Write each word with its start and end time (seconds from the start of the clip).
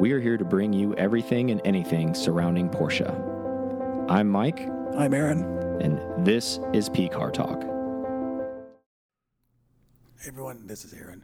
we 0.00 0.12
are 0.12 0.20
here 0.20 0.38
to 0.38 0.46
bring 0.46 0.72
you 0.72 0.94
everything 0.94 1.50
and 1.50 1.60
anything 1.62 2.14
surrounding 2.14 2.70
Porsche. 2.70 3.06
I'm 4.08 4.30
Mike, 4.30 4.66
I'm 4.96 5.12
Aaron. 5.12 5.42
and 5.82 6.24
this 6.24 6.58
is 6.72 6.88
P 6.88 7.06
Car 7.06 7.30
Talk. 7.30 7.62
Hey 10.18 10.28
everyone, 10.28 10.66
this 10.66 10.86
is 10.86 10.94
Aaron. 10.94 11.22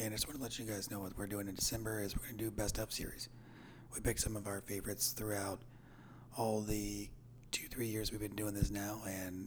And 0.00 0.08
I 0.08 0.16
just 0.16 0.26
want 0.26 0.36
to 0.36 0.42
let 0.42 0.58
you 0.58 0.64
guys 0.64 0.90
know 0.90 0.98
what 0.98 1.16
we're 1.16 1.28
doing 1.28 1.46
in 1.46 1.54
December 1.54 2.02
is 2.02 2.16
we're 2.16 2.24
going 2.24 2.38
to 2.38 2.44
do 2.44 2.50
Best 2.50 2.80
Up 2.80 2.90
series. 2.90 3.28
We 3.94 4.00
picked 4.00 4.20
some 4.20 4.34
of 4.34 4.48
our 4.48 4.62
favorites 4.62 5.12
throughout 5.12 5.60
all 6.36 6.60
the 6.60 7.08
two, 7.52 7.68
three 7.68 7.86
years 7.86 8.10
we've 8.10 8.20
been 8.20 8.34
doing 8.34 8.54
this 8.54 8.72
now. 8.72 9.02
And 9.06 9.46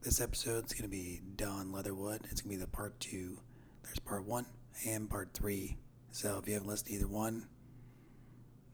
this 0.00 0.22
episode's 0.22 0.72
going 0.72 0.84
to 0.84 0.88
be 0.88 1.20
Don 1.36 1.70
Leatherwood. 1.70 2.22
It's 2.30 2.40
going 2.40 2.56
to 2.56 2.56
be 2.58 2.64
the 2.64 2.66
part 2.66 2.98
two. 2.98 3.40
There's 3.82 3.98
part 3.98 4.24
one 4.24 4.46
and 4.86 5.10
part 5.10 5.34
three. 5.34 5.76
So 6.12 6.38
if 6.40 6.46
you 6.46 6.54
haven't 6.54 6.68
listened 6.68 6.88
to 6.88 6.94
either 6.94 7.08
one, 7.08 7.46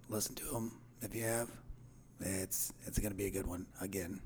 listen 0.08 0.34
to 0.36 0.44
them. 0.46 0.72
If 1.02 1.14
you 1.14 1.22
have, 1.22 1.48
it's 2.20 2.72
it's 2.86 2.98
going 2.98 3.12
to 3.12 3.16
be 3.16 3.26
a 3.26 3.30
good 3.30 3.46
one 3.46 3.66
again. 3.80 4.20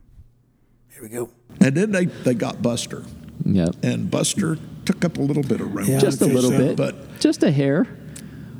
Here 0.92 1.02
we 1.02 1.08
go. 1.08 1.30
And 1.60 1.74
then 1.74 1.90
they, 1.92 2.04
they 2.06 2.34
got 2.34 2.60
Buster. 2.62 3.04
Yep. 3.46 3.76
And 3.82 4.10
Buster 4.10 4.58
took 4.84 5.04
up 5.06 5.16
a 5.16 5.22
little 5.22 5.42
bit 5.42 5.60
of 5.60 5.74
room. 5.74 5.86
Yeah, 5.86 5.98
Just 5.98 6.20
a 6.20 6.24
I'd 6.26 6.28
say 6.28 6.34
little 6.34 6.50
so. 6.50 6.58
bit, 6.58 6.76
But 6.76 7.18
just 7.18 7.42
a 7.42 7.50
hair. 7.50 7.86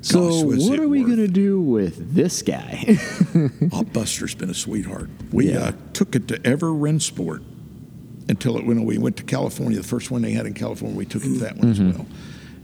So, 0.01 0.29
Gosh, 0.51 0.59
what 0.69 0.79
are 0.80 0.88
we 0.88 1.02
going 1.05 1.19
to 1.19 1.29
do 1.29 1.60
with 1.60 2.15
this 2.15 2.41
guy? 2.43 2.98
oh, 3.73 3.84
Buster's 3.84 4.34
been 4.34 4.48
a 4.51 4.55
sweetheart. 4.55 5.10
We 5.30 5.51
Yeah. 5.52 5.59
uh, 5.59 5.73
took 5.93 6.16
it 6.16 6.27
to 6.29 6.45
Ever 6.46 6.73
Sport 7.01 7.43
until 8.30 8.57
it, 8.57 8.65
when 8.65 8.84
we 8.84 8.96
went 8.98 9.19
to 9.19 9.23
California, 9.24 9.77
the 9.79 9.84
first 9.87 10.10
one 10.10 10.23
they 10.23 10.32
had 10.32 10.46
in 10.46 10.55
California, 10.55 10.96
we 10.96 11.05
took 11.05 11.23
it 11.24 11.34
to 11.34 11.38
that 11.41 11.57
one 11.59 11.71
as 11.71 11.80
well. 11.80 12.07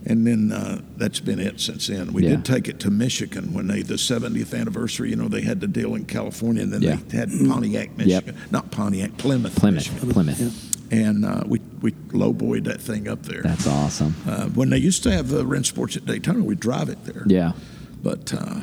And 0.06 0.26
then 0.26 0.52
uh, 0.52 0.80
that's 0.96 1.20
been 1.20 1.38
it 1.40 1.60
since 1.60 1.88
then. 1.88 2.12
We. 2.12 2.22
Yeah. 2.22 2.30
did 2.36 2.44
take 2.44 2.68
it 2.68 2.80
to 2.80 2.90
Michigan 2.90 3.52
when 3.52 3.66
they 3.66 3.82
the 3.82 3.94
70th 3.94 4.58
anniversary. 4.58 5.10
You 5.10 5.16
know, 5.16 5.28
they 5.28 5.42
had 5.42 5.60
the 5.60 5.66
deal 5.66 5.94
in 5.94 6.04
California, 6.06 6.62
and 6.62 6.72
then 6.72 6.82
Yeah. 6.82 6.96
they 7.08 7.16
had 7.18 7.30
Pontiac, 7.48 7.96
Michigan, 7.96 8.36
not 8.50 8.70
Pontiac, 8.70 9.16
Plymouth, 9.18 9.56
Plymouth. 9.56 9.90
Michigan. 9.92 10.10
Plymouth. 10.10 10.92
And 10.92 11.24
uh, 11.26 11.42
we 11.46 11.60
we 11.82 11.92
lowboyed 12.12 12.64
that 12.64 12.80
thing 12.80 13.08
up 13.08 13.22
there. 13.24 13.42
That's 13.42 13.66
awesome. 13.66 14.14
Uh, 14.26 14.46
when 14.48 14.70
they 14.70 14.78
used 14.78 15.02
to 15.02 15.10
have 15.10 15.32
uh, 15.32 15.38
Rennsports 15.44 15.96
at 15.96 16.06
Daytona, 16.06 16.42
we'd 16.42 16.60
drive 16.60 16.88
it 16.88 17.04
there. 17.04 17.24
Yeah. 17.26 17.52
But 18.02 18.32
uh, 18.32 18.60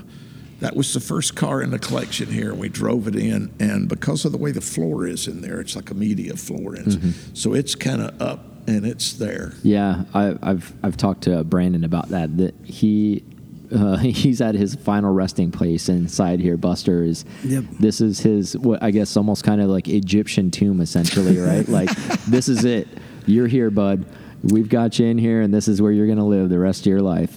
that 0.61 0.75
was 0.75 0.93
the 0.93 0.99
first 1.01 1.35
car 1.35 1.61
in 1.61 1.69
the 1.69 1.77
collection 1.79 2.27
here. 2.31 2.49
and 2.51 2.59
We 2.59 2.69
drove 2.69 3.07
it 3.07 3.15
in, 3.15 3.53
and 3.59 3.87
because 3.87 4.25
of 4.25 4.31
the 4.31 4.37
way 4.39 4.51
the 4.51 4.61
floor 4.61 5.05
is 5.05 5.27
in 5.27 5.41
there, 5.41 5.59
it's 5.59 5.75
like 5.75 5.91
a 5.91 5.93
media 5.93 6.35
floor, 6.35 6.73
and 6.75 6.87
Mm-hmm. 6.87 7.33
so 7.35 7.53
it's 7.53 7.75
kind 7.75 8.01
of 8.01 8.19
up 8.21 8.39
and 8.67 8.85
it's 8.85 9.13
there. 9.13 9.53
Yeah, 9.63 10.03
I, 10.13 10.35
I've 10.41 10.73
I've 10.83 10.97
talked 10.97 11.23
to 11.23 11.43
Brandon 11.43 11.83
about 11.83 12.09
that. 12.09 12.37
That 12.37 12.55
he 12.63 13.23
uh, 13.71 13.97
he's 13.97 14.41
at 14.41 14.55
his 14.55 14.75
final 14.75 15.13
resting 15.13 15.51
place 15.51 15.89
inside 15.89 16.39
here. 16.39 16.57
Buster 16.57 17.03
is. 17.03 17.25
Yep. 17.43 17.63
This 17.79 18.01
is 18.01 18.19
his 18.19 18.57
what 18.57 18.81
I 18.81 18.91
guess 18.91 19.15
almost 19.17 19.43
kind 19.43 19.61
of 19.61 19.69
like 19.69 19.87
Egyptian 19.87 20.51
tomb, 20.51 20.81
essentially, 20.81 21.37
right? 21.37 21.67
like 21.67 21.89
this 22.27 22.49
is 22.49 22.65
it. 22.65 22.87
You're 23.25 23.47
here, 23.47 23.69
bud. 23.69 24.05
We've 24.43 24.69
got 24.69 24.99
you 24.99 25.07
in 25.07 25.17
here, 25.17 25.41
and 25.41 25.51
this 25.53 25.67
is 25.67 25.81
where 25.81 25.91
you're 25.91 26.05
going 26.05 26.19
to 26.19 26.23
live 26.23 26.49
the 26.49 26.59
rest 26.59 26.81
of 26.81 26.87
your 26.87 27.01
life. 27.01 27.35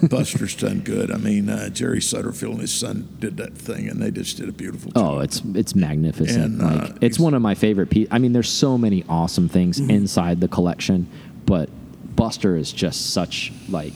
Buster's 0.08 0.54
done 0.54 0.80
good. 0.80 1.10
I 1.10 1.16
mean, 1.16 1.48
uh, 1.48 1.68
Jerry 1.70 1.98
Sutterfield 1.98 2.52
and 2.52 2.60
his 2.60 2.72
son 2.74 3.08
did 3.18 3.36
that 3.38 3.54
thing, 3.54 3.88
and 3.88 4.00
they 4.00 4.10
just 4.12 4.36
did 4.36 4.48
a 4.48 4.52
beautiful 4.52 4.92
job. 4.92 5.02
oh, 5.04 5.18
it's 5.20 5.42
it's 5.54 5.74
magnificent. 5.74 6.60
And, 6.60 6.62
uh, 6.62 6.66
like 6.86 7.02
it's 7.02 7.18
one 7.18 7.34
of 7.34 7.42
my 7.42 7.54
favorite 7.54 7.90
pieces. 7.90 8.08
I 8.12 8.18
mean, 8.18 8.32
there's 8.32 8.48
so 8.50 8.78
many 8.78 9.04
awesome 9.08 9.48
things 9.48 9.80
Mm-hmm. 9.80 9.90
inside 9.90 10.40
the 10.40 10.48
collection, 10.48 11.08
but 11.46 11.68
Buster 12.14 12.56
is 12.56 12.70
just 12.72 13.12
such 13.12 13.52
like 13.68 13.94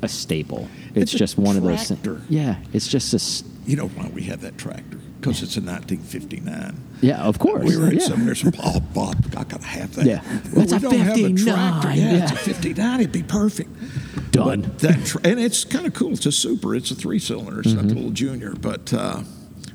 a 0.00 0.08
staple. 0.08 0.68
It's, 0.94 1.12
It's 1.12 1.12
just 1.12 1.36
one 1.36 1.56
of 1.58 1.62
those. 1.62 1.88
tractor. 1.88 2.22
Yeah, 2.30 2.56
it's 2.72 2.88
just 2.88 3.12
a. 3.12 3.44
You 3.68 3.76
know 3.76 3.88
why 3.88 4.08
we 4.08 4.22
have 4.22 4.40
that 4.40 4.56
tractor? 4.56 4.98
Because 5.20 5.42
it's 5.42 5.56
a 5.56 5.60
1959. 5.60 6.76
Yeah, 7.00 7.22
of 7.22 7.38
course. 7.38 7.64
We 7.68 7.76
were 7.76 7.88
in 7.90 7.98
yeah. 7.98 8.06
some 8.06 8.24
there's 8.26 8.40
some 8.40 8.50
Bob, 8.94 9.16
I 9.36 9.44
gotta 9.44 9.64
have 9.64 9.94
that. 9.96 10.06
Yeah. 10.06 10.22
Well, 10.52 10.64
That's 10.66 10.72
we 10.72 10.76
a 10.78 10.80
don't 10.80 10.94
have 11.00 11.16
a 11.16 11.22
59, 11.28 11.44
tractor. 11.54 12.00
Yeah, 12.00 12.22
it's 12.22 12.32
a 12.32 12.34
yeah. 12.34 12.40
59. 12.40 13.00
It'd 13.00 13.12
be 13.12 13.22
perfect. 13.22 13.70
Done. 14.32 14.62
That 14.78 15.14
and 15.24 15.40
it's 15.40 15.64
kind 15.64 15.86
of 15.86 15.94
cool. 15.94 16.12
It's 16.12 16.26
a 16.26 16.32
super. 16.32 16.74
It's 16.74 16.90
a 16.90 16.94
three 16.94 17.18
cylinder. 17.18 17.60
It's 17.60 17.72
not 17.72 17.78
Mm-hmm. 17.84 17.88
the 17.88 17.94
little 17.94 18.10
junior. 18.10 18.54
But 18.60 18.92
uh, 18.92 19.22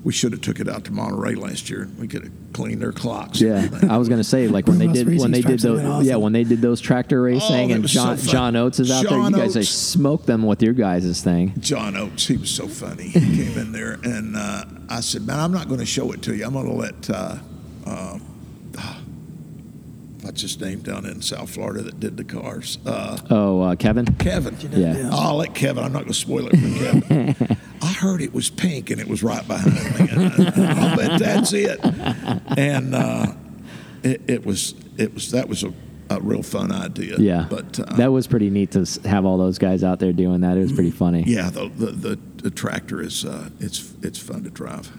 we 0.03 0.11
should 0.11 0.31
have 0.33 0.41
took 0.41 0.59
it 0.59 0.67
out 0.67 0.83
to 0.85 0.91
Monterey 0.91 1.35
last 1.35 1.69
year. 1.69 1.89
We 1.97 2.07
could 2.07 2.23
have 2.25 2.33
cleaned 2.51 2.81
their 2.81 2.91
clocks. 2.91 3.39
Yeah. 3.39 3.67
I 3.89 3.97
was 3.97 4.09
gonna 4.09 4.23
say 4.23 4.47
like 4.47 4.67
when 4.67 4.77
they 4.79 4.87
did 4.87 5.07
when 5.19 5.31
they 5.31 5.41
did 5.41 5.59
those 5.59 5.83
awesome. 5.83 6.05
yeah 6.05 6.15
when 6.17 6.33
they 6.33 6.43
did 6.43 6.61
those 6.61 6.81
tractor 6.81 7.21
racing 7.21 7.69
that 7.69 7.73
and 7.75 7.83
was 7.83 7.93
so 7.93 8.03
John. 8.03 8.17
John 8.17 8.55
Oates 8.55 8.79
is 8.79 8.91
out 8.91 9.07
there. 9.07 9.17
You 9.17 9.31
guys 9.31 9.53
they 9.53 9.61
Oates. 9.61 9.69
smoked 9.69 10.25
them 10.25 10.43
with 10.43 10.61
your 10.61 10.73
guys' 10.73 11.23
thing. 11.23 11.53
John 11.59 11.95
Oates, 11.95 12.27
he 12.27 12.37
was 12.37 12.49
so 12.51 12.67
funny. 12.67 13.03
He 13.09 13.19
came 13.19 13.57
in 13.57 13.71
there, 13.71 13.93
and 14.03 14.35
uh, 14.35 14.65
I 14.89 14.99
said, 14.99 15.25
"Man, 15.25 15.39
I'm 15.39 15.51
not 15.51 15.67
going 15.67 15.79
to 15.79 15.85
show 15.85 16.11
it 16.11 16.21
to 16.23 16.35
you. 16.35 16.45
I'm 16.45 16.53
going 16.53 16.65
to 16.67 16.73
let 16.73 17.09
uh, 17.09 17.35
uh, 17.85 18.19
what's 20.23 20.41
his 20.41 20.59
name 20.59 20.79
down 20.79 21.05
in 21.05 21.21
South 21.21 21.49
Florida 21.51 21.81
that 21.83 21.99
did 21.99 22.17
the 22.17 22.23
cars, 22.23 22.77
uh, 22.85 23.17
Oh, 23.29 23.61
uh, 23.61 23.75
Kevin. 23.75 24.05
Kevin. 24.15 24.57
Yeah. 24.71 25.09
I'll 25.11 25.35
let 25.37 25.53
Kevin. 25.53 25.83
I'm 25.83 25.91
not 25.93 25.99
going 26.03 26.13
to 26.13 26.19
spoil 26.19 26.47
it 26.51 26.57
for 26.57 26.79
Kevin. 27.09 27.57
I 27.81 27.87
heard 27.93 28.21
it 28.21 28.33
was 28.33 28.49
pink, 28.49 28.89
and 28.89 28.99
it 29.01 29.07
was 29.07 29.21
right 29.23 29.45
behind 29.47 29.73
me. 29.75 30.07
And, 30.09 30.57
uh, 30.57 30.75
I'll 30.81 30.97
bet 30.97 31.19
that's 31.19 31.51
it. 31.53 31.79
And 32.57 32.95
uh, 32.95 33.33
it, 34.03 34.21
it 34.27 34.45
was 34.45 34.73
it 34.97 35.13
was 35.13 35.31
that 35.31 35.49
was 35.49 35.63
a, 35.63 35.73
a 36.09 36.19
real 36.21 36.43
fun 36.43 36.71
idea. 36.71 37.17
Yeah, 37.17 37.45
but 37.49 37.79
uh, 37.79 37.95
that 37.97 38.11
was 38.11 38.25
pretty 38.27 38.49
neat 38.49 38.71
to 38.71 38.85
have 39.07 39.25
all 39.25 39.37
those 39.37 39.57
guys 39.57 39.83
out 39.83 39.99
there 39.99 40.13
doing 40.13 40.41
that. 40.41 40.55
It 40.57 40.61
was 40.61 40.71
pretty 40.73 40.91
funny. 40.91 41.23
yeah, 41.27 41.49
the 41.49 41.67
the, 41.69 41.85
the, 41.87 42.19
the 42.43 42.49
tractor 42.51 43.01
is 43.01 43.25
uh, 43.25 43.49
it's 43.59 43.93
it's 44.01 44.19
fun 44.19 44.43
to 44.43 44.49
drive. 44.49 44.89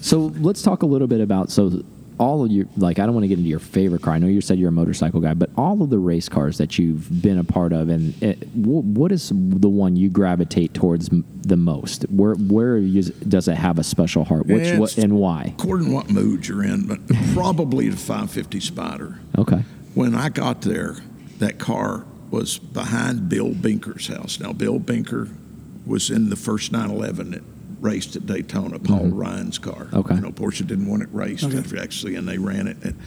So 0.00 0.32
let's 0.38 0.62
talk 0.62 0.82
a 0.82 0.86
little 0.86 1.06
bit 1.06 1.20
about 1.20 1.50
so 1.50 1.82
all 2.22 2.44
of 2.44 2.52
your 2.52 2.66
like 2.76 3.00
I 3.00 3.04
don't 3.04 3.14
want 3.14 3.24
to 3.24 3.28
get 3.28 3.38
into 3.38 3.50
your 3.50 3.58
favorite 3.58 4.00
car. 4.02 4.14
I 4.14 4.18
know 4.18 4.28
you 4.28 4.40
said 4.40 4.58
you're 4.58 4.68
a 4.68 4.72
motorcycle 4.72 5.20
guy, 5.20 5.34
but 5.34 5.50
all 5.56 5.82
of 5.82 5.90
the 5.90 5.98
race 5.98 6.28
cars 6.28 6.58
that 6.58 6.78
you've 6.78 7.20
been 7.20 7.36
a 7.36 7.44
part 7.44 7.72
of, 7.72 7.88
and 7.88 8.14
it, 8.22 8.44
wh- 8.52 8.84
what 8.84 9.10
is 9.10 9.30
the 9.34 9.68
one 9.68 9.96
you 9.96 10.08
gravitate 10.08 10.72
towards 10.72 11.10
the 11.10 11.56
most? 11.56 12.04
Where 12.04 12.34
where 12.34 12.80
does 12.80 13.48
it 13.48 13.56
have 13.56 13.78
a 13.78 13.82
special 13.82 14.24
heart? 14.24 14.46
Which 14.46 14.78
what 14.78 14.96
and 14.98 15.14
why? 15.14 15.54
According 15.58 15.88
to 15.88 15.92
what 15.94 16.10
mood 16.10 16.46
you're 16.46 16.62
in, 16.62 16.86
but 16.86 17.00
probably 17.34 17.88
the 17.88 17.96
550 17.96 18.60
Spider. 18.60 19.18
Okay. 19.36 19.64
When 19.94 20.14
I 20.14 20.28
got 20.28 20.62
there, 20.62 20.98
that 21.38 21.58
car 21.58 22.06
was 22.30 22.58
behind 22.58 23.28
Bill 23.28 23.50
Bencker's 23.50 24.06
house. 24.06 24.38
Now, 24.38 24.52
Bill 24.52 24.78
Binker 24.78 25.34
was 25.84 26.08
in 26.08 26.30
the 26.30 26.36
first 26.36 26.70
911 26.72 27.32
that 27.32 27.42
raced 27.82 28.16
at 28.16 28.26
Daytona, 28.26 28.78
Paul 28.78 29.08
Ryan's 29.08 29.58
car. 29.58 29.84
Mm-hmm. 29.84 29.96
Okay. 29.98 30.14
You 30.14 30.20
know, 30.20 30.30
Porsche 30.30 30.66
didn't 30.66 30.86
want 30.86 31.02
it 31.02 31.08
raced 31.12 31.44
actually, 31.44 32.14
and 32.14 32.26
they 32.26 32.38
ran 32.38 32.68
it. 32.68 32.76
And, 32.82 32.98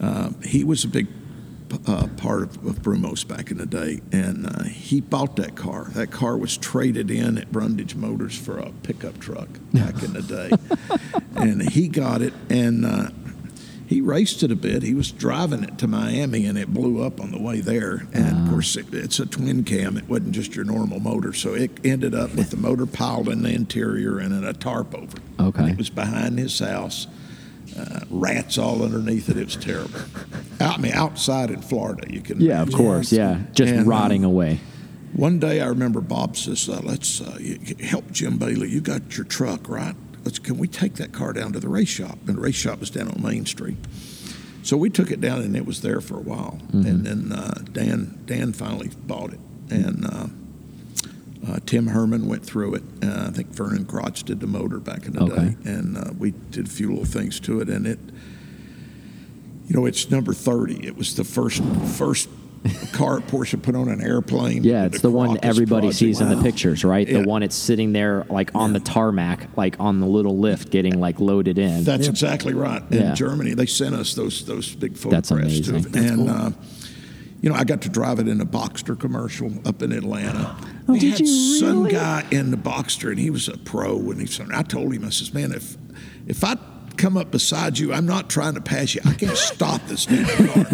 uh, 0.00 0.30
he 0.42 0.64
was 0.64 0.84
a 0.84 0.88
big 0.88 1.06
uh, 1.86 2.08
part 2.16 2.42
of, 2.42 2.66
of 2.66 2.82
Brumos 2.82 3.26
back 3.26 3.50
in 3.50 3.58
the 3.58 3.66
day, 3.66 4.00
and 4.12 4.46
uh, 4.46 4.64
he 4.64 5.00
bought 5.00 5.36
that 5.36 5.54
car. 5.54 5.84
That 5.90 6.10
car 6.10 6.36
was 6.36 6.56
traded 6.56 7.10
in 7.10 7.38
at 7.38 7.52
Brundage 7.52 7.94
Motors 7.94 8.36
for 8.36 8.58
a 8.58 8.70
pickup 8.82 9.18
truck 9.18 9.48
back 9.72 10.02
in 10.02 10.12
the 10.12 10.22
day, 10.22 10.50
and 11.36 11.70
he 11.70 11.88
got 11.88 12.22
it 12.22 12.34
and. 12.50 12.84
He 13.86 14.00
raced 14.00 14.42
it 14.42 14.50
a 14.50 14.56
bit. 14.56 14.82
He 14.82 14.94
was 14.94 15.12
driving 15.12 15.62
it 15.62 15.76
to 15.78 15.86
Miami, 15.86 16.46
and 16.46 16.56
it 16.56 16.72
blew 16.72 17.02
up 17.02 17.20
on 17.20 17.30
the 17.32 17.40
way 17.40 17.60
there. 17.60 18.06
And 18.12 18.44
of 18.44 18.50
course, 18.50 18.76
it, 18.76 18.92
it's 18.94 19.18
a 19.18 19.26
twin 19.26 19.62
cam. 19.64 19.96
It 19.98 20.08
wasn't 20.08 20.32
just 20.32 20.56
your 20.56 20.64
normal 20.64 21.00
motor, 21.00 21.32
so 21.32 21.54
it 21.54 21.70
ended 21.84 22.14
up 22.14 22.34
with 22.34 22.50
the 22.50 22.56
motor 22.56 22.86
piled 22.86 23.28
in 23.28 23.42
the 23.42 23.50
interior 23.52 24.18
and 24.18 24.32
then 24.32 24.44
a 24.44 24.52
tarp 24.54 24.94
over. 24.94 25.16
it. 25.18 25.42
Okay. 25.42 25.70
It 25.70 25.76
was 25.78 25.90
behind 25.90 26.38
his 26.38 26.58
house. 26.58 27.06
Uh, 27.78 28.00
rats 28.08 28.56
all 28.56 28.82
underneath 28.82 29.28
it. 29.28 29.36
It 29.36 29.46
was 29.46 29.56
terrible. 29.56 29.98
Out, 30.60 30.78
I 30.78 30.80
mean, 30.80 30.92
outside 30.92 31.50
in 31.50 31.60
Florida, 31.60 32.06
you 32.12 32.20
can. 32.20 32.40
Yeah, 32.40 32.62
of 32.62 32.72
course. 32.72 33.10
Yeah, 33.12 33.40
just 33.52 33.72
And, 33.72 33.86
uh, 33.86 33.90
rotting 33.90 34.22
away. 34.22 34.60
One 35.12 35.38
day, 35.40 35.60
I 35.60 35.66
remember 35.66 36.00
Bob 36.00 36.36
says, 36.36 36.68
uh, 36.68 36.80
"Let's 36.84 37.20
uh, 37.20 37.38
help 37.80 38.10
Jim 38.12 38.36
Bailey. 38.38 38.70
You 38.70 38.80
got 38.80 39.16
your 39.16 39.24
truck, 39.24 39.68
right? 39.68 39.94
Let's 40.24 40.38
can 40.38 40.58
we 40.58 40.68
take 40.68 40.94
that 40.94 41.12
car 41.12 41.32
down 41.32 41.52
to 41.52 41.60
the 41.60 41.68
race 41.68 41.88
shop?" 41.88 42.18
And 42.26 42.36
the 42.36 42.40
race 42.40 42.54
shop 42.56 42.80
was 42.80 42.90
down 42.90 43.08
on 43.08 43.22
Main 43.22 43.46
Street. 43.46 43.76
So 44.62 44.76
we 44.78 44.88
took 44.88 45.10
it 45.10 45.20
down, 45.20 45.42
and 45.42 45.54
it 45.56 45.66
was 45.66 45.82
there 45.82 46.00
for 46.00 46.16
a 46.16 46.22
while. 46.22 46.58
And 46.72 47.04
then 47.04 47.32
uh, 47.32 47.62
Dan 47.72 48.18
Dan 48.24 48.52
finally 48.54 48.90
bought 49.06 49.32
it, 49.34 49.40
and 49.70 50.06
uh, 50.06 50.26
uh, 51.46 51.58
Tim 51.66 51.88
Herman 51.88 52.26
went 52.28 52.44
through 52.46 52.76
it. 52.76 52.82
Uh, 53.02 53.26
I 53.28 53.30
think 53.30 53.48
Vernon 53.48 53.84
Crotch 53.84 54.22
did 54.24 54.40
the 54.40 54.46
motor 54.46 54.78
back 54.78 55.04
in 55.06 55.12
the 55.12 55.22
Okay. 55.24 55.34
day, 55.50 55.56
and 55.70 55.98
uh, 55.98 56.12
we 56.18 56.30
did 56.50 56.66
a 56.66 56.70
few 56.70 56.88
little 56.88 57.04
things 57.04 57.38
to 57.40 57.60
it, 57.60 57.68
and 57.68 57.86
it. 57.86 57.98
You 59.66 59.74
know, 59.76 59.86
it's 59.86 60.10
number 60.10 60.32
thirty. 60.34 60.86
It 60.86 60.96
was 60.96 61.14
the 61.16 61.24
first 61.24 61.62
first 61.96 62.28
car 62.92 63.20
Porsche 63.20 63.60
put 63.62 63.74
on 63.74 63.88
an 63.88 64.00
airplane. 64.00 64.64
Yeah, 64.64 64.86
it's 64.86 65.00
the 65.00 65.10
one 65.10 65.38
everybody 65.42 65.88
project. 65.88 65.98
sees 65.98 66.20
in 66.20 66.28
the 66.30 66.42
pictures, 66.42 66.84
right? 66.84 67.06
Yeah. 67.06 67.20
The 67.22 67.28
one 67.28 67.42
it's 67.42 67.54
sitting 67.56 67.92
there 67.92 68.24
like 68.30 68.54
on 68.54 68.72
the 68.72 68.80
tarmac, 68.80 69.48
like 69.56 69.78
on 69.80 70.00
the 70.00 70.06
little 70.06 70.38
lift, 70.38 70.70
getting 70.70 70.98
like 70.98 71.20
loaded 71.20 71.58
in. 71.58 71.84
That's 71.84 72.08
exactly 72.08 72.54
right. 72.54 72.82
In 72.90 72.98
Yeah. 72.98 73.14
Germany, 73.14 73.54
they 73.54 73.66
sent 73.66 73.94
us 73.94 74.14
those 74.14 74.44
those 74.46 74.74
big 74.74 74.94
That's 74.94 75.30
amazing. 75.30 75.64
too. 75.82 75.88
That's 75.88 76.06
and 76.10 76.16
cool. 76.28 76.30
uh, 76.30 76.50
you 77.42 77.50
know, 77.50 77.56
I 77.56 77.64
got 77.64 77.82
to 77.82 77.90
drive 77.90 78.18
it 78.20 78.28
in 78.28 78.40
a 78.40 78.46
Boxster 78.46 78.98
commercial 78.98 79.52
up 79.66 79.82
in 79.82 79.92
Atlanta. 79.92 80.56
Oh, 80.88 80.94
we 80.94 80.98
did 80.98 81.10
had 81.10 81.20
you 81.20 81.26
some 81.60 81.86
guy 81.88 82.24
in 82.30 82.50
the 82.50 82.56
Boxster, 82.56 83.10
and 83.10 83.18
he 83.18 83.28
was 83.28 83.48
a 83.48 83.58
pro. 83.58 83.98
And 84.10 84.18
he 84.20 84.26
said, 84.26 84.48
I 84.52 84.62
told 84.62 84.94
him, 84.94 85.04
I 85.04 85.10
says, 85.10 85.34
man, 85.34 85.52
if 85.52 85.76
if 86.26 86.42
I 86.42 86.56
come 86.96 87.16
up 87.18 87.30
beside 87.30 87.78
you, 87.78 87.92
I'm 87.92 88.06
not 88.06 88.30
trying 88.30 88.54
to 88.54 88.60
pass 88.62 88.94
you. 88.94 89.02
I 89.04 89.12
can't 89.14 89.36
stop 89.36 89.84
this 89.88 90.06
damn 90.06 90.24
car. 90.46 90.66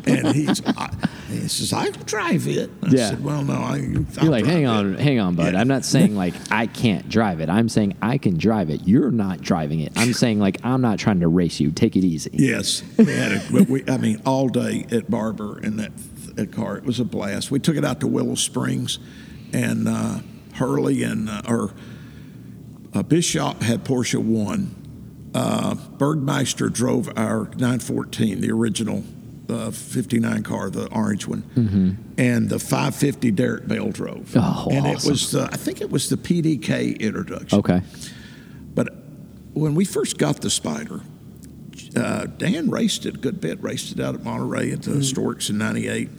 and 0.06 0.28
he's, 0.34 0.62
I, 0.64 0.90
he 1.42 1.48
says, 1.48 1.72
I 1.72 1.90
can 1.90 2.02
drive 2.04 2.46
it. 2.48 2.70
I 2.82 2.88
Yeah. 2.88 3.10
said, 3.10 3.24
well, 3.24 3.42
no, 3.42 3.54
I. 3.54 3.76
You're 4.20 4.30
like, 4.30 4.44
hang 4.46 4.66
on, 4.66 4.94
hang 4.94 5.18
on, 5.20 5.34
bud. 5.34 5.54
Yeah. 5.54 5.60
I'm 5.60 5.68
not 5.68 5.84
saying 5.94 6.16
like 6.16 6.34
I 6.50 6.66
can't 6.66 7.08
drive 7.08 7.40
it. 7.40 7.48
I'm 7.48 7.68
saying 7.68 7.96
I 8.02 8.18
can 8.18 8.36
drive 8.38 8.70
it. 8.70 8.82
You're 8.86 9.10
not 9.10 9.40
driving 9.40 9.80
it. 9.80 9.92
I'm 9.96 10.12
saying 10.12 10.38
like 10.40 10.58
I'm 10.64 10.80
not 10.80 10.98
trying 10.98 11.20
to 11.20 11.28
race 11.28 11.60
you. 11.60 11.70
Take 11.70 11.96
it 11.96 12.04
easy. 12.04 12.30
Yes, 12.32 12.82
we 12.98 13.04
had 13.06 13.32
a, 13.32 13.62
we, 13.64 13.84
I 13.88 13.96
mean, 13.98 14.20
all 14.26 14.48
day 14.48 14.86
at 14.90 15.10
Barber 15.10 15.58
in 15.60 15.76
that, 15.76 15.92
that 16.36 16.52
car. 16.52 16.76
It 16.76 16.84
was 16.84 17.00
a 17.00 17.04
blast. 17.04 17.50
We 17.50 17.58
took 17.58 17.76
it 17.76 17.84
out 17.84 18.00
to 18.00 18.06
Willow 18.06 18.34
Springs, 18.34 18.98
and 19.52 19.88
uh, 19.88 20.18
Hurley 20.54 21.02
and 21.02 21.28
uh, 21.28 21.42
or 21.48 21.72
uh, 22.94 23.02
Bishop 23.02 23.62
had 23.62 23.84
Porsche 23.84 24.18
one. 24.22 24.74
Uh, 25.34 25.74
Bergmeister 25.74 26.72
drove 26.72 27.08
our 27.14 27.44
914, 27.58 28.40
the 28.40 28.50
original 28.50 29.04
uh, 29.48 29.70
59 29.70 30.42
car, 30.42 30.70
the 30.70 30.86
orange 30.92 31.26
one, 31.26 31.44
and 32.18 32.48
the 32.48 32.58
550 32.58 33.30
Derek 33.32 33.68
Bell 33.68 33.90
drove. 33.90 34.32
Oh, 34.36 34.68
and 34.70 34.86
awesome. 34.86 35.08
it 35.08 35.10
was 35.12 35.30
the, 35.30 35.44
I 35.52 35.56
think 35.56 35.80
it 35.80 35.90
was 35.90 36.08
the 36.08 36.16
PDK 36.16 36.98
introduction. 36.98 37.58
Okay. 37.60 37.82
But 38.74 38.88
when 39.54 39.74
we 39.74 39.84
first 39.84 40.18
got 40.18 40.40
the 40.42 40.50
Spider, 40.50 41.00
uh, 41.94 42.26
Dan 42.26 42.70
raced 42.70 43.06
it 43.06 43.14
a 43.14 43.18
good 43.18 43.40
bit, 43.40 43.62
raced 43.62 43.92
it 43.92 44.00
out 44.00 44.14
at 44.14 44.22
Monterey 44.24 44.70
at 44.72 44.82
the 44.82 44.90
Mm. 44.92 45.04
Storks 45.04 45.48
in 45.50 45.58
'98. 45.58 46.10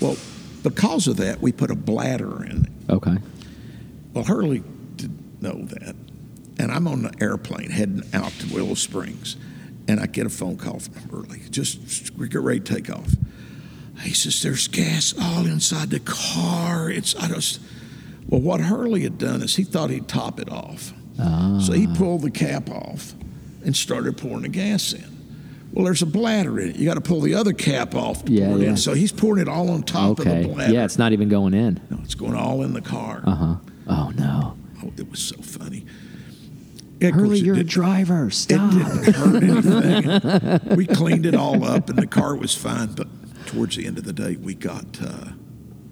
Well, 0.00 0.16
because 0.62 1.06
of 1.06 1.16
that, 1.18 1.40
we 1.42 1.52
put 1.52 1.70
a 1.70 1.74
bladder 1.74 2.44
in 2.44 2.64
it. 2.64 2.92
Okay. 2.92 3.16
Well, 4.14 4.24
Hurley 4.24 4.62
didn't 4.96 5.42
know 5.42 5.64
that. 5.66 5.94
And 6.58 6.70
I'm 6.70 6.86
on 6.86 7.02
the 7.02 7.12
airplane 7.20 7.70
heading 7.70 8.02
out 8.12 8.30
to 8.40 8.54
Willow 8.54 8.74
Springs, 8.74 9.36
and 9.88 10.00
I 10.00 10.06
get 10.06 10.26
a 10.26 10.30
phone 10.30 10.56
call 10.56 10.78
from 10.80 10.94
Hurley. 11.10 11.40
Just 11.50 12.16
we 12.16 12.28
get 12.28 12.40
ready 12.42 12.60
to 12.60 12.74
take 12.74 12.90
off. 12.90 13.10
He 14.02 14.14
says, 14.14 14.42
"There's 14.42 14.68
gas 14.68 15.14
all 15.20 15.46
inside 15.46 15.90
the 15.90 16.00
car." 16.00 16.90
It's 16.90 17.14
I 17.16 17.28
just. 17.28 17.60
Well, 18.28 18.40
what 18.40 18.60
Hurley 18.60 19.02
had 19.02 19.18
done 19.18 19.42
is 19.42 19.56
he 19.56 19.64
thought 19.64 19.90
he'd 19.90 20.08
top 20.08 20.40
it 20.40 20.48
off, 20.50 20.92
so 21.60 21.72
he 21.72 21.86
pulled 21.86 22.22
the 22.22 22.30
cap 22.30 22.70
off 22.70 23.14
and 23.64 23.76
started 23.76 24.16
pouring 24.16 24.42
the 24.42 24.48
gas 24.48 24.92
in. 24.92 25.04
Well, 25.72 25.84
there's 25.86 26.02
a 26.02 26.06
bladder 26.06 26.58
in 26.60 26.70
it. 26.70 26.76
You 26.76 26.84
got 26.86 26.94
to 26.94 27.00
pull 27.00 27.20
the 27.20 27.34
other 27.34 27.52
cap 27.52 27.94
off 27.94 28.24
to 28.26 28.32
Yeah, 28.32 28.46
pour 28.48 28.58
it 28.58 28.62
yeah. 28.62 28.68
in. 28.70 28.76
So 28.76 28.94
he's 28.94 29.10
pouring 29.12 29.40
it 29.42 29.48
all 29.48 29.70
on 29.70 29.82
top 29.82 30.18
of 30.18 30.24
the 30.24 30.48
bladder. 30.48 30.72
Yeah, 30.72 30.84
it's 30.84 30.98
not 30.98 31.12
even 31.12 31.28
going 31.28 31.52
in. 31.54 31.80
no, 31.90 31.98
it's 32.04 32.14
going 32.14 32.34
all 32.34 32.62
in 32.62 32.72
the 32.74 32.80
car. 32.80 33.22
Uh 33.24 33.34
huh. 33.34 33.54
Oh 33.88 34.12
no. 34.16 34.56
Oh, 34.84 34.92
it 34.96 35.10
was 35.10 35.20
so 35.20 35.36
funny. 35.42 35.84
Of 37.10 37.14
Hurley, 37.14 37.38
you're 37.40 37.56
a 37.56 37.64
driver. 37.64 38.26
It 38.28 38.32
Stop. 38.32 38.70
didn't 38.70 39.14
hurt 39.14 39.42
anything. 39.42 40.60
we 40.76 40.86
cleaned 40.86 41.26
it 41.26 41.34
all 41.34 41.64
up, 41.64 41.88
and 41.88 41.98
the 41.98 42.06
car 42.06 42.34
was 42.36 42.54
fine. 42.54 42.92
But 42.94 43.08
towards 43.46 43.76
the 43.76 43.86
end 43.86 43.98
of 43.98 44.04
the 44.04 44.12
day, 44.12 44.36
we 44.36 44.54
got 44.54 45.00
uh, 45.02 45.32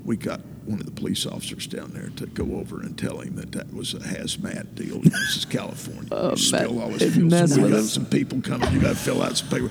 we 0.05 0.17
got 0.17 0.41
one 0.67 0.79
of 0.79 0.87
the 0.87 0.93
police 0.93 1.27
officers 1.27 1.67
down 1.67 1.91
there 1.93 2.11
to 2.17 2.27
go 2.27 2.57
over 2.59 2.81
and 2.81 2.97
tell 2.97 3.19
him 3.21 3.35
that 3.37 3.53
that 3.53 3.73
was 3.75 3.95
a 3.95 3.99
hazmat 3.99 4.75
deal. 4.75 5.01
This 5.01 5.37
is 5.37 5.45
California. 5.45 6.09
Oh, 6.13 6.31
you 6.31 6.37
spill 6.37 6.75
man. 6.75 6.83
all 6.83 6.89
this 6.91 7.03
It 7.03 7.11
fuel. 7.13 7.47
So 7.49 7.63
we 7.63 7.71
got 7.71 7.85
some 7.85 8.07
people 8.07 8.41
coming. 8.43 8.73
You 8.73 8.81
got 8.81 8.91
to 8.91 8.95
fill 8.97 9.23
out 9.23 9.37
some 9.37 9.49
paper. 9.49 9.71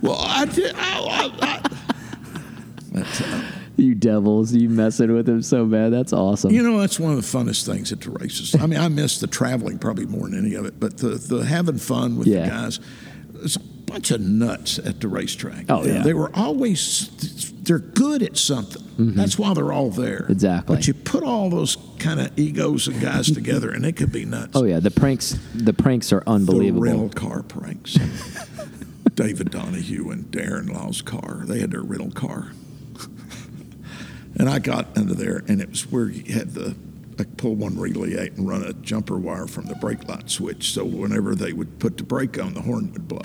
Well, 0.00 0.16
I 0.18 0.44
did. 0.46 0.74
I, 0.76 1.00
I, 1.00 1.30
I, 1.40 1.60
but, 2.92 3.22
uh, 3.24 3.42
You 3.78 3.94
devils, 3.94 4.52
you 4.52 4.68
messing 4.68 5.14
with 5.14 5.28
him 5.28 5.40
so 5.40 5.64
bad. 5.64 5.92
That's 5.92 6.12
awesome. 6.12 6.50
You 6.50 6.62
know, 6.62 6.78
that's 6.80 6.98
one 6.98 7.12
of 7.12 7.16
the 7.16 7.38
funnest 7.38 7.64
things 7.64 7.92
at 7.92 8.00
the 8.00 8.10
races. 8.10 8.54
I 8.60 8.66
mean, 8.66 8.78
I 8.80 8.88
miss 8.88 9.20
the 9.20 9.26
traveling 9.28 9.78
probably 9.78 10.04
more 10.06 10.28
than 10.28 10.38
any 10.44 10.54
of 10.56 10.66
it, 10.66 10.78
but 10.80 10.98
the, 10.98 11.10
the 11.10 11.44
having 11.44 11.78
fun 11.78 12.18
with 12.18 12.26
Yeah. 12.26 12.42
the 12.44 12.48
guys. 12.50 12.80
There's 13.32 13.54
a 13.56 13.60
bunch 13.60 14.10
of 14.10 14.20
nuts 14.20 14.78
at 14.80 15.00
the 15.00 15.06
racetrack. 15.08 15.66
Oh, 15.68 15.84
yeah. 15.84 16.02
They 16.02 16.12
were 16.12 16.30
always, 16.34 17.52
they're 17.62 17.78
good 17.78 18.22
at 18.24 18.36
something. 18.36 18.82
That's 19.14 19.38
why 19.38 19.54
they're 19.54 19.72
all 19.72 19.90
there. 19.90 20.22
Mm-hmm. 20.22 20.32
Exactly. 20.32 20.74
But 20.76 20.88
you 20.88 20.94
put 20.94 21.22
all 21.22 21.48
those 21.48 21.76
kind 22.00 22.18
of 22.18 22.36
egos 22.36 22.88
and 22.88 23.00
guys 23.00 23.30
together, 23.30 23.70
and 23.70 23.86
it 23.86 23.92
could 23.96 24.10
be 24.10 24.24
nuts. 24.24 24.56
oh 24.56 24.64
yeah, 24.64 24.80
the 24.80 24.90
pranks. 24.90 25.38
The 25.54 25.72
pranks 25.72 26.12
are 26.12 26.20
The 26.20 26.30
unbelievable. 26.30 26.82
rental 26.82 27.08
car 27.10 27.44
pranks. 27.44 27.96
David 29.14 29.50
Donahue 29.52 30.10
and 30.10 30.24
Darren 30.32 30.72
Law's 30.72 31.00
car. 31.02 31.42
They 31.46 31.60
had 31.60 31.70
their 31.70 31.82
rental 31.82 32.10
car. 32.10 32.52
And 34.38 34.48
I 34.48 34.58
got 34.58 34.96
under 34.96 35.14
there, 35.14 35.42
and 35.48 35.60
it 35.60 35.68
was 35.70 35.82
where 35.90 36.08
you 36.08 36.32
had 36.32 36.50
the, 36.54 36.76
I 37.18 37.24
pull 37.36 37.54
one 37.56 37.78
relay 37.78 38.14
out 38.18 38.36
and 38.36 38.48
run 38.48 38.62
a 38.62 38.72
jumper 38.74 39.18
wire 39.18 39.46
from 39.46 39.66
the 39.66 39.74
brake 39.74 40.08
light 40.08 40.30
switch. 40.30 40.72
So 40.72 40.84
whenever 40.84 41.34
they 41.34 41.52
would 41.52 41.78
put 41.78 41.96
the 41.96 42.04
brake 42.04 42.38
on, 42.42 42.54
the 42.54 42.60
horn 42.62 42.92
would 42.92 43.08
blow. 43.08 43.20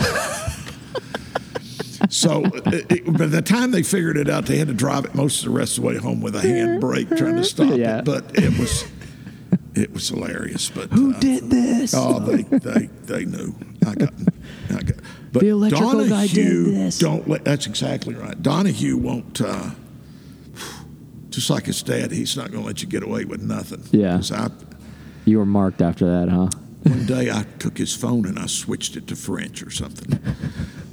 so 2.10 2.44
it, 2.46 2.92
it- 2.92 3.18
by 3.18 3.26
the 3.28 3.42
time 3.42 3.72
they 3.72 3.84
figured 3.84 4.18
it 4.18 4.30
out, 4.30 4.46
they 4.46 4.58
had 4.58 4.68
to 4.68 4.74
drive 4.74 5.06
it 5.06 5.16
most 5.16 5.40
of 5.46 5.52
the 5.52 5.58
rest 5.58 5.78
of 5.78 5.84
the 5.84 5.88
way 5.90 5.98
home 5.98 6.22
with 6.22 6.36
a 6.36 6.42
hand 6.42 6.82
brake 6.82 7.10
trying 7.16 7.36
to 7.36 7.44
stop 7.44 7.76
Yeah. 7.78 8.00
it. 8.00 8.06
But 8.06 8.38
it 8.38 8.58
was. 8.60 8.86
It 9.76 9.92
was 9.92 10.08
hilarious, 10.08 10.70
but 10.70 10.92
Who 10.92 11.16
uh, 11.16 11.20
did 11.20 11.50
this? 11.50 11.96
Oh, 11.98 12.20
they 12.20 12.44
they 12.44 12.86
they 13.06 13.26
knew. 13.26 13.56
I 13.88 13.96
got. 13.96 14.14
I 14.70 14.82
got. 14.84 14.98
But 15.32 15.40
The 15.40 15.48
electrical 15.48 16.08
guy 16.08 16.28
did 16.28 16.36
Donahue 16.46 16.64
this. 16.74 17.00
don't 17.00 17.28
let. 17.28 17.44
That's 17.44 17.66
exactly 17.66 18.14
right. 18.14 18.40
Donahue 18.40 18.98
won't. 18.98 19.42
Uh, 19.42 19.72
just 21.34 21.50
like 21.50 21.66
his 21.66 21.82
dad, 21.84 22.12
he's 22.12 22.38
not 22.38 22.52
going 22.52 22.62
to 22.64 22.68
let 22.68 22.82
you 22.82 22.88
get 22.88 23.04
away 23.04 23.26
with 23.26 23.42
nothing. 23.42 23.84
Yeah. 23.92 24.16
'Cause 24.18 24.32
I, 24.32 24.50
You 25.26 25.40
were 25.40 25.46
marked 25.46 25.82
after 25.82 26.06
that, 26.06 26.30
huh? 26.30 26.50
one 26.84 27.06
day 27.06 27.32
I 27.32 27.46
took 27.60 27.78
his 27.78 27.96
phone 27.96 28.26
and 28.26 28.38
I 28.38 28.46
switched 28.48 28.98
it 28.98 29.08
to 29.08 29.16
French 29.16 29.64
or 29.64 29.70
something. 29.72 30.20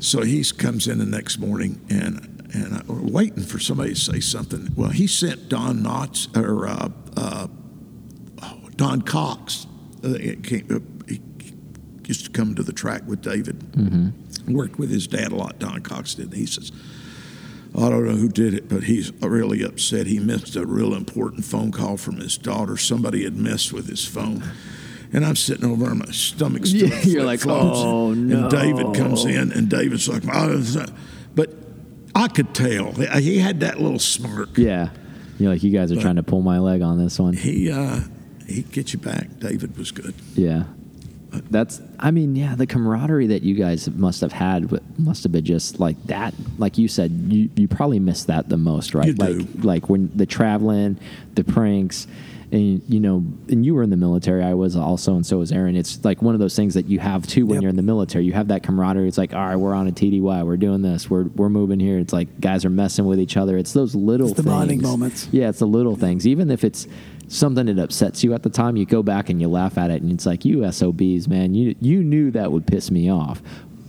so 0.01 0.23
he 0.23 0.45
comes 0.45 0.87
in 0.87 0.99
the 0.99 1.07
next 1.07 1.39
morning 1.39 1.81
and 1.91 2.37
and 2.53 2.75
I, 2.75 2.83
we're 2.89 3.01
waiting 3.13 3.45
for 3.45 3.61
somebody 3.61 3.95
to 3.95 4.01
say 4.01 4.19
something. 4.19 4.71
Well, 4.75 4.91
he 4.91 5.07
sent 5.07 5.49
Don 5.49 5.83
Knotts 5.85 6.37
or 6.37 6.67
uh, 6.67 6.89
uh, 7.17 7.47
oh, 8.43 8.61
Don 8.75 9.03
Cox. 9.03 9.67
Uh, 10.05 10.15
it 10.15 10.43
came, 10.43 10.67
uh, 10.69 10.81
he 11.09 11.21
used 12.09 12.25
to 12.25 12.31
come 12.33 12.57
to 12.57 12.65
the 12.65 12.73
track 12.73 13.03
with 13.07 13.21
David. 13.23 13.61
Mm-hmm. 13.73 14.53
Worked 14.53 14.81
with 14.81 14.91
his 14.91 15.07
dad 15.07 15.31
a 15.31 15.37
lot. 15.37 15.61
Don 15.61 15.81
Cox 15.83 16.15
did. 16.15 16.33
He 16.35 16.47
says. 16.47 16.73
I 17.77 17.89
don't 17.89 18.05
know 18.05 18.17
who 18.17 18.29
did 18.29 18.55
it, 18.55 18.69
but 18.69 18.85
he's 18.85 19.13
really 19.23 19.63
upset. 19.63 20.07
He 20.07 20.19
missed 20.19 20.57
a 20.57 20.67
real 20.67 20.95
important 20.95 21.45
phone 21.45 21.71
call 21.71 21.97
from 21.97 22.17
his 22.17 22.37
daughter. 22.37 22.77
Somebody 22.77 23.25
had 23.25 23.37
messed 23.37 23.73
with 23.73 23.89
his 23.89 24.05
phone. 24.05 24.43
And 25.13 25.25
I'm 25.27 25.37
sitting 25.37 25.65
over 25.65 25.91
and 25.91 25.99
my 26.01 26.11
stomach's 26.13 26.73
Yeah, 26.73 27.01
you're 27.03 27.25
like. 27.25 27.45
"Oh, 27.47 28.13
no." 28.15 28.43
And 28.43 28.51
David 28.51 28.95
comes 28.95 29.25
in, 29.25 29.51
and 29.53 29.69
David's 29.69 30.09
like, 30.09 30.23
"Oh, 30.33 30.63
but 31.35 31.53
I 32.15 32.29
could 32.29 32.55
tell. 32.55 32.93
He 32.93 33.39
had 33.39 33.61
that 33.61 33.81
little 33.81 33.99
smirk. 33.99 34.57
Yeah. 34.57 34.91
You're 35.39 35.53
like, 35.53 35.63
you 35.63 35.71
guys 35.71 35.91
are 35.91 36.01
trying 36.01 36.17
to 36.17 36.23
pull 36.23 36.43
my 36.43 36.59
leg 36.59 36.83
on 36.83 36.99
this 36.99 37.19
one. 37.19 37.33
He, 37.33 37.71
uh, 37.71 38.01
he'd 38.47 38.71
get 38.73 38.93
you 38.93 38.99
back. 38.99 39.39
David 39.39 39.77
was 39.79 39.91
good. 39.91 40.15
Yeah. 40.35 40.65
That's, 41.51 41.81
I 41.99 42.11
mean, 42.11 42.35
yeah, 42.37 42.55
the 42.55 42.67
camaraderie 42.67 43.29
that 43.29 43.43
you 43.43 43.55
guys 43.55 43.89
must 43.91 44.21
have 44.21 44.33
had 44.33 44.71
must 44.99 45.23
have 45.23 45.33
been 45.33 45.45
just 45.45 45.79
like 45.81 46.03
that. 46.05 46.35
Like 46.59 46.79
you 46.79 46.89
said, 46.89 47.11
you, 47.29 47.51
you 47.57 47.69
probably 47.69 47.99
miss 48.01 48.25
that 48.25 48.49
the 48.49 48.57
most, 48.57 48.95
right? 48.95 49.07
You 49.09 49.15
like, 49.15 49.37
do. 49.37 49.47
like 49.63 49.89
when 49.89 50.11
the 50.15 50.27
traveling, 50.27 50.99
the 51.35 51.45
pranks, 51.45 52.07
and 52.53 52.83
you 52.89 52.99
know, 52.99 53.25
and 53.49 53.65
you 53.65 53.75
were 53.77 53.83
in 53.85 53.91
the 53.91 53.97
military. 53.97 54.43
I 54.43 54.55
was 54.55 54.75
also, 54.75 55.15
and 55.15 55.25
so 55.25 55.39
was 55.39 55.53
Aaron. 55.53 55.77
It's 55.77 56.05
like 56.05 56.21
one 56.21 56.35
of 56.35 56.41
those 56.41 56.57
things 56.57 56.75
that 56.75 56.87
you 56.87 56.99
have 56.99 57.25
too 57.25 57.47
when 57.47 57.57
Yep. 57.57 57.63
you're 57.63 57.71
in 57.71 57.77
the 57.77 57.83
military. 57.83 58.25
You 58.25 58.33
have 58.33 58.49
that 58.49 58.65
camaraderie. 58.65 59.07
It's 59.07 59.19
like, 59.19 59.33
all 59.35 59.47
right, 59.47 59.55
we're 59.55 59.73
on 59.75 59.87
a 59.87 59.93
TDY. 59.93 60.45
We're 60.45 60.57
doing 60.57 60.83
this. 60.83 61.09
We're 61.09 61.25
we're 61.25 61.49
moving 61.49 61.79
here. 61.79 61.99
It's 62.01 62.13
like 62.13 62.41
guys 62.41 62.65
are 62.65 62.71
messing 62.71 63.05
with 63.07 63.21
each 63.21 63.37
other. 63.37 63.57
It's 63.57 63.73
those 63.73 63.95
little 63.95 64.27
It's 64.29 64.37
the 64.37 64.43
things. 64.43 64.53
bonding 64.53 64.83
moments. 64.83 65.29
Yeah, 65.31 65.49
it's 65.51 65.61
the 65.61 65.67
little 65.69 65.95
things. 65.95 66.27
Even 66.27 66.51
if 66.51 66.65
it's 66.65 66.89
something 67.31 67.67
that 67.67 67.79
upsets 67.79 68.23
you 68.23 68.35
at 68.35 68.43
the 68.43 68.51
time, 68.51 68.77
you 68.77 68.85
go 68.85 69.03
back 69.03 69.31
and 69.31 69.41
you 69.41 69.49
laugh 69.49 69.79
at 69.79 69.91
it, 69.91 70.03
and 70.03 70.13
it's 70.13 70.27
like, 70.27 70.45
you 70.45 70.71
SOBs, 70.71 71.29
man, 71.29 71.55
you 71.55 71.75
you 71.81 72.03
knew 72.03 72.31
that 72.33 72.53
would 72.53 72.67
piss 72.67 72.91
me 72.91 73.11
off, 73.11 73.41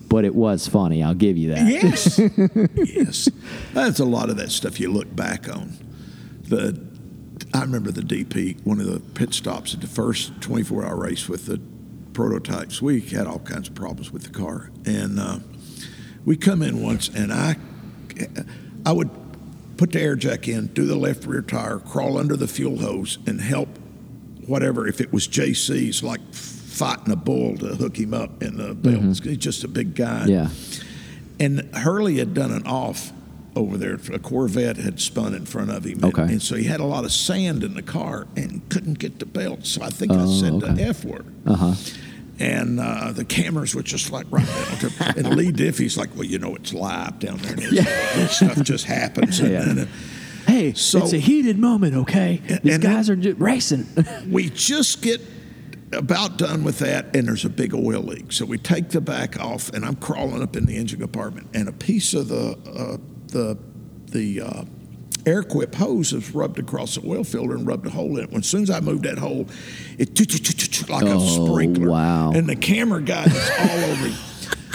but 0.07 0.24
it 0.24 0.33
was 0.33 0.67
funny. 0.67 1.03
I'll 1.03 1.13
give 1.13 1.38
you 1.38 1.53
that. 1.53 1.67
Yes, 1.67 2.19
yes. 2.75 3.29
That's 3.74 4.00
a 4.00 4.05
lot 4.05 4.29
of 4.29 4.38
that 4.38 4.51
stuff 4.51 4.79
you 4.79 4.91
look 4.91 5.13
back 5.13 5.50
on. 5.50 5.74
The 6.43 6.79
I 7.53 7.62
remember 7.62 7.91
the 7.91 8.01
DP, 8.01 8.63
one 8.65 8.79
of 8.79 8.86
the 8.86 9.00
pit 9.00 9.33
stops 9.33 9.74
at 9.74 9.81
the 9.81 9.88
first 9.88 10.39
24-hour 10.39 10.95
race 10.95 11.27
with 11.27 11.48
the 11.48 11.60
prototypes. 12.13 12.81
We 12.81 13.01
had 13.01 13.27
all 13.27 13.39
kinds 13.39 13.67
of 13.67 13.75
problems 13.75 14.12
with 14.12 14.24
the 14.24 14.29
car, 14.29 14.69
and 14.86 15.19
uh, 15.19 15.39
we 16.24 16.38
come 16.38 16.62
in 16.62 16.81
once, 16.81 17.10
and 17.10 17.33
I 17.33 17.55
I 18.86 18.91
would 18.91 19.10
put 19.82 19.94
the 19.94 20.00
air 20.00 20.16
jack 20.16 20.48
in, 20.48 20.68
do 20.68 20.86
the 20.86 20.96
left 20.96 21.26
rear 21.26 21.42
tire, 21.42 21.80
crawl 21.80 22.16
under 22.16 22.36
the 22.36 22.48
fuel 22.48 22.78
hose, 22.78 23.18
and 23.26 23.42
help 23.42 23.68
whatever. 24.46 24.88
If 24.88 25.02
it 25.02 25.12
was 25.12 25.28
JC's, 25.28 26.04
like 26.04 26.22
fighting 26.32 27.12
a 27.12 27.16
bull 27.16 27.58
to 27.58 27.70
hook 27.70 27.98
him 27.98 28.14
up 28.14 28.44
in 28.44 28.58
the 28.58 28.76
belts. 28.76 29.24
He's 29.24 29.38
just 29.40 29.64
a 29.64 29.68
big 29.68 29.96
guy. 29.96 30.26
Yeah. 30.28 30.50
And 31.40 31.62
Hurley 31.74 32.20
had 32.20 32.36
done 32.36 32.52
an 32.52 32.68
off 32.68 33.12
over 33.56 33.76
there. 33.76 33.96
A 34.14 34.20
Corvette 34.20 34.78
had 34.78 35.00
spun 35.02 35.34
in 35.34 35.48
front 35.48 35.72
of 35.72 35.84
him. 35.84 36.04
And, 36.04 36.14
Okay. 36.14 36.22
and 36.34 36.42
so 36.44 36.56
he 36.56 36.66
had 36.66 36.80
a 36.80 36.86
lot 36.86 37.04
of 37.04 37.12
sand 37.12 37.64
in 37.64 37.74
the 37.74 37.82
car 37.82 38.28
and 38.36 38.62
couldn't 38.70 39.00
get 39.00 39.18
the 39.18 39.26
belt. 39.26 39.66
So 39.66 39.82
I 39.82 39.90
think 39.90 40.12
I 40.12 40.18
Oh, 40.26 40.28
said 40.40 40.54
okay. 40.54 40.74
the 40.76 40.84
F 40.84 41.04
word. 41.04 41.26
Uh 41.48 41.56
huh. 41.56 41.74
And 42.41 42.79
uh, 42.79 43.12
the 43.12 43.24
cameras 43.24 43.75
were 43.75 43.83
just 43.83 44.12
like 44.12 44.25
right 44.31 44.45
down 44.48 45.13
And 45.15 45.36
Lee 45.36 45.51
Diffey's 45.51 45.95
like, 45.95 46.10
well, 46.15 46.24
you 46.24 46.39
know, 46.39 46.55
it's 46.55 46.74
live 46.74 47.19
down 47.19 47.38
there. 47.38 47.51
And 47.53 47.62
it's- 47.62 48.15
This 48.15 48.36
stuff 48.38 48.63
just 48.63 48.86
happens. 48.86 49.39
And, 49.39 49.51
Yeah. 49.51 49.69
and, 49.69 49.79
uh, 49.81 49.86
Hey, 50.48 50.74
So- 50.74 51.03
it's 51.03 51.13
a 51.13 51.19
heated 51.19 51.60
moment, 51.60 51.95
okay? 51.95 52.41
These 52.63 52.74
and 52.75 52.83
guys 52.83 53.10
are 53.12 53.15
just 53.15 53.39
racing. 53.39 53.86
we 54.29 54.50
just 54.50 55.03
get 55.03 55.21
about 55.93 56.38
done 56.38 56.63
with 56.63 56.79
that, 56.79 57.15
and 57.15 57.27
there's 57.27 57.45
a 57.45 57.50
big 57.50 57.75
oil 57.75 58.01
leak. 58.01 58.31
So 58.31 58.45
we 58.45 58.57
take 58.57 58.89
the 58.89 59.01
back 59.01 59.39
off, 59.39 59.69
and 59.69 59.86
I'm 59.86 59.95
crawling 59.98 60.41
up 60.41 60.55
in 60.55 60.65
the 60.65 60.77
engine 60.77 61.00
compartment, 61.00 61.48
and 61.53 61.69
a 61.69 61.71
piece 61.71 62.13
of 62.15 62.27
the 62.29 62.57
uh, 62.65 62.98
the 63.27 63.57
the 64.07 64.41
uh, 64.41 64.63
Aeroquip 65.22 65.75
hose 65.75 66.13
is 66.13 66.34
rubbed 66.34 66.60
across 66.60 66.96
the 66.96 67.08
oil 67.08 67.24
filter 67.24 67.54
and 67.56 67.66
rubbed 67.68 67.86
a 67.88 67.90
hole 67.90 68.18
in 68.18 68.24
it. 68.25 68.32
When 68.32 68.40
as 68.42 68.48
soon 68.48 68.63
as 68.63 68.70
I 68.70 68.80
moved 68.80 69.04
that 69.04 69.18
hole, 69.18 69.48
it 69.98 70.16
like 70.90 71.04
a 71.04 71.13
Oh, 71.13 71.46
sprinkler. 71.48 71.90
wow. 71.90 72.32
And 72.32 72.48
the 72.50 72.56
camera 72.56 73.01
guy 73.01 73.25
is 73.25 73.51
all 73.60 73.84
over. 73.92 74.04
me. 74.10 74.16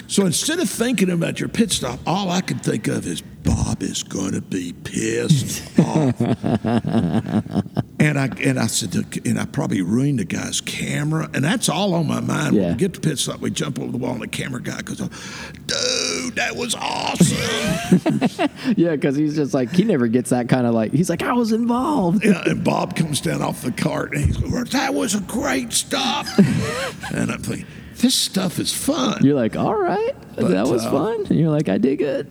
So 0.08 0.24
instead 0.24 0.60
of 0.60 0.70
thinking 0.70 1.10
about 1.10 1.40
your 1.40 1.48
pit 1.48 1.72
stop, 1.72 1.98
all 2.06 2.30
I 2.30 2.40
could 2.40 2.62
think 2.62 2.86
of 2.86 3.06
is 3.06 3.20
Bob 3.22 3.82
is 3.82 4.02
going 4.04 4.32
to 4.32 4.40
be 4.40 4.72
pissed 4.72 5.62
off. 5.80 6.14
And 7.98 8.18
I 8.18 8.26
and 8.44 8.58
I 8.58 8.66
said, 8.66 8.94
and 9.24 9.40
I 9.40 9.46
probably 9.46 9.80
ruined 9.80 10.18
the 10.18 10.26
guy's 10.26 10.60
camera, 10.60 11.30
and 11.32 11.42
that's 11.42 11.70
all 11.70 11.94
on 11.94 12.06
my 12.06 12.20
mind. 12.20 12.54
When 12.54 12.68
we 12.68 12.74
get 12.74 12.92
to 12.92 13.00
pit 13.00 13.18
stop, 13.18 13.40
we 13.40 13.50
jump 13.50 13.78
over 13.78 13.90
the 13.90 13.96
wall, 13.96 14.12
and 14.12 14.20
the 14.22 14.28
camera 14.28 14.60
guy 14.60 14.82
goes, 14.82 14.98
"Dude, 14.98 16.34
that 16.34 16.54
was 16.56 16.74
awesome!" 16.74 18.50
yeah, 18.76 18.90
because 18.96 19.16
he's 19.16 19.34
just 19.34 19.54
like 19.54 19.72
he 19.72 19.84
never 19.84 20.08
gets 20.08 20.28
that 20.28 20.46
kind 20.48 20.66
of 20.66 20.74
like 20.74 20.92
he's 20.92 21.08
like 21.08 21.22
I 21.22 21.32
was 21.32 21.52
involved. 21.52 22.22
yeah, 22.22 22.42
and 22.44 22.62
Bob 22.62 22.96
comes 22.96 23.22
down 23.22 23.40
off 23.40 23.62
the 23.62 23.72
cart, 23.72 24.12
and 24.12 24.26
he's 24.26 24.38
like, 24.42 24.68
"That 24.70 24.92
was 24.92 25.14
a 25.14 25.20
great 25.20 25.72
stop." 25.72 26.26
and 27.14 27.30
I'm 27.32 27.40
thinking, 27.40 27.66
this 27.96 28.14
stuff 28.14 28.58
is 28.58 28.74
fun. 28.74 29.24
You're 29.24 29.34
like, 29.34 29.56
all 29.56 29.74
right, 29.74 30.14
But, 30.34 30.48
that 30.48 30.66
was 30.66 30.84
uh, 30.84 30.90
fun. 30.90 31.26
And 31.26 31.38
you're 31.38 31.50
like, 31.50 31.70
I 31.70 31.78
did 31.78 31.96
good. 31.96 32.30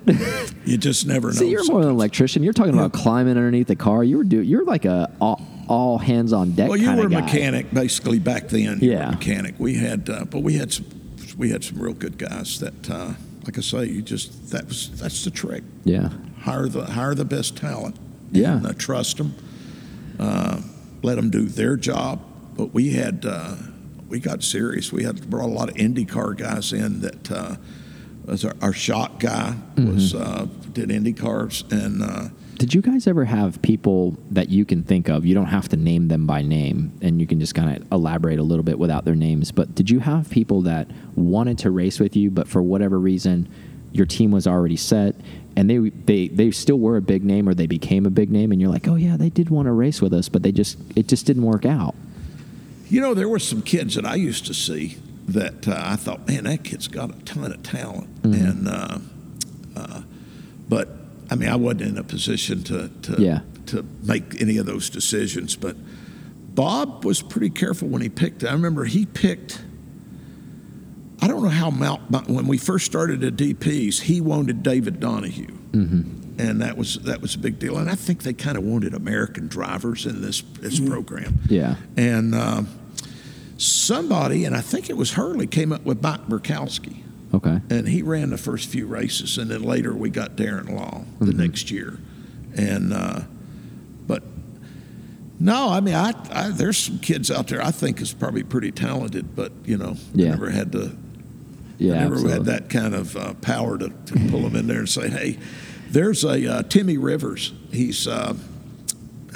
You 0.63 0.77
just 0.77 1.07
never 1.07 1.27
know. 1.29 1.33
See, 1.33 1.49
you're 1.49 1.65
more 1.65 1.81
than 1.81 1.89
an 1.89 1.95
electrician. 1.95 2.43
You're 2.43 2.53
talking 2.53 2.73
about 2.75 2.93
climbing 2.93 3.35
underneath 3.35 3.67
the 3.67 3.75
car. 3.75 4.03
You 4.03 4.17
were 4.17 4.23
do. 4.23 4.41
You're 4.43 4.63
like 4.63 4.85
a 4.85 5.11
all, 5.67 5.97
hands 5.97 6.33
on 6.33 6.51
deck. 6.51 6.69
Well, 6.69 6.77
you 6.77 6.95
were 6.95 7.07
a 7.07 7.09
mechanic 7.09 7.73
basically 7.73 8.19
back 8.19 8.49
then. 8.49 8.79
Yeah. 8.81 9.09
a 9.09 9.11
mechanic. 9.11 9.55
We 9.59 9.75
had, 9.75 10.09
uh, 10.09 10.25
but 10.25 10.39
we 10.41 10.57
had 10.57 10.71
some, 10.73 10.85
we 11.37 11.49
had 11.51 11.63
some 11.63 11.79
real 11.79 11.93
good 11.93 12.17
guys 12.17 12.59
that, 12.59 12.89
uh, 12.89 13.13
like 13.43 13.57
I 13.57 13.61
say, 13.61 13.85
you 13.85 14.01
just 14.01 14.49
that 14.51 14.67
was 14.67 14.89
that's 14.99 15.23
the 15.23 15.31
trick. 15.31 15.63
Yeah, 15.83 16.09
Hire 16.41 16.67
the 16.67 16.85
hire 16.85 17.13
the 17.15 17.25
best 17.25 17.57
talent. 17.57 17.95
Yeah. 18.31 18.57
And, 18.57 18.65
uh, 18.67 18.73
trust 18.73 19.17
them. 19.17 19.35
Uh, 20.19 20.61
let 21.03 21.15
them 21.15 21.29
do 21.29 21.43
their 21.45 21.75
job. 21.77 22.21
But 22.57 22.73
we 22.73 22.91
had 22.91 23.25
uh, 23.27 23.55
we 24.09 24.19
got 24.19 24.43
serious. 24.43 24.91
We 24.91 25.03
had 25.03 25.29
brought 25.29 25.45
a 25.49 25.53
lot 25.53 25.69
of 25.69 25.75
IndyCar 25.75 26.37
guys 26.37 26.73
in 26.73 27.01
that. 27.01 27.31
Uh, 27.31 27.55
was 28.25 28.43
our, 28.43 28.55
our 28.59 28.73
shot 28.73 29.19
guy 29.19 29.55
was 29.77 30.13
Mm-hmm. 30.13 30.17
uh, 30.17 30.45
did 30.73 30.89
Indy 30.89 31.13
cars 31.13 31.63
and 31.69 32.01
uh, 32.01 32.29
Did 32.57 32.73
you 32.73 32.81
guys 32.81 33.05
ever 33.05 33.25
have 33.25 33.61
people 33.61 34.17
that 34.31 34.49
you 34.49 34.63
can 34.65 34.83
think 34.83 35.09
of? 35.09 35.25
You 35.25 35.35
don't 35.35 35.47
have 35.47 35.67
to 35.69 35.77
name 35.77 36.07
them 36.07 36.25
by 36.25 36.41
name, 36.41 36.91
and 37.01 37.19
you 37.19 37.27
can 37.27 37.39
just 37.39 37.53
kind 37.53 37.75
of 37.81 37.91
elaborate 37.91 38.39
a 38.39 38.43
little 38.43 38.63
bit 38.63 38.79
without 38.79 39.03
their 39.05 39.15
names. 39.15 39.51
But 39.51 39.75
did 39.75 39.89
you 39.89 39.99
have 39.99 40.29
people 40.29 40.61
that 40.61 40.87
wanted 41.15 41.57
to 41.59 41.71
race 41.71 41.99
with 41.99 42.15
you, 42.15 42.31
but 42.31 42.47
for 42.47 42.61
whatever 42.61 42.97
reason, 42.99 43.49
your 43.91 44.05
team 44.05 44.31
was 44.31 44.47
already 44.47 44.77
set, 44.77 45.15
and 45.57 45.69
they 45.69 45.77
they 45.89 46.27
they 46.29 46.51
still 46.51 46.79
were 46.79 46.95
a 46.97 47.01
big 47.01 47.23
name, 47.25 47.47
or 47.49 47.53
they 47.53 47.67
became 47.67 48.05
a 48.05 48.09
big 48.09 48.31
name, 48.31 48.51
and 48.51 48.61
you're 48.61 48.71
like, 48.71 48.87
oh 48.87 48.95
yeah, 48.95 49.17
they 49.17 49.29
did 49.29 49.49
want 49.49 49.65
to 49.67 49.71
race 49.73 50.01
with 50.01 50.13
us, 50.13 50.29
but 50.29 50.41
they 50.43 50.51
just 50.53 50.77
it 50.95 51.07
just 51.07 51.25
didn't 51.25 51.43
work 51.43 51.65
out. 51.65 51.93
You 52.89 53.01
know, 53.01 53.13
there 53.13 53.27
were 53.29 53.39
some 53.39 53.61
kids 53.63 53.95
that 53.95 54.05
I 54.05 54.15
used 54.15 54.45
to 54.45 54.53
see 54.53 54.97
that 55.27 55.67
uh, 55.67 55.75
I 55.77 55.95
thought, 55.97 56.27
man, 56.27 56.43
that 56.45 56.63
kid's 56.63 56.87
got 56.87 57.09
a 57.09 57.19
ton 57.25 57.51
of 57.51 57.63
talent, 57.63 58.21
Mm-hmm. 58.23 58.45
and 58.45 58.67
uh, 58.67 58.97
uh, 59.75 60.01
but 60.69 60.89
I 61.29 61.35
mean, 61.35 61.49
I 61.49 61.55
wasn't 61.55 61.81
in 61.81 61.97
a 61.97 62.03
position 62.03 62.63
to 62.63 62.89
to 63.03 63.21
Yeah. 63.21 63.39
to 63.67 63.85
make 64.03 64.39
any 64.41 64.57
of 64.57 64.65
those 64.65 64.89
decisions. 64.89 65.55
But 65.55 65.75
Bob 66.53 67.03
was 67.05 67.21
pretty 67.21 67.49
careful 67.49 67.87
when 67.87 68.01
he 68.01 68.09
picked. 68.09 68.43
I 68.43 68.53
remember 68.53 68.85
he 68.85 69.05
picked. 69.05 69.61
I 71.21 71.27
don't 71.27 71.41
know 71.41 71.49
how 71.49 71.69
Mount 71.71 72.29
when 72.29 72.45
we 72.47 72.57
first 72.57 72.85
started 72.85 73.23
at 73.23 73.35
DPS, 73.35 74.01
he 74.01 74.21
wanted 74.21 74.61
David 74.63 74.99
Donahue. 74.99 75.47
Mm-hmm. 75.71 76.21
And 76.37 76.61
that 76.61 76.77
was 76.77 76.95
that 77.05 77.21
was 77.21 77.33
a 77.35 77.39
big 77.39 77.59
deal, 77.59 77.77
and 77.77 77.89
I 77.89 77.95
think 77.95 78.23
they 78.23 78.33
kind 78.33 78.57
of 78.57 78.63
wanted 78.65 78.93
American 78.93 79.47
drivers 79.47 80.05
in 80.05 80.21
this 80.21 80.43
this 80.59 80.79
program. 80.81 81.39
Yeah. 81.49 81.75
And 81.95 82.35
um, 82.35 82.67
somebody, 83.57 84.43
and 84.43 84.53
I 84.55 84.59
think 84.59 84.89
it 84.89 84.97
was 84.97 85.13
Hurley, 85.13 85.47
came 85.47 85.71
up 85.71 85.85
with 85.85 86.03
Mike 86.03 86.27
Borkowski, 86.27 87.04
Okay. 87.35 87.59
and 87.69 87.87
he 87.87 88.01
ran 88.01 88.29
the 88.31 88.37
first 88.37 88.69
few 88.69 88.87
races, 88.87 89.37
and 89.37 89.49
then 89.51 89.63
later 89.63 89.93
we 89.93 90.09
got 90.09 90.35
Darren 90.35 90.69
Law 90.73 91.03
the 91.19 91.33
next 91.33 91.69
year, 91.71 91.97
and 92.55 92.93
uh, 92.93 93.21
but 94.07 94.23
no, 95.39 95.69
I 95.69 95.79
mean, 95.81 95.95
I, 95.95 96.13
I 96.31 96.49
there's 96.49 96.77
some 96.77 96.99
kids 96.99 97.29
out 97.29 97.47
there 97.47 97.61
I 97.61 97.71
think 97.71 97.99
is 98.01 98.13
probably 98.13 98.43
pretty 98.43 98.71
talented, 98.71 99.35
but 99.35 99.51
you 99.65 99.77
know, 99.77 99.95
Yeah. 100.13 100.27
I 100.27 100.29
never 100.31 100.49
had 100.49 100.71
to, 100.73 100.95
Yeah. 101.77 101.93
I 101.95 101.97
never 101.99 102.13
absolutely. 102.15 102.31
had 102.33 102.45
that 102.45 102.69
kind 102.69 102.95
of 102.95 103.17
uh, 103.17 103.33
power 103.35 103.77
to, 103.77 103.89
to 103.89 104.13
pull 104.29 104.41
them 104.41 104.55
in 104.55 104.67
there 104.67 104.79
and 104.79 104.89
say, 104.89 105.09
hey, 105.09 105.37
there's 105.89 106.23
a 106.23 106.51
uh, 106.51 106.63
Timmy 106.63 106.97
Rivers, 106.97 107.53
he's. 107.71 108.07
Uh, 108.07 108.35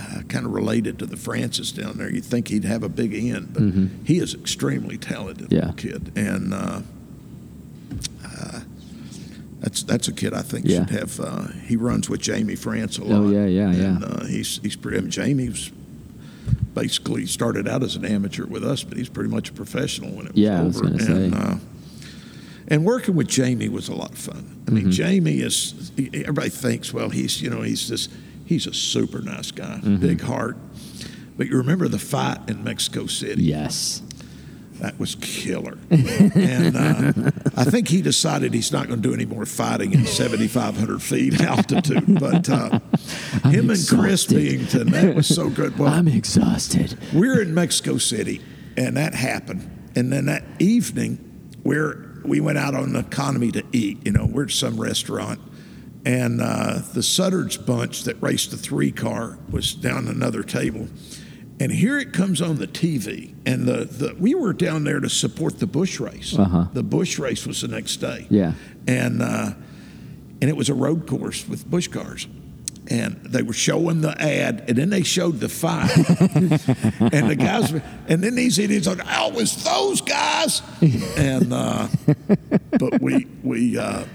uh, 0.01 0.21
kind 0.29 0.45
of 0.45 0.53
related 0.53 0.97
to 0.97 1.05
the 1.05 1.17
Francis 1.17 1.73
down 1.73 1.97
there. 1.97 2.09
You'd 2.09 2.23
think 2.23 2.47
he'd 2.47 2.63
have 2.63 2.83
a 2.83 2.87
big 2.89 3.13
end, 3.13 3.53
but 3.53 4.07
he 4.07 4.19
is 4.19 4.33
extremely 4.33 4.97
talented 4.97 5.49
Mm-hmm. 5.49 5.67
Yeah. 5.67 5.73
kid, 5.75 6.13
and 6.17 6.53
uh, 6.53 6.81
that's 9.59 9.83
that's 9.83 10.07
a 10.07 10.13
kid 10.13 10.33
I 10.33 10.41
think 10.41 10.65
Yeah. 10.65 10.79
should 10.85 10.89
have. 10.91 11.19
Uh, 11.19 11.47
he 11.67 11.75
runs 11.75 12.09
with 12.09 12.21
Jamie 12.21 12.55
France 12.55 12.97
a 12.97 13.03
lot. 13.03 13.17
Oh, 13.25 13.29
yeah, 13.29 13.45
yeah, 13.45 13.69
and, 13.69 14.01
yeah. 14.01 14.07
Uh, 14.07 14.25
he's 14.25 14.59
he's 14.63 14.75
pretty. 14.75 14.97
I 14.97 15.01
mean, 15.01 15.11
Jamie's 15.11 15.71
basically 16.73 17.25
started 17.25 17.67
out 17.67 17.83
as 17.83 17.95
an 17.95 18.05
amateur 18.05 18.45
with 18.45 18.63
us, 18.63 18.83
but 18.83 18.97
he's 18.97 19.09
pretty 19.09 19.29
much 19.29 19.49
a 19.49 19.53
professional 19.53 20.11
when 20.11 20.27
it 20.27 20.33
was 20.33 20.41
Yeah, 20.41 20.59
I 20.59 20.63
was 20.63 20.77
over. 20.77 20.89
gonna 20.89 21.03
and, 21.13 21.33
say. 21.33 21.39
Uh, 21.39 21.55
and 22.67 22.85
working 22.85 23.15
with 23.15 23.27
Jamie 23.27 23.67
was 23.69 23.89
a 23.89 23.95
lot 23.95 24.11
of 24.11 24.17
fun. 24.17 24.61
I 24.67 24.71
mean, 24.71 24.83
Mm-hmm. 24.83 24.91
Jamie 24.91 25.39
is. 25.39 25.91
he- 25.95 26.09
Everybody 26.13 26.49
thinks, 26.49 26.93
well, 26.93 27.09
he's 27.09 27.41
you 27.41 27.49
know 27.49 27.61
he's 27.61 27.87
this. 27.89 28.07
He's 28.45 28.65
a 28.67 28.73
super 28.73 29.19
nice 29.21 29.51
guy, 29.51 29.79
Mm-hmm. 29.83 29.95
big 29.97 30.21
heart. 30.21 30.57
But 31.37 31.47
you 31.47 31.57
remember 31.57 31.87
the 31.87 31.99
fight 31.99 32.39
in 32.49 32.63
Mexico 32.63 33.05
City? 33.07 33.43
Yes. 33.43 34.01
That 34.79 34.97
was 34.97 35.15
killer. 35.15 35.77
and 35.89 36.77
uh, 36.77 37.31
I 37.57 37.65
think 37.65 37.89
he 37.89 38.01
decided 38.01 38.53
he's 38.53 38.71
not 38.71 38.87
going 38.87 39.01
to 39.01 39.07
do 39.07 39.13
any 39.13 39.25
more 39.25 39.45
fighting 39.45 39.93
at 39.93 40.07
7,500 40.07 41.01
feet 41.01 41.41
altitude. 41.41 42.19
But 42.19 42.49
uh, 42.49 42.79
him 43.49 43.69
and 43.69 43.87
Chris 43.87 44.31
exhausted. 44.31 44.35
Bingham, 44.35 44.89
that 44.91 45.15
was 45.15 45.27
so 45.27 45.49
good. 45.49 45.77
Well, 45.77 45.91
I'm 45.91 46.07
exhausted. 46.07 46.97
we're 47.13 47.41
in 47.41 47.53
Mexico 47.53 47.97
City, 47.97 48.41
and 48.77 48.95
that 48.95 49.13
happened. 49.13 49.69
And 49.95 50.13
then 50.13 50.25
that 50.25 50.43
evening, 50.59 51.51
we're, 51.63 52.21
we 52.23 52.39
went 52.39 52.57
out 52.57 52.73
on 52.73 52.95
economy 52.95 53.51
to 53.51 53.63
eat. 53.73 54.05
You 54.05 54.13
know, 54.13 54.25
we're 54.31 54.45
at 54.45 54.51
some 54.51 54.79
restaurant, 54.79 55.41
and 56.05 56.39
uh, 56.41 56.79
the 56.93 57.03
Sutter's 57.03 57.57
bunch 57.57 58.03
that 58.03 58.21
raced 58.21 58.51
the 58.51 58.57
three 58.57 58.91
car 58.91 59.37
was 59.51 59.73
down 59.73 60.07
another 60.07 60.41
table. 60.43 60.87
And 61.61 61.71
here 61.73 61.97
it 61.99 62.13
comes 62.13 62.41
on 62.41 62.55
the 62.55 62.67
TV, 62.67 63.33
and 63.45 63.67
the, 63.67 63.83
the 63.85 64.15
we 64.17 64.33
were 64.33 64.53
down 64.53 64.85
there 64.85 64.99
to 65.01 65.09
support 65.09 65.59
the 65.59 65.67
Busch 65.67 65.99
race. 65.99 66.37
Uh-huh. 66.37 66.67
The 66.73 66.83
Busch 66.83 67.19
race 67.19 67.45
was 67.45 67.61
the 67.61 67.67
next 67.67 67.97
day. 67.97 68.27
Yeah. 68.29 68.53
and 68.87 69.21
uh, 69.21 69.51
and 70.41 70.49
it 70.49 70.55
was 70.55 70.69
a 70.69 70.73
road 70.73 71.05
course 71.05 71.45
with 71.47 71.69
Busch 71.69 71.87
cars. 71.89 72.27
And 72.91 73.17
they 73.23 73.43
were 73.43 73.53
showing 73.53 74.01
the 74.01 74.19
ad, 74.19 74.63
and 74.67 74.75
then 74.75 74.89
they 74.89 75.03
showed 75.03 75.39
the 75.41 75.49
fight. 75.49 75.91
and 75.97 77.29
the 77.29 77.35
guys, 77.37 77.71
were- 77.71 77.83
and 78.07 78.23
then 78.23 78.33
these 78.33 78.57
idiots 78.57 78.87
like, 78.87 79.01
"Oh, 79.05 79.27
it 79.29 79.35
was 79.35 79.63
those 79.63 80.01
guys." 80.01 80.61
And 81.17 81.53
uh, 81.53 81.87
but 82.79 82.99
we 83.01 83.27
we 83.43 83.77
uh, 83.77 84.05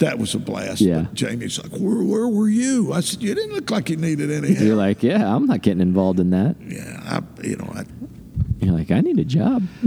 that 0.00 0.18
was 0.18 0.34
a 0.34 0.38
blast. 0.38 0.80
Yeah. 0.82 1.02
But 1.02 1.14
Jamie's 1.14 1.58
like, 1.62 1.72
"Where 1.80 2.02
where 2.02 2.28
were 2.28 2.48
you?" 2.48 2.92
I 2.92 3.00
said, 3.00 3.22
"You 3.22 3.34
didn't 3.34 3.54
look 3.54 3.70
like 3.70 3.88
you 3.88 3.96
needed 3.96 4.30
any 4.30 4.48
help." 4.54 4.60
You're 4.66 4.76
like, 4.76 5.02
yeah, 5.02 5.34
I'm 5.34 5.46
not 5.46 5.62
getting 5.62 5.80
involved 5.80 6.20
in 6.20 6.30
that. 6.30 6.56
yeah, 6.60 7.00
I, 7.04 7.46
you 7.46 7.56
know, 7.56 7.70
I, 7.74 7.84
You're 8.60 8.74
like, 8.74 8.90
I 8.90 9.00
need 9.00 9.18
a 9.18 9.24
job. 9.24 9.62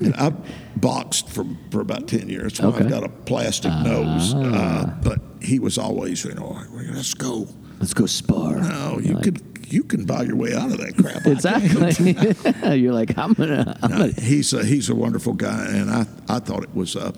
And 0.00 0.14
I 0.16 0.32
boxed 0.76 1.28
for, 1.28 1.44
for 1.70 1.80
about 1.80 2.08
10 2.08 2.28
years. 2.28 2.56
So 2.56 2.68
Okay. 2.68 2.84
I've 2.84 2.90
got 2.90 3.04
a 3.04 3.08
plastic 3.08 3.72
nose. 3.84 4.32
Uh, 4.34 4.94
but 5.02 5.20
he 5.42 5.58
was 5.58 5.76
always, 5.78 6.24
you 6.24 6.34
know, 6.34 6.58
let's 6.94 7.14
go. 7.14 7.46
Let's 7.78 7.94
go 7.94 8.06
spar. 8.06 8.56
No, 8.60 8.98
you 9.02 9.16
could 9.16 9.40
you 9.72 9.84
can 9.84 10.04
buy 10.04 10.22
your 10.22 10.36
way 10.36 10.52
out 10.54 10.70
of 10.72 10.78
that 10.78 10.96
crap. 10.96 11.24
Exactly. 11.26 12.74
You're 12.80 12.92
like, 12.92 13.16
I'm 13.16 13.32
gonna. 13.34 13.78
I'm 13.82 13.90
can't. 13.90 14.16
gonna 14.16 14.26
he's 14.26 14.52
a, 14.52 14.64
he's 14.64 14.88
a 14.90 14.94
wonderful 14.94 15.32
guy, 15.32 15.66
and 15.68 15.88
I, 15.90 16.06
I 16.28 16.40
thought 16.40 16.62
it 16.64 16.74
was 16.74 16.96
uh, 16.96 17.00
uh, 17.00 17.12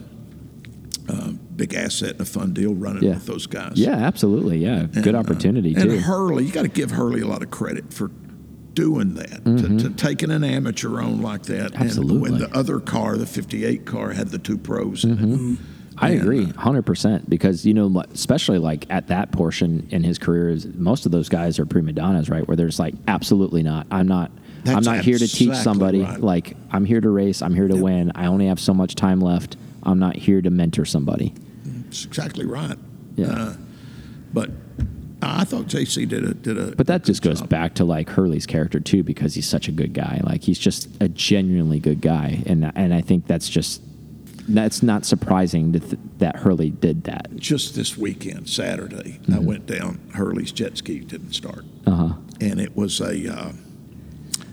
big 1.57 1.75
asset 1.75 2.13
and 2.13 2.21
a 2.21 2.25
fun 2.25 2.53
deal 2.53 2.75
running 2.75 3.03
Yeah. 3.05 3.15
with 3.15 3.27
those 3.27 3.47
guys. 3.47 3.73
Yeah, 3.77 3.91
absolutely. 3.97 4.59
Yeah, 4.59 4.87
good 4.93 5.07
And, 5.09 5.17
uh, 5.17 5.21
opportunity 5.21 5.75
and 5.75 5.91
too. 5.91 5.99
Hurley, 5.99 6.45
you 6.45 6.53
got 6.53 6.63
to 6.63 6.69
give 6.69 6.91
Hurley 6.93 7.21
a 7.21 7.27
lot 7.27 7.43
of 7.43 7.51
credit 7.51 7.93
for 7.93 8.11
doing 8.75 9.15
that, 9.15 9.45
to, 9.45 9.79
to 9.79 9.91
taking 9.91 10.31
an 10.31 10.43
amateur 10.43 10.99
on 11.01 11.21
like 11.21 11.43
that. 11.45 11.73
Mm-hmm. 11.73 11.83
Absolutely. 11.83 12.15
And 12.15 12.23
when 12.23 12.39
the 12.39 12.57
other 12.57 12.81
car, 12.81 13.19
the 13.19 13.27
58 13.27 13.85
car, 13.85 14.13
had 14.13 14.29
the 14.29 14.39
two 14.39 14.57
pros 14.57 15.05
Mm-hmm. 15.05 15.55
it. 15.55 15.59
I 15.99 16.13
And, 16.13 16.23
agree, 16.23 16.45
uh, 16.47 16.53
hundred 16.59 16.87
percent. 16.87 17.29
Because 17.29 17.67
you 17.67 17.75
know, 17.75 18.03
especially 18.15 18.57
like 18.59 18.87
at 18.89 19.09
that 19.09 19.31
portion 19.31 19.87
in 19.91 20.03
his 20.03 20.19
career, 20.19 20.49
is 20.49 20.67
most 20.75 21.05
of 21.05 21.13
those 21.13 21.29
guys 21.29 21.59
are 21.59 21.67
prima 21.67 21.93
donnas, 21.93 22.31
right? 22.31 22.49
Where 22.49 22.57
there's 22.57 22.79
like, 22.79 22.95
absolutely 23.07 23.63
not. 23.63 23.87
I'm 23.91 24.09
not. 24.09 24.31
I'm 24.65 24.75
That's 24.75 24.87
not 24.87 25.01
here 25.05 25.19
to 25.19 25.29
teach 25.29 25.49
exactly 25.49 25.63
somebody. 25.63 26.01
right. 26.01 26.19
Like, 26.21 26.57
I'm 26.71 26.87
here 26.87 27.01
to 27.01 27.11
race. 27.11 27.43
I'm 27.43 27.53
here 27.55 27.69
to 27.69 27.77
win. 27.77 28.11
I 28.15 28.27
only 28.27 28.47
have 28.47 28.59
so 28.59 28.73
much 28.73 28.95
time 28.95 29.21
left. 29.21 29.57
I'm 29.83 29.99
not 29.99 30.17
here 30.17 30.41
to 30.43 30.51
mentor 30.51 30.85
somebody. 30.85 31.35
It's 31.89 32.05
exactly 32.05 32.45
right. 32.47 32.79
Yeah. 33.17 33.27
Uh, 33.27 33.57
but 34.33 34.51
I 35.21 35.45
thought 35.45 35.67
JC 35.67 36.09
did 36.09 36.25
a 36.25 36.35
did 36.35 36.59
a. 36.59 36.75
But 36.75 36.87
that 36.87 37.05
just 37.05 37.23
goes 37.23 37.41
job. 37.41 37.49
back 37.49 37.75
to 37.75 37.85
like 37.85 38.09
Hurley's 38.11 38.47
character 38.47 38.81
too, 38.81 39.03
because 39.03 39.35
he's 39.35 39.47
such 39.49 39.69
a 39.69 39.73
good 39.73 39.93
guy. 39.93 40.21
Like 40.25 40.43
he's 40.43 40.59
just 40.59 40.89
a 41.01 41.09
genuinely 41.09 41.79
good 41.81 42.01
guy, 42.01 42.43
and 42.47 42.73
and 42.75 42.93
I 42.95 43.01
think 43.03 43.27
that's 43.27 43.49
just 43.49 43.83
that's 44.49 44.83
not 44.83 45.05
surprising 45.05 45.73
to 45.75 45.79
th- 45.81 45.99
that 46.19 46.37
Hurley 46.37 46.71
did 46.71 47.05
that. 47.05 47.37
Just 47.37 47.77
this 47.77 47.97
weekend, 47.97 48.49
Saturday, 48.49 49.21
I 49.29 49.33
Mm-hmm. 49.33 49.45
went 49.45 49.67
down. 49.67 50.01
Hurley's 50.15 50.51
jet 50.51 50.77
ski 50.79 50.99
didn't 51.01 51.35
start, 51.35 51.65
Uh 51.87 51.91
huh. 51.95 52.15
and 52.41 52.61
it 52.61 52.75
was 52.77 53.01
a 53.01 53.33
uh, 53.33 53.53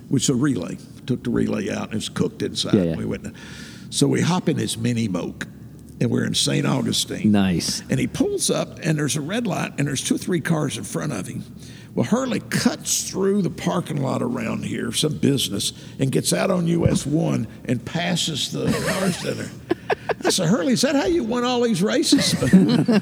which 0.10 0.30
a 0.30 0.36
relay. 0.36 0.78
Took 1.08 1.24
the 1.24 1.32
relay 1.32 1.72
out 1.72 1.86
and 1.86 1.94
it 1.94 1.96
was 1.96 2.10
cooked 2.10 2.44
inside. 2.44 2.76
Yeah, 2.76 2.84
yeah. 2.84 2.96
We 2.98 3.06
went, 3.06 3.26
so 3.89 4.08
we 4.08 4.22
hop 4.22 4.48
in 4.50 4.58
his 4.58 4.77
mini 4.77 5.08
moke, 5.08 5.48
and 6.01 6.10
we're 6.10 6.25
in 6.25 6.34
St. 6.36 6.65
Augustine. 6.65 7.31
Nice. 7.31 7.81
And 7.89 8.00
he 8.00 8.08
pulls 8.08 8.50
up, 8.50 8.79
and 8.84 8.98
there's 8.98 9.15
a 9.15 9.22
red 9.22 9.46
light, 9.48 9.74
and 9.77 9.88
there's 9.88 10.03
two 10.03 10.15
or 10.15 10.19
three 10.19 10.41
cars 10.41 10.77
in 10.77 10.84
front 10.84 11.12
of 11.12 11.27
him. 11.27 11.43
Well, 11.96 12.05
Hurley 12.05 12.39
cuts 12.39 13.10
through 13.10 13.41
the 13.41 13.50
parking 13.50 14.01
lot 14.01 14.22
around 14.22 14.63
here, 14.63 14.91
some 14.91 15.17
business, 15.17 15.74
and 16.00 16.12
gets 16.12 16.31
out 16.31 16.51
on 16.51 16.67
US 16.67 17.05
1 17.05 17.48
and 17.65 17.84
passes 17.84 18.51
the 18.51 18.65
cars 18.88 19.17
center. 19.17 19.50
I 20.24 20.29
said, 20.29 20.48
Hurley, 20.50 20.74
is 20.74 20.81
that 20.81 20.96
how 20.96 21.05
you 21.05 21.24
won 21.24 21.43
all 21.43 21.62
these 21.62 21.81
races? 21.81 22.36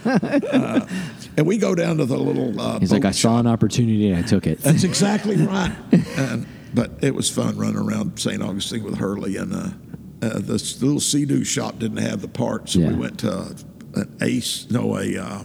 Uh, 0.48 0.88
and 1.36 1.46
we 1.46 1.58
go 1.58 1.76
down 1.76 1.98
to 1.98 2.06
the 2.06 2.18
little. 2.18 2.60
Uh, 2.60 2.80
He's 2.80 2.92
like, 2.92 3.06
I 3.06 3.12
saw 3.12 3.40
an 3.40 3.46
opportunity 3.48 4.10
and 4.10 4.18
I 4.18 4.28
took 4.28 4.48
it. 4.48 4.60
that's 4.62 4.84
exactly 4.84 5.36
right. 5.46 5.76
and, 6.18 6.48
but 6.74 6.92
it 7.02 7.14
was 7.14 7.30
fun 7.30 7.58
running 7.58 7.78
around 7.78 8.18
St. 8.20 8.42
Augustine 8.42 8.84
with 8.84 8.98
Hurley, 8.98 9.36
and 9.38 9.54
uh, 9.54 9.70
uh, 10.22 10.40
the 10.40 10.54
little 10.82 11.00
Sea-Doo 11.00 11.44
shop 11.44 11.80
didn't 11.80 11.98
have 11.98 12.22
the 12.22 12.28
parts, 12.28 12.74
so 12.74 12.80
Yeah. 12.80 12.90
we 12.90 12.96
went 12.96 13.20
to 13.20 13.56
an 13.96 14.18
Ace, 14.22 14.68
no, 14.70 14.98
a 14.98 15.18
uh, 15.18 15.44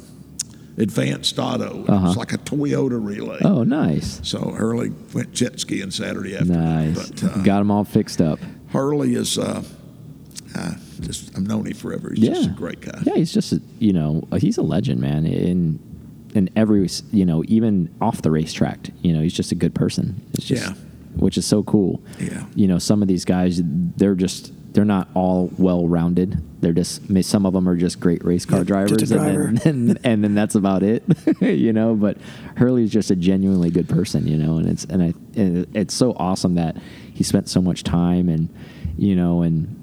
Advanced 0.79 1.39
Auto. 1.39 1.85
Uh-huh. 1.87 2.07
was 2.09 2.17
like 2.17 2.33
a 2.33 2.39
Toyota 2.39 3.05
relay. 3.05 3.39
Oh, 3.45 3.63
nice. 3.65 4.21
So 4.23 4.39
Hurley 4.53 4.91
went 5.13 5.33
jet 5.33 5.61
skiing 5.61 5.91
Saturday 5.91 6.35
afternoon. 6.35 6.95
Nice. 6.95 7.11
But 7.11 7.25
uh, 7.25 7.43
Got 7.43 7.59
them 7.59 7.71
all 7.71 7.85
fixed 7.85 8.21
up. 8.23 8.39
Hurley 8.69 9.15
is, 9.15 9.37
uh, 9.39 9.63
uh, 10.57 10.75
just 11.01 11.37
I've 11.37 11.47
known 11.47 11.67
him 11.67 11.75
forever. 11.75 12.11
He's 12.15 12.25
Yeah. 12.25 12.35
just 12.35 12.49
a 12.49 12.53
great 12.53 12.81
guy. 12.81 12.99
Yeah, 13.05 13.17
he's 13.17 13.33
just, 13.33 13.53
a, 13.53 13.61
you 13.79 13.93
know, 13.93 14.27
he's 14.39 14.57
a 14.57 14.63
legend, 14.63 15.01
man. 15.01 15.27
In 15.27 15.79
in 16.35 16.49
every, 16.57 16.89
you 17.11 17.27
know, 17.27 17.45
even 17.47 17.91
off 18.01 18.23
the 18.23 18.31
racetrack, 18.31 18.89
you 19.03 19.13
know, 19.13 19.21
he's 19.21 19.35
just 19.35 19.53
a 19.53 19.55
good 19.55 19.75
person. 19.75 20.23
It's 20.33 20.47
just, 20.47 20.63
Yeah. 20.67 20.75
Which 21.17 21.37
is 21.37 21.45
so 21.45 21.63
cool. 21.63 22.01
Yeah. 22.19 22.47
You 22.55 22.67
know, 22.67 22.79
some 22.79 23.03
of 23.03 23.09
these 23.09 23.27
guys, 23.27 23.61
they're 23.63 24.15
just, 24.15 24.51
they're 24.73 24.85
not 24.85 25.09
all 25.15 25.51
well 25.59 25.87
rounded. 25.87 26.43
They're 26.61 26.73
just, 26.73 27.03
some 27.25 27.45
of 27.45 27.53
them 27.53 27.69
are 27.69 27.77
just 27.77 27.99
great 28.01 28.25
race 28.25 28.47
car 28.47 28.61
Yeah, 28.61 28.65
drivers. 28.65 29.11
driver. 29.11 29.47
And, 29.47 29.59
then, 29.59 29.65
and, 29.91 29.99
and 30.05 30.25
then 30.25 30.35
that's 30.35 30.55
about 30.55 30.83
it, 30.83 31.03
you 31.41 31.73
know. 31.73 31.95
But 31.95 32.19
Hurley's 32.57 32.91
just 32.91 33.11
a 33.11 33.17
genuinely 33.17 33.71
good 33.71 33.89
person, 33.89 34.27
you 34.27 34.37
know, 34.37 34.59
and 34.59 34.69
it's, 34.69 34.85
and, 34.85 35.03
I, 35.03 35.15
and 35.37 35.67
it's 35.77 35.93
so 35.95 36.13
awesome 36.17 36.55
that 36.55 36.77
he 37.13 37.25
spent 37.25 37.49
so 37.49 37.61
much 37.61 37.83
time 37.85 38.29
and, 38.29 38.49
you 38.97 39.17
know, 39.17 39.43
and, 39.43 39.79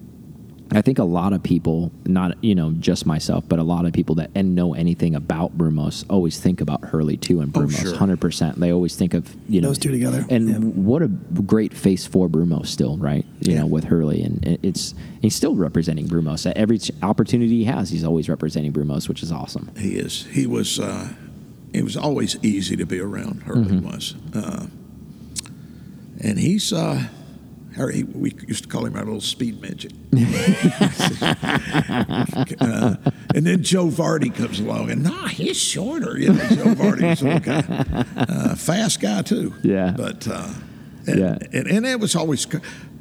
I 0.71 0.81
think 0.81 0.99
a 0.99 1.03
lot 1.03 1.33
of 1.33 1.41
people, 1.41 1.91
not 2.05 2.43
you 2.43 2.53
know 2.53 2.71
just 2.73 3.05
myself, 3.07 3.43
but 3.49 3.57
a 3.57 3.63
lot 3.63 3.85
of 3.85 3.93
people 3.93 4.15
that 4.15 4.29
and 4.35 4.53
know 4.53 4.75
anything 4.75 5.15
about 5.15 5.57
Brumos 5.57 6.05
always 6.09 6.39
think 6.39 6.61
about 6.61 6.83
Hurley 6.85 7.17
too 7.17 7.41
and 7.41 7.55
Oh, 7.57 7.61
Brumos, 7.61 7.81
sure. 7.81 7.95
hundred 7.95 8.21
percent. 8.21 8.59
They 8.59 8.71
always 8.71 8.95
think 8.95 9.13
of 9.15 9.35
you 9.47 9.61
know 9.61 9.69
Those 9.69 9.79
two 9.79 9.91
together. 9.91 10.25
And 10.29 10.47
Yeah. 10.49 10.55
what 10.57 11.01
a 11.01 11.07
great 11.07 11.73
face 11.73 12.05
for 12.05 12.29
Brumos 12.29 12.67
still, 12.67 12.97
right? 12.97 13.25
You 13.41 13.53
Yeah. 13.53 13.59
know, 13.61 13.65
with 13.65 13.85
Hurley, 13.85 14.21
and 14.21 14.59
it's 14.61 14.93
he's 15.21 15.33
still 15.35 15.55
representing 15.55 16.07
Brumos 16.07 16.45
at 16.47 16.55
every 16.55 16.79
opportunity 17.01 17.57
he 17.57 17.63
has. 17.63 17.89
He's 17.89 18.03
always 18.03 18.29
representing 18.29 18.71
Brumos, 18.71 19.07
which 19.09 19.23
is 19.23 19.31
awesome. 19.31 19.69
He 19.77 19.93
is. 19.95 20.27
He 20.31 20.45
was. 20.45 20.79
Uh, 20.79 21.09
it 21.73 21.83
was 21.83 21.97
always 21.97 22.37
easy 22.43 22.75
to 22.75 22.85
be 22.85 22.99
around. 22.99 23.41
Hurley 23.43 23.63
Mm-hmm. 23.65 23.87
was, 23.87 24.15
uh, 24.35 24.67
and 26.19 26.39
he's. 26.39 26.71
Uh, 26.73 27.07
Harry, 27.75 28.03
we 28.03 28.33
used 28.47 28.63
to 28.63 28.69
call 28.69 28.85
him 28.85 28.95
our 28.95 29.03
little 29.05 29.21
speed 29.21 29.61
midget. 29.61 29.93
uh, 32.59 32.95
and 33.35 33.45
then 33.45 33.63
Joe 33.63 33.87
Vardy 33.87 34.33
comes 34.33 34.59
along, 34.59 34.91
and 34.91 35.03
nah, 35.03 35.27
he's 35.27 35.57
shorter. 35.57 36.17
You 36.17 36.33
know, 36.33 36.47
Joe 36.49 36.73
Vardy's 36.75 37.21
a 37.21 37.39
guy, 37.39 38.05
uh, 38.17 38.55
fast 38.55 38.99
guy 39.01 39.21
too. 39.21 39.53
Yeah. 39.63 39.93
but 39.95 40.27
uh, 40.27 40.49
and, 41.07 41.19
Yeah. 41.19 41.37
and, 41.53 41.67
and 41.67 41.85
it 41.85 41.99
was 41.99 42.15
always 42.15 42.45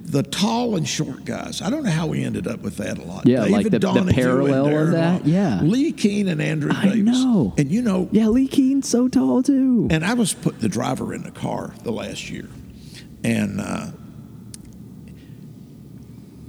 the 0.03 0.23
tall 0.23 0.77
and 0.77 0.89
short 0.89 1.25
guys. 1.25 1.61
I 1.61 1.71
don't 1.71 1.83
know 1.83 1.91
how 1.91 2.07
we 2.07 2.23
ended 2.25 2.47
up 2.47 2.61
with 2.61 2.77
that 2.79 2.99
a 2.99 3.03
lot. 3.03 3.27
Yeah, 3.27 3.43
like 3.45 3.65
David 3.65 3.73
the- 3.73 3.93
the 3.93 3.99
and 4.01 4.11
parallel 4.11 4.67
of 4.87 4.91
that, 4.93 5.27
yeah. 5.27 5.61
Leh 5.63 5.91
Keen 5.93 6.29
and 6.29 6.41
Andrew 6.41 6.73
I 6.75 6.85
Davis. 6.91 7.19
know. 7.23 7.55
And 7.59 7.71
you 7.71 7.83
know, 7.83 8.09
Yeah, 8.13 8.29
Leh 8.29 8.47
Keen's 8.47 8.89
so 8.89 9.09
tall 9.09 9.43
too. 9.43 9.89
and 9.91 10.05
I 10.05 10.15
was 10.15 10.33
put 10.35 10.61
the 10.61 10.69
driver 10.69 11.13
in 11.15 11.23
the 11.25 11.31
car 11.31 11.75
the 11.83 11.91
last 11.93 12.31
year, 12.31 12.49
and 13.25 13.61
uh, 13.61 13.89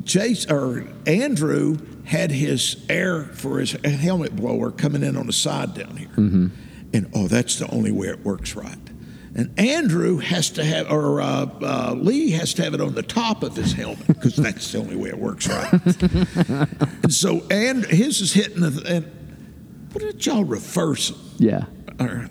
Chase 0.10 0.46
or 0.50 0.86
Andrew 1.06 1.78
had 2.06 2.32
his 2.32 2.84
air 2.90 3.24
for 3.26 3.60
his 3.60 3.74
helmet 3.84 4.36
blower 4.36 4.72
coming 4.72 5.04
in 5.04 5.16
on 5.16 5.28
the 5.28 5.34
side 5.34 5.76
down 5.76 5.96
here, 5.98 6.08
Mm-hmm. 6.10 6.48
and 6.94 7.12
oh, 7.14 7.28
that's 7.28 7.60
the 7.60 7.70
only 7.72 7.92
way 7.92 8.08
it 8.08 8.26
works 8.26 8.56
right. 8.56 8.76
And 9.36 9.58
Andrew 9.60 10.18
has 10.18 10.50
to 10.52 10.64
have, 10.64 10.92
or 10.92 11.22
uh, 11.22 11.46
uh, 11.62 11.94
Leh 11.96 12.36
has 12.36 12.56
to 12.56 12.64
have 12.64 12.74
it 12.74 12.82
on 12.82 12.96
the 12.96 13.04
top 13.04 13.44
of 13.44 13.56
his 13.56 13.74
helmet 13.74 14.08
because 14.08 14.36
that's 14.46 14.72
the 14.72 14.80
only 14.80 14.96
way 14.96 15.10
it 15.10 15.20
works 15.20 15.48
right. 15.48 15.72
and 17.04 17.14
so, 17.14 17.44
and 17.52 17.86
his 17.86 18.20
is 18.22 18.34
hitting 18.34 18.62
the. 18.62 18.84
And 18.88 19.06
what 19.94 20.02
did 20.02 20.26
y'all 20.26 20.44
reverse? 20.44 21.14
yeah, 21.38 21.66
Or, 22.00 22.28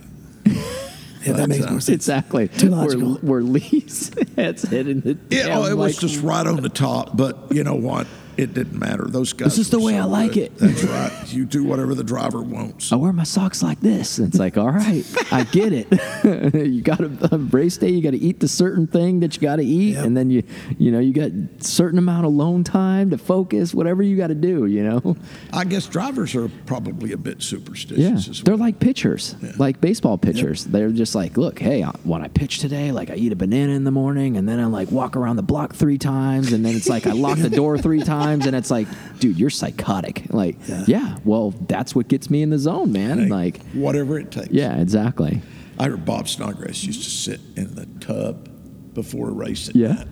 Yeah, 1.24 1.32
that 1.34 1.48
makes 1.48 1.66
uh, 1.66 1.70
more 1.70 1.80
sense. 1.80 1.94
exactly. 1.94 2.48
Too 2.48 2.70
Where, 2.70 2.80
logical. 2.80 3.14
where 3.16 3.42
Leh's 3.42 4.10
head's 4.36 4.62
hitting 4.62 5.00
the 5.00 5.18
Yeah, 5.30 5.58
oh, 5.58 5.64
it 5.64 5.76
was 5.76 5.96
just 5.96 6.22
right 6.22 6.46
on 6.46 6.56
the 6.62 6.68
top. 6.68 7.16
But 7.16 7.36
you 7.50 7.64
know 7.64 7.74
what? 7.74 8.06
It 8.38 8.54
didn't 8.54 8.78
matter. 8.78 9.04
Those 9.06 9.32
guys. 9.32 9.48
This 9.56 9.58
is 9.58 9.70
the 9.70 9.80
way 9.80 9.94
so 9.94 9.98
I 10.00 10.04
like 10.04 10.32
good. 10.34 10.42
it. 10.44 10.56
That's 10.58 10.84
right. 10.84 11.32
You 11.32 11.44
do 11.44 11.64
whatever 11.64 11.94
the 11.94 12.04
driver 12.04 12.40
wants. 12.40 12.92
I 12.92 12.96
wear 12.96 13.12
my 13.12 13.24
socks 13.24 13.62
like 13.62 13.80
this. 13.80 14.18
And 14.18 14.28
it's 14.28 14.38
like, 14.38 14.56
all 14.56 14.70
right, 14.70 15.04
I 15.32 15.42
get 15.44 15.72
it. 15.72 15.88
you 16.66 16.80
got 16.80 16.98
to 16.98 17.06
uh, 17.22 17.28
on 17.32 17.48
race 17.48 17.76
day. 17.76 17.88
You 17.90 18.00
got 18.02 18.12
to 18.12 18.18
eat 18.18 18.40
the 18.40 18.48
certain 18.48 18.86
thing 18.86 19.20
that 19.20 19.34
you 19.34 19.42
got 19.42 19.56
to 19.56 19.64
eat, 19.64 19.94
Yep. 19.94 20.04
and 20.06 20.16
then 20.16 20.30
you, 20.30 20.42
you 20.78 20.90
know, 20.92 20.98
you 21.00 21.12
got 21.12 21.30
certain 21.64 21.98
amount 21.98 22.26
of 22.26 22.32
lone 22.32 22.62
time 22.64 23.10
to 23.10 23.18
focus. 23.18 23.74
Whatever 23.74 24.02
you 24.02 24.16
got 24.16 24.28
to 24.28 24.34
do, 24.34 24.66
you 24.66 24.84
know. 24.84 25.16
I 25.52 25.64
guess 25.64 25.86
drivers 25.86 26.34
are 26.36 26.48
probably 26.66 27.12
a 27.12 27.16
bit 27.16 27.42
superstitious 27.42 27.98
Yeah, 27.98 28.30
as 28.30 28.42
they're 28.42 28.56
like 28.56 28.78
pitchers, 28.78 29.34
like 29.58 29.80
baseball 29.80 30.16
pitchers. 30.16 30.64
They're 30.64 30.90
just 30.90 31.14
like, 31.14 31.36
look, 31.36 31.58
hey, 31.58 31.82
when 32.04 32.22
I 32.22 32.28
pitch 32.28 32.60
today, 32.60 32.92
like 32.92 33.10
I 33.10 33.14
eat 33.14 33.32
a 33.32 33.36
banana 33.36 33.72
in 33.72 33.82
the 33.84 33.90
morning, 33.90 34.36
and 34.36 34.48
then 34.48 34.60
I 34.60 34.66
like 34.66 34.90
walk 34.92 35.16
around 35.16 35.36
the 35.36 35.42
block 35.42 35.74
three 35.74 35.98
times, 35.98 36.52
and 36.52 36.64
then 36.64 36.76
it's 36.76 36.88
like 36.88 37.06
I 37.06 37.12
lock 37.12 37.38
the 37.38 37.50
door 37.50 37.76
three 37.78 38.00
times, 38.02 38.27
and 38.32 38.54
it's 38.56 38.70
like, 38.70 38.86
dude, 39.18 39.38
you're 39.38 39.50
psychotic. 39.50 40.22
Like, 40.30 40.56
yeah, 40.68 40.84
Yeah. 40.86 41.16
well, 41.24 41.50
that's 41.68 41.94
what 41.94 42.08
gets 42.08 42.30
me 42.30 42.42
in 42.42 42.50
the 42.50 42.58
zone, 42.58 42.92
man. 42.92 43.18
Hey, 43.18 43.26
Like, 43.28 43.60
whatever 43.72 44.18
it 44.18 44.30
takes. 44.30 44.50
yeah, 44.50 44.76
exactly. 44.76 45.40
I 45.78 45.84
heard 45.88 46.04
Bob 46.04 46.28
Snodgrass 46.28 46.82
used 46.84 47.02
to 47.04 47.10
sit 47.10 47.40
in 47.56 47.74
the 47.74 47.86
tub 48.04 48.48
before 48.94 49.28
a 49.28 49.32
race 49.32 49.68
at 49.68 49.76
Yeah. 49.76 49.92
night 49.92 50.06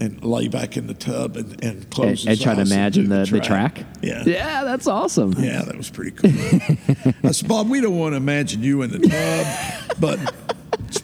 and 0.00 0.22
lay 0.24 0.48
back 0.48 0.76
in 0.76 0.86
the 0.88 0.94
tub 0.94 1.36
and, 1.36 1.52
and 1.64 1.64
And, 1.64 1.90
close 1.90 2.24
his 2.24 2.26
and 2.26 2.40
try 2.40 2.54
to 2.54 2.60
and 2.62 2.70
imagine 2.70 3.04
do 3.04 3.24
the, 3.24 3.24
the 3.30 3.40
track. 3.40 3.84
Yeah. 4.02 4.24
yeah, 4.26 4.64
that's 4.64 4.86
awesome. 4.86 5.34
Yeah, 5.38 5.62
that 5.62 5.76
was 5.76 5.88
pretty 5.90 6.10
cool. 6.10 6.30
Uh, 7.06 7.12
I 7.28 7.30
said, 7.32 7.48
Bob, 7.48 7.68
we 7.70 7.80
don't 7.80 7.96
want 7.98 8.12
to 8.12 8.16
imagine 8.16 8.62
you 8.62 8.82
in 8.82 8.90
the 8.90 8.98
tub, 9.08 9.98
but 10.00 10.18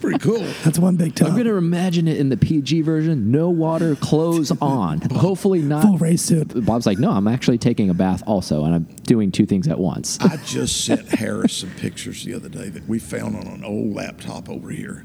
pretty 0.00 0.18
cool. 0.18 0.40
That's 0.64 0.78
one 0.78 0.96
big 0.96 1.14
tub. 1.14 1.28
I'm 1.28 1.36
gonna 1.36 1.54
imagine 1.56 2.08
it 2.08 2.16
in 2.18 2.28
the 2.28 2.36
PG 2.36 2.82
version, 2.82 3.30
no 3.30 3.50
water, 3.50 3.94
clothes 3.96 4.50
on. 4.60 5.00
Hopefully 5.12 5.60
not. 5.62 5.82
Full 5.82 5.98
race 5.98 6.22
suit. 6.22 6.64
Bob's 6.64 6.86
like, 6.86 6.98
no, 6.98 7.10
I'm 7.10 7.28
actually 7.28 7.58
taking 7.58 7.90
a 7.90 7.94
bath 7.94 8.22
also, 8.26 8.64
and 8.64 8.74
I'm 8.74 8.84
doing 9.04 9.30
two 9.30 9.46
things 9.46 9.68
at 9.68 9.78
once. 9.78 10.18
I 10.20 10.36
just 10.38 10.84
sent 10.84 11.08
Harris 11.08 11.58
some 11.58 11.70
pictures 11.70 12.24
the 12.24 12.34
other 12.34 12.48
day 12.48 12.68
that 12.68 12.88
we 12.88 12.98
found 12.98 13.36
on 13.36 13.46
an 13.46 13.64
old 13.64 13.94
laptop 13.94 14.48
over 14.48 14.70
here. 14.70 15.04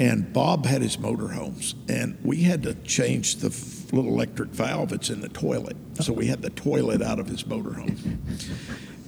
and 0.00 0.32
Bob 0.32 0.66
had 0.66 0.82
his 0.82 0.96
motorhomes, 0.96 1.74
and 1.88 2.18
we 2.24 2.42
had 2.42 2.62
to 2.64 2.74
change 2.74 3.36
the 3.36 3.48
little 3.94 4.12
electric 4.12 4.48
valve 4.50 4.88
that's 4.88 5.08
in 5.10 5.20
the 5.20 5.28
toilet. 5.28 5.76
So 6.00 6.12
we 6.12 6.26
had 6.26 6.42
the 6.42 6.50
toilet 6.50 7.00
out 7.00 7.20
of 7.20 7.28
his 7.28 7.44
motorhome. 7.44 8.18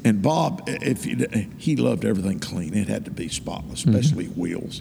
And 0.06 0.22
Bob, 0.22 0.62
if 0.68 1.04
you, 1.04 1.26
he 1.58 1.74
loved 1.74 2.04
everything 2.04 2.38
clean, 2.38 2.74
it 2.74 2.86
had 2.86 3.06
to 3.06 3.10
be 3.10 3.28
spotless, 3.28 3.84
especially 3.84 4.26
wheels. 4.26 4.80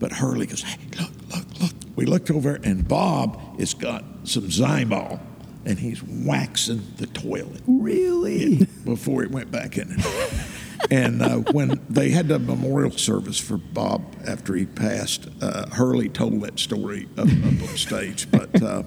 But 0.00 0.10
Hurley 0.10 0.46
goes, 0.46 0.62
"Hey, 0.62 0.80
look, 1.00 1.12
look, 1.32 1.60
look!" 1.60 1.72
We 1.94 2.04
looked 2.04 2.28
over, 2.28 2.56
and 2.64 2.88
Bob 2.88 3.60
has 3.60 3.74
got 3.74 4.04
some 4.24 4.48
Zymol, 4.48 5.20
and 5.64 5.78
he's 5.78 6.02
waxing 6.02 6.82
the 6.96 7.06
toilet 7.06 7.62
Really? 7.68 8.66
before 8.84 9.22
it 9.22 9.30
went 9.30 9.52
back 9.52 9.78
in. 9.78 9.96
and 10.90 11.22
uh, 11.22 11.36
when 11.52 11.80
they 11.88 12.10
had 12.10 12.26
the 12.26 12.40
memorial 12.40 12.90
service 12.90 13.38
for 13.38 13.56
Bob 13.56 14.02
after 14.26 14.56
he 14.56 14.66
passed, 14.66 15.28
uh, 15.40 15.68
Hurley 15.70 16.08
told 16.08 16.40
that 16.40 16.58
story 16.58 17.08
up, 17.16 17.28
up 17.28 17.68
on 17.70 17.76
stage. 17.76 18.28
But 18.32 18.60
uh, 18.60 18.82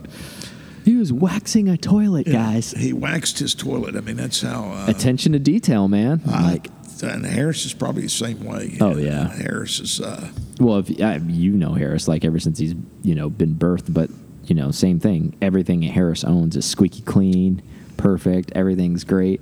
He 0.85 0.95
was 0.95 1.11
waxing 1.11 1.67
a 1.67 1.77
toilet, 1.77 2.27
guys. 2.27 2.71
he 2.71 2.93
waxed 2.93 3.39
his 3.39 3.55
toilet. 3.55 3.95
I 3.95 4.01
mean, 4.01 4.17
that's 4.17 4.41
how. 4.41 4.71
Uh, 4.71 4.85
Attention 4.87 5.33
to 5.33 5.39
detail, 5.39 5.87
man. 5.87 6.21
like, 6.25 6.67
and 7.03 7.25
Harris 7.25 7.65
is 7.65 7.73
probably 7.73 8.03
the 8.03 8.09
same 8.09 8.43
way. 8.45 8.77
Oh, 8.79 8.95
yeah. 8.95 9.27
Harris 9.29 9.79
is. 9.79 9.99
Uh, 9.99 10.29
well, 10.59 10.77
if 10.77 11.01
uh, 11.01 11.19
you 11.27 11.51
know 11.51 11.73
Harris, 11.73 12.07
like 12.07 12.23
ever 12.23 12.39
since 12.39 12.59
he's 12.59 12.75
you 13.01 13.15
know 13.15 13.29
been 13.29 13.55
birthed, 13.55 13.93
but 13.93 14.09
you 14.45 14.55
know, 14.55 14.71
same 14.71 14.99
thing. 14.99 15.35
Everything 15.41 15.81
Harris 15.81 16.23
owns 16.23 16.55
is 16.55 16.65
squeaky 16.65 17.01
clean, 17.01 17.61
perfect. 17.97 18.51
Everything's 18.55 19.03
great. 19.03 19.41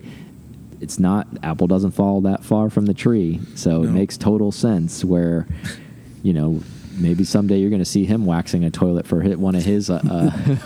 It's 0.81 0.97
not 0.99 1.27
Apple 1.43 1.67
doesn't 1.67 1.91
fall 1.91 2.21
that 2.21 2.43
far 2.43 2.69
from 2.69 2.85
the 2.85 2.93
tree, 2.93 3.39
so 3.55 3.83
it 3.83 3.89
makes 3.91 4.17
total 4.17 4.51
sense. 4.51 5.03
Where, 5.05 5.45
you 6.23 6.33
know, 6.33 6.61
maybe 6.97 7.23
someday 7.23 7.57
you're 7.57 7.69
going 7.69 7.81
to 7.81 7.85
see 7.85 8.05
him 8.05 8.25
waxing 8.25 8.63
a 8.63 8.71
toilet 8.71 9.07
for 9.07 9.21
hit 9.21 9.39
one 9.39 9.55
of 9.55 9.63
his 9.63 9.89
uh, 9.89 9.95
uh, 9.95 9.99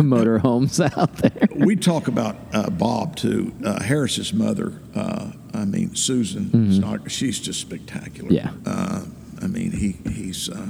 motorhomes 0.01 0.79
out 0.97 1.13
there. 1.17 1.47
we 1.55 1.75
talk 1.75 2.07
about 2.07 2.35
uh, 2.53 2.69
Bob 2.69 3.15
too. 3.15 3.53
Uh, 3.63 3.81
Harris's 3.81 4.33
mother. 4.33 4.79
Uh, 4.95 5.31
I 5.53 5.65
mean, 5.65 5.95
Susan. 5.95 6.71
Snark, 6.71 7.09
she's 7.09 7.39
just 7.39 7.59
spectacular. 7.61 8.31
Yeah. 8.31 8.51
Uh, 8.65 9.05
I 9.41 9.47
mean, 9.47 9.71
he 9.71 9.97
he's. 10.09 10.49
Uh, 10.49 10.69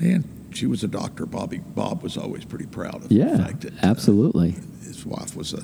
and 0.00 0.24
she 0.52 0.66
was 0.66 0.82
a 0.82 0.88
doctor. 0.88 1.26
Bobby 1.26 1.58
Bob 1.58 2.02
was 2.02 2.16
always 2.16 2.44
pretty 2.44 2.66
proud 2.66 2.96
of 2.96 3.08
the 3.08 3.36
fact 3.36 3.60
that 3.62 3.72
absolutely. 3.82 4.56
his 4.82 5.04
wife 5.04 5.36
was 5.36 5.52
a, 5.52 5.62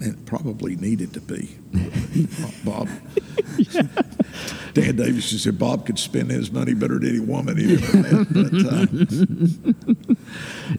and 0.00 0.24
probably 0.26 0.76
needed 0.76 1.12
to 1.14 1.20
be. 1.20 1.56
Bob. 2.64 2.88
Dan 4.74 4.96
Davis 4.96 5.30
just 5.30 5.44
said 5.44 5.58
Bob 5.58 5.86
could 5.86 5.98
spend 5.98 6.30
his 6.30 6.50
money 6.50 6.74
better 6.74 6.98
than 6.98 7.08
any 7.10 7.20
woman 7.20 7.56
he 7.56 7.74
ever 7.74 7.96
met. 7.98 8.26
But, 8.32 8.54
uh, 10.10 10.14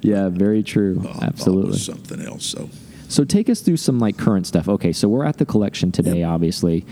Yeah, 0.01 0.29
very 0.29 0.63
true. 0.63 0.95
Bob- 0.95 1.13
Bob 1.13 1.23
absolutely. 1.23 1.71
was 1.71 1.85
something 1.85 2.21
else. 2.21 2.45
So. 2.45 2.69
So 3.07 3.23
take 3.23 3.49
us 3.49 3.61
through 3.61 3.77
some 3.77 3.99
like 3.99 4.17
current 4.17 4.47
stuff. 4.47 4.67
Okay, 4.67 4.91
so 4.91 5.07
we're 5.07 5.25
at 5.25 5.37
the 5.37 5.45
collection 5.45 5.91
today, 5.91 6.23
obviously. 6.23 6.85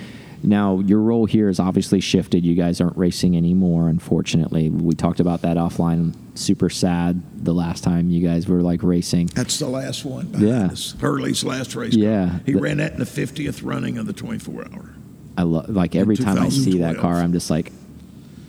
Now 0.43 0.79
your 0.79 0.99
role 0.99 1.25
here 1.25 1.47
has 1.47 1.59
obviously 1.59 1.99
shifted. 2.01 2.45
You 2.45 2.53
guys 2.55 2.81
aren't 2.81 2.97
racing 2.97 3.35
anymore, 3.37 3.87
unfortunately. 3.87 4.69
We 4.69 4.93
talked 4.93 5.19
about 5.19 5.41
that 5.43 5.57
offline. 5.57 6.15
Super 6.35 6.69
sad 6.69 7.21
the 7.45 7.53
last 7.53 7.83
time 7.83 8.09
you 8.09 8.25
guys 8.27 8.47
were 8.47 8.61
like 8.61 8.83
racing. 8.83 9.27
That's 9.27 9.59
the 9.59 9.67
last 9.69 10.03
one. 10.03 10.29
Yeah. 10.37 10.65
us. 10.65 10.95
Hurley's 10.99 11.43
last 11.43 11.75
race. 11.75 11.95
Yeah. 11.95 12.39
He 12.45 12.53
The- 12.53 12.59
ran 12.59 12.77
that 12.77 12.93
in 12.93 12.99
the 12.99 13.05
50th 13.05 13.61
running 13.63 13.97
of 13.97 14.05
the 14.05 14.13
24 14.13 14.65
hour. 14.73 14.89
I 15.37 15.43
love 15.43 15.69
like 15.69 15.95
every 15.95 16.15
time 16.17 16.37
I 16.39 16.49
see 16.49 16.79
that 16.79 16.97
car, 16.97 17.15
I'm 17.15 17.31
just 17.33 17.49
like, 17.49 17.71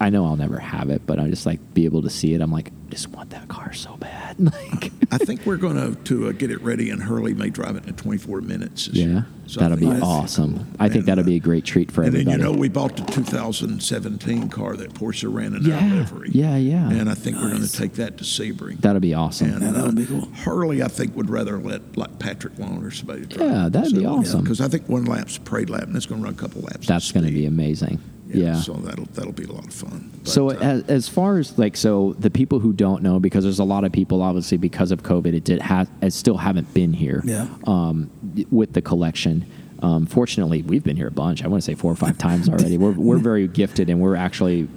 I 0.01 0.11
know 0.11 0.25
I'll 0.27 0.37
never 0.37 0.59
have 0.59 0.91
it, 0.91 1.03
but 1.07 1.19
I 1.21 1.29
just 1.29 1.47
like 1.47 1.61
be 1.73 1.85
able 1.85 2.03
to 2.03 2.11
see 2.11 2.35
it. 2.35 2.41
I'm 2.41 2.51
like, 2.53 2.69
I 2.89 2.91
just 2.91 3.09
want 3.09 3.31
that 3.31 3.49
car 3.49 3.73
so 3.73 3.97
bad. 3.97 4.37
Like, 4.45 4.91
I 5.13 5.19
think 5.19 5.47
we're 5.47 5.57
going 5.59 5.77
to 5.77 5.95
to 6.05 6.29
uh, 6.29 6.33
get 6.33 6.51
it 6.51 6.61
ready, 6.63 6.91
and 6.91 7.01
Hurley 7.01 7.35
may 7.35 7.51
drive 7.51 7.77
it 7.77 7.87
in 7.87 7.95
24 7.95 8.41
minutes. 8.41 8.89
yeah. 8.89 9.23
So 9.47 9.61
that'll 9.61 9.77
be 9.77 9.87
awesome. 9.87 10.57
cool. 10.57 10.67
I 10.81 10.89
think 10.89 11.01
And, 11.01 11.07
that'll 11.07 11.23
uh, 11.23 11.27
be 11.27 11.37
a 11.37 11.41
great 11.41 11.65
treat 11.65 11.93
for 11.93 12.03
everybody. 12.03 12.23
And 12.33 12.43
then 12.43 12.49
you 12.49 12.53
know 12.53 12.59
we 12.59 12.69
bought 12.69 12.97
the 12.97 13.05
2017 13.05 14.49
car 14.49 14.75
that 14.77 14.95
Porsche 14.95 15.33
ran 15.33 15.55
in 15.55 15.63
Yeah. 15.65 15.79
our 15.79 15.95
livery. 15.99 16.31
Yeah, 16.33 16.57
yeah. 16.57 16.91
And 16.91 17.09
I 17.09 17.15
think 17.15 17.37
we're 17.37 17.51
going 17.51 17.63
to 17.63 17.71
take 17.73 17.93
that 17.95 18.19
to 18.19 18.25
Sebring. 18.25 18.81
that'll 18.81 19.01
be 19.01 19.15
awesome. 19.15 19.53
And 19.53 19.63
Yeah, 19.63 19.71
that 19.73 19.85
would 19.85 19.97
be 19.97 20.07
cool. 20.07 20.27
Hurley, 20.35 20.83
I 20.83 20.89
think, 20.89 21.15
would 21.15 21.31
rather 21.31 21.59
let 21.59 21.97
like 21.97 22.19
Patrick 22.19 22.59
Long 22.59 22.83
or 22.83 22.91
somebody 22.91 23.27
drive. 23.27 23.51
Yeah, 23.51 23.69
that'd 23.69 23.95
be 23.95 24.05
awesome. 24.07 24.43
Because 24.43 24.61
I 24.61 24.69
think 24.69 24.89
one 24.89 25.05
lap's 25.05 25.39
parade 25.39 25.71
lap, 25.71 25.85
and 25.85 25.95
it's 25.97 26.07
going 26.07 26.21
to 26.21 26.25
run 26.25 26.35
a 26.35 26.37
couple 26.37 26.63
laps. 26.63 26.87
That's 26.89 27.13
going 27.13 27.27
to 27.27 27.33
be 27.33 27.47
amazing. 27.47 28.01
Yeah. 28.35 28.55
So 28.55 28.75
that'll 28.75 29.07
that'll 29.07 29.33
be 29.33 29.45
a 29.45 29.53
lot 29.53 29.67
of 29.67 29.73
fun. 29.73 30.11
But, 30.23 30.29
so 30.29 30.51
uh, 30.51 30.55
as, 30.61 30.83
as 30.85 31.09
far 31.09 31.39
as 31.39 31.59
like 31.59 31.77
so 31.77 32.15
the 32.19 32.31
people 32.31 32.59
who 32.61 32.73
don't 32.73 33.03
know 33.03 33.19
because 33.21 33.45
there's 33.45 33.59
a 33.59 33.65
lot 33.65 33.85
of 33.85 33.93
people 33.93 34.23
obviously 34.23 34.57
because 34.59 34.91
of 34.91 35.03
COVID 35.03 35.35
it 35.35 35.45
did 35.45 35.61
have 35.63 35.89
it 36.03 36.13
still 36.13 36.37
haven't 36.37 36.73
been 36.75 36.93
here 36.93 37.23
Yeah. 37.25 37.49
um, 37.67 38.11
with 38.51 38.73
the 38.73 38.83
collection. 38.83 39.47
Um, 39.83 40.07
fortunately, 40.07 40.63
we've 40.63 40.85
been 40.85 40.97
here 40.97 41.09
a 41.09 41.11
bunch. 41.11 41.45
I 41.45 41.49
want 41.49 41.63
to 41.63 41.65
say 41.67 41.75
four 41.75 41.93
or 41.93 41.97
five 41.97 42.17
times 42.17 42.49
already. 42.49 42.79
We're 42.79 42.93
we're 42.93 43.19
very 43.19 43.47
gifted 43.49 43.91
and 43.91 44.01
we're 44.01 44.17
actually 44.17 44.69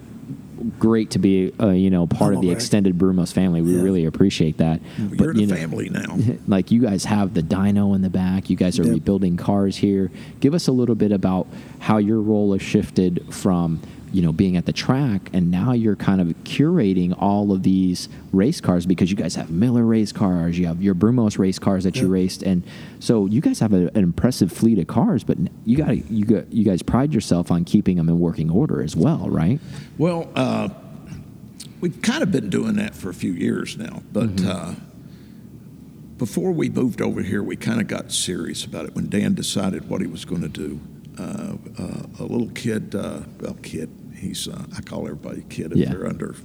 great 0.79 1.11
to 1.11 1.19
be 1.19 1.51
uh, 1.59 1.69
you 1.69 1.89
know 1.89 2.07
part 2.07 2.33
of 2.33 2.41
the 2.41 2.47
brag. 2.47 2.57
extended 2.57 2.97
Brumos 2.97 3.31
family. 3.33 3.61
We 3.61 3.75
Yeah. 3.75 3.81
really 3.81 4.05
appreciate 4.05 4.57
that. 4.57 4.81
you're 4.97 5.33
the 5.33 5.41
you 5.41 5.47
know, 5.47 5.55
family 5.55 5.89
now. 5.89 6.17
like 6.47 6.71
you 6.71 6.81
guys 6.81 7.05
have 7.05 7.33
the 7.33 7.41
dyno 7.43 7.95
in 7.95 8.01
the 8.01 8.09
back. 8.09 8.49
You 8.49 8.55
guys 8.55 8.79
are 8.79 8.83
Yep. 8.83 8.93
rebuilding 8.93 9.37
cars 9.37 9.77
here. 9.77 10.11
Give 10.39 10.53
us 10.53 10.67
a 10.67 10.71
little 10.71 10.95
bit 10.95 11.11
about 11.11 11.47
how 11.79 11.97
your 11.97 12.21
role 12.21 12.53
has 12.53 12.61
shifted 12.61 13.23
from 13.29 13.79
you 14.17 14.23
know 14.25 14.31
being 14.33 14.57
at 14.57 14.65
the 14.65 14.73
track 14.73 15.21
and 15.35 15.51
now 15.51 15.71
you're 15.73 15.95
kind 16.09 16.19
of 16.21 16.27
curating 16.43 17.13
all 17.27 17.51
of 17.51 17.61
these 17.61 18.09
race 18.33 18.59
cars 18.67 18.83
because 18.85 19.11
you 19.11 19.17
guys 19.23 19.35
have 19.35 19.49
Miller 19.51 19.85
race 19.95 20.11
cars, 20.11 20.57
you 20.57 20.65
have 20.65 20.81
your 20.81 20.95
Brumos 20.95 21.37
race 21.37 21.59
cars 21.59 21.83
that 21.83 21.95
you 21.97 22.07
raced, 22.07 22.41
and 22.41 22.63
so 22.99 23.27
you 23.27 23.41
guys 23.41 23.59
have 23.59 23.73
a, 23.73 23.83
an 23.97 24.03
impressive 24.11 24.51
fleet 24.51 24.79
of 24.79 24.87
cars. 24.87 25.23
But 25.23 25.37
you 25.65 25.77
got 25.77 25.93
you 26.09 26.25
got 26.25 26.51
you 26.51 26.63
guys 26.63 26.81
pride 26.81 27.13
yourself 27.13 27.51
on 27.51 27.63
keeping 27.63 27.97
them 27.97 28.09
in 28.09 28.19
working 28.19 28.49
order 28.49 28.81
as 28.81 28.95
well, 28.95 29.29
right? 29.29 29.59
Well, 29.99 30.29
uh, 30.35 30.69
we've 31.79 32.01
kind 32.01 32.23
of 32.23 32.31
been 32.31 32.49
doing 32.49 32.75
that 32.77 32.95
for 32.95 33.09
a 33.09 33.13
few 33.13 33.33
years 33.33 33.77
now, 33.77 34.01
but 34.11 34.29
Mm-hmm. 34.35 34.49
uh, 34.49 34.75
before 36.17 36.51
we 36.51 36.69
moved 36.69 36.99
over 37.01 37.21
here, 37.21 37.43
we 37.43 37.55
kind 37.55 37.79
of 37.79 37.87
got 37.87 38.11
serious 38.11 38.65
about 38.65 38.85
it 38.85 38.95
when 38.95 39.07
Dan 39.07 39.35
decided 39.35 39.87
what 39.87 40.01
he 40.01 40.07
was 40.07 40.25
going 40.25 40.41
to 40.41 40.47
do. 40.49 40.79
Uh, 41.19 41.57
uh, 41.79 42.03
a 42.19 42.23
little 42.23 42.49
kid, 42.49 42.95
uh, 42.95 43.21
well, 43.39 43.55
kid, 43.61 43.89
he's, 44.17 44.47
uh, 44.47 44.65
I 44.75 44.81
call 44.81 45.05
everybody 45.05 45.43
kid 45.49 45.71
if 45.71 45.77
Yeah. 45.77 45.89
they're 45.89 46.07
under 46.07 46.35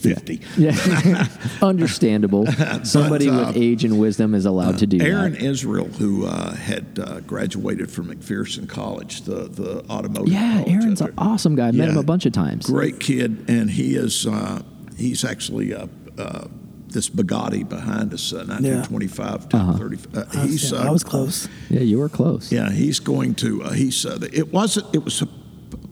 50. 0.00 0.40
Yeah, 0.56 1.26
understandable. 1.62 2.46
Somebody 2.84 3.28
uh, 3.28 3.48
with 3.48 3.56
age 3.56 3.84
and 3.84 3.98
wisdom 3.98 4.34
is 4.34 4.44
allowed 4.46 4.78
to 4.78 4.86
do 4.86 4.98
Aaron 5.00 5.32
that. 5.32 5.40
Aaron 5.42 5.50
Israel, 5.50 5.86
who 5.86 6.26
uh, 6.26 6.54
had 6.54 6.98
uh, 7.02 7.20
graduated 7.20 7.90
from 7.90 8.14
McPherson 8.14 8.68
College, 8.68 9.22
the, 9.22 9.48
the 9.48 9.84
automotive 9.90 10.32
Yeah, 10.32 10.62
college 10.62 10.68
Aaron's 10.74 11.00
an 11.00 11.14
awesome 11.18 11.56
guy. 11.56 11.68
I 11.68 11.70
met 11.72 11.88
him 11.88 11.96
a 11.96 12.02
bunch 12.02 12.26
of 12.26 12.32
times. 12.32 12.66
Great 12.66 13.00
kid, 13.00 13.46
and 13.48 13.70
he 13.70 13.96
is 13.96 14.26
uh, 14.26 14.62
he's 14.96 15.24
actually 15.24 15.74
uh, 15.74 15.86
uh, 16.18 16.46
this 16.88 17.08
Bugatti 17.10 17.68
behind 17.68 18.12
us, 18.14 18.32
uh, 18.32 18.44
1925 18.46 19.48
to 19.48 19.56
Uh-huh. 19.56 19.72
30. 19.78 19.96
Uh, 20.14 20.24
I 20.34 20.42
was, 20.42 20.50
he's 20.50 20.72
uh, 20.72 20.76
I 20.86 20.90
was 20.90 21.02
close. 21.02 21.48
Yeah, 21.68 21.80
you 21.80 21.98
were 21.98 22.08
close. 22.08 22.52
yeah, 22.52 22.70
he's 22.70 23.00
going 23.00 23.34
to. 23.36 23.64
Uh, 23.64 23.70
he's 23.72 24.06
uh, 24.06 24.18
it 24.32 24.52
wasn't. 24.52 24.94
It 24.94 25.04
was 25.04 25.20
a 25.22 25.26
p- 25.26 25.32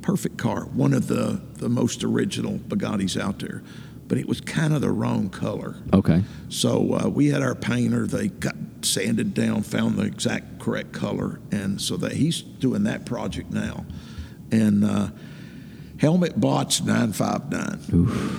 perfect 0.04 0.36
car, 0.36 0.66
one 0.66 0.92
of 0.92 1.06
the 1.08 1.40
the 1.54 1.68
most 1.68 2.04
original 2.04 2.58
Bugattis 2.58 3.18
out 3.18 3.38
there, 3.38 3.62
but 4.06 4.18
it 4.18 4.28
was 4.28 4.38
kind 4.40 4.74
of 4.74 4.82
the 4.82 4.90
wrong 4.90 5.30
color. 5.30 5.76
Okay. 5.94 6.22
So 6.50 6.92
uh, 6.94 7.08
we 7.08 7.28
had 7.28 7.42
our 7.42 7.54
painter. 7.54 8.06
They 8.06 8.28
got 8.28 8.54
sanded 8.82 9.32
down, 9.32 9.62
found 9.62 9.96
the 9.96 10.02
exact 10.02 10.60
correct 10.60 10.92
color, 10.92 11.40
and 11.50 11.80
so 11.80 11.96
that 11.96 12.12
he's 12.12 12.42
doing 12.42 12.84
that 12.84 13.06
project 13.06 13.50
now. 13.50 13.86
And 14.52 14.84
uh, 14.84 15.08
Helmuth 15.98 16.35
Bott's 16.37 16.83
nine 16.83 17.12
five 17.12 17.50
nine, 17.50 17.78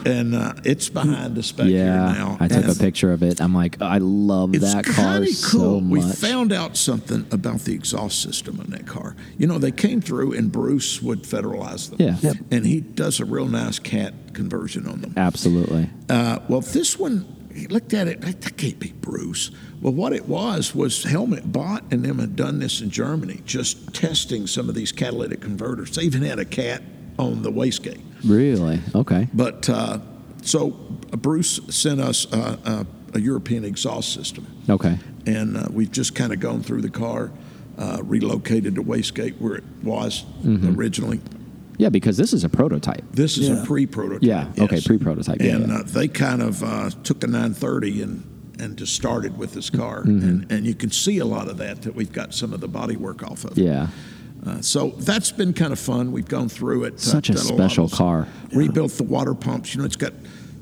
and 0.05 0.35
uh, 0.35 0.53
it's 0.65 0.89
behind 0.89 1.37
us 1.37 1.51
back 1.53 1.67
here 1.67 1.85
Yeah, 1.85 2.11
now. 2.11 2.37
I 2.39 2.47
took 2.47 2.65
a 2.67 2.75
picture 2.77 3.13
of 3.13 3.23
it. 3.23 3.39
I'm 3.41 3.53
like, 3.55 3.81
I 3.81 3.97
love 3.99 4.51
that 4.51 4.85
car 4.85 5.19
kinda 5.19 5.27
so 5.31 5.79
much. 5.79 6.03
We 6.05 6.11
found 6.13 6.51
out 6.51 6.75
something 6.75 7.25
about 7.31 7.61
the 7.61 7.73
exhaust 7.73 8.21
system 8.21 8.59
in 8.59 8.71
that 8.71 8.85
car. 8.85 9.15
You 9.37 9.47
know, 9.47 9.57
they 9.57 9.71
came 9.71 10.01
through, 10.01 10.33
and 10.33 10.51
Bruce 10.51 11.01
would 11.01 11.23
federalize 11.23 11.89
them. 11.89 11.97
Yeah. 11.99 12.17
Yep. 12.21 12.35
and 12.51 12.65
he 12.65 12.81
does 12.81 13.19
a 13.19 13.25
real 13.25 13.47
nice 13.47 13.79
cat 13.79 14.13
conversion 14.33 14.85
on 14.85 15.01
them. 15.01 15.13
Absolutely. 15.15 15.89
Uh, 16.09 16.39
well, 16.49 16.61
this 16.61 16.99
one, 16.99 17.25
he 17.53 17.67
looked 17.67 17.93
at 17.93 18.07
it, 18.09 18.21
like, 18.23 18.41
that 18.41 18.57
can't 18.57 18.79
be 18.79 18.91
Bruce. 18.91 19.49
Well, 19.81 19.93
what 19.93 20.11
it 20.11 20.27
was 20.27 20.75
was 20.75 21.03
Helmuth 21.03 21.49
Bott 21.51 21.83
and 21.91 22.03
them 22.03 22.19
had 22.19 22.35
done 22.35 22.59
this 22.59 22.81
in 22.81 22.89
Germany, 22.89 23.41
just 23.45 23.93
testing 23.93 24.45
some 24.45 24.67
of 24.67 24.75
these 24.75 24.91
catalytic 24.91 25.39
converters. 25.41 25.95
They 25.95 26.03
even 26.03 26.21
had 26.23 26.39
a 26.39 26.45
cat 26.45 26.81
on 27.17 27.41
the 27.43 27.51
wastegate. 27.51 28.01
Really? 28.23 28.79
Okay. 28.93 29.27
But 29.33 29.69
uh, 29.69 29.99
so 30.41 30.69
Bruce 31.11 31.59
sent 31.69 31.99
us 32.01 32.31
uh, 32.33 32.57
uh, 32.65 32.83
a 33.13 33.19
European 33.19 33.63
exhaust 33.63 34.13
system, 34.13 34.45
Okay. 34.69 34.97
and 35.25 35.57
uh, 35.57 35.67
we've 35.71 35.91
just 35.91 36.15
kind 36.15 36.33
of 36.33 36.39
gone 36.39 36.61
through 36.63 36.81
the 36.81 36.89
car, 36.89 37.31
uh, 37.77 37.99
relocated 38.03 38.75
the 38.75 38.81
wastegate 38.83 39.39
where 39.39 39.55
it 39.55 39.63
was 39.83 40.25
Mm-hmm. 40.43 40.77
originally, 40.77 41.19
Yeah, 41.77 41.89
because 41.89 42.17
this 42.17 42.33
is 42.33 42.43
a 42.43 42.49
prototype. 42.49 43.03
This 43.11 43.37
is 43.37 43.49
Yeah. 43.49 43.61
a 43.61 43.65
pre-prototype. 43.65 44.23
Yeah, 44.23 44.47
okay, 44.63 44.79
pre-prototype, 44.81 45.41
yeah, 45.41 45.55
And 45.55 45.67
yeah. 45.67 45.75
Uh, 45.79 45.83
they 45.83 46.07
kind 46.07 46.41
of 46.41 46.63
uh, 46.63 46.89
took 47.03 47.19
the 47.21 47.27
930 47.27 48.01
and 48.01 48.23
and 48.57 48.77
just 48.77 48.95
started 48.95 49.37
with 49.37 49.53
this 49.53 49.69
car, 49.69 50.03
Mm-hmm. 50.03 50.27
and 50.27 50.51
and 50.51 50.65
you 50.65 50.73
can 50.75 50.89
see 50.91 51.19
a 51.19 51.25
lot 51.25 51.49
of 51.49 51.57
that 51.57 51.81
that 51.81 51.93
we've 51.95 52.13
got 52.13 52.33
some 52.33 52.53
of 52.53 52.61
the 52.61 52.67
body 52.69 52.95
work 52.95 53.21
off 53.23 53.43
of. 53.45 53.57
Yeah. 53.57 53.87
Uh, 54.45 54.61
so 54.61 54.89
that's 54.99 55.31
been 55.31 55.53
kind 55.53 55.73
of 55.73 55.79
fun. 55.79 56.11
We've 56.11 56.27
gone 56.27 56.49
through 56.49 56.83
it. 56.85 56.93
uh, 56.95 56.97
Such 56.97 57.29
a 57.29 57.33
done 57.33 57.45
lot 57.47 57.53
special 57.55 57.87
those- 57.87 57.97
car. 57.97 58.27
Rebuilt 58.53 58.91
the 58.93 59.03
water 59.03 59.33
pumps. 59.33 59.73
You 59.73 59.79
know, 59.81 59.85
it's 59.85 59.95
got 59.95 60.13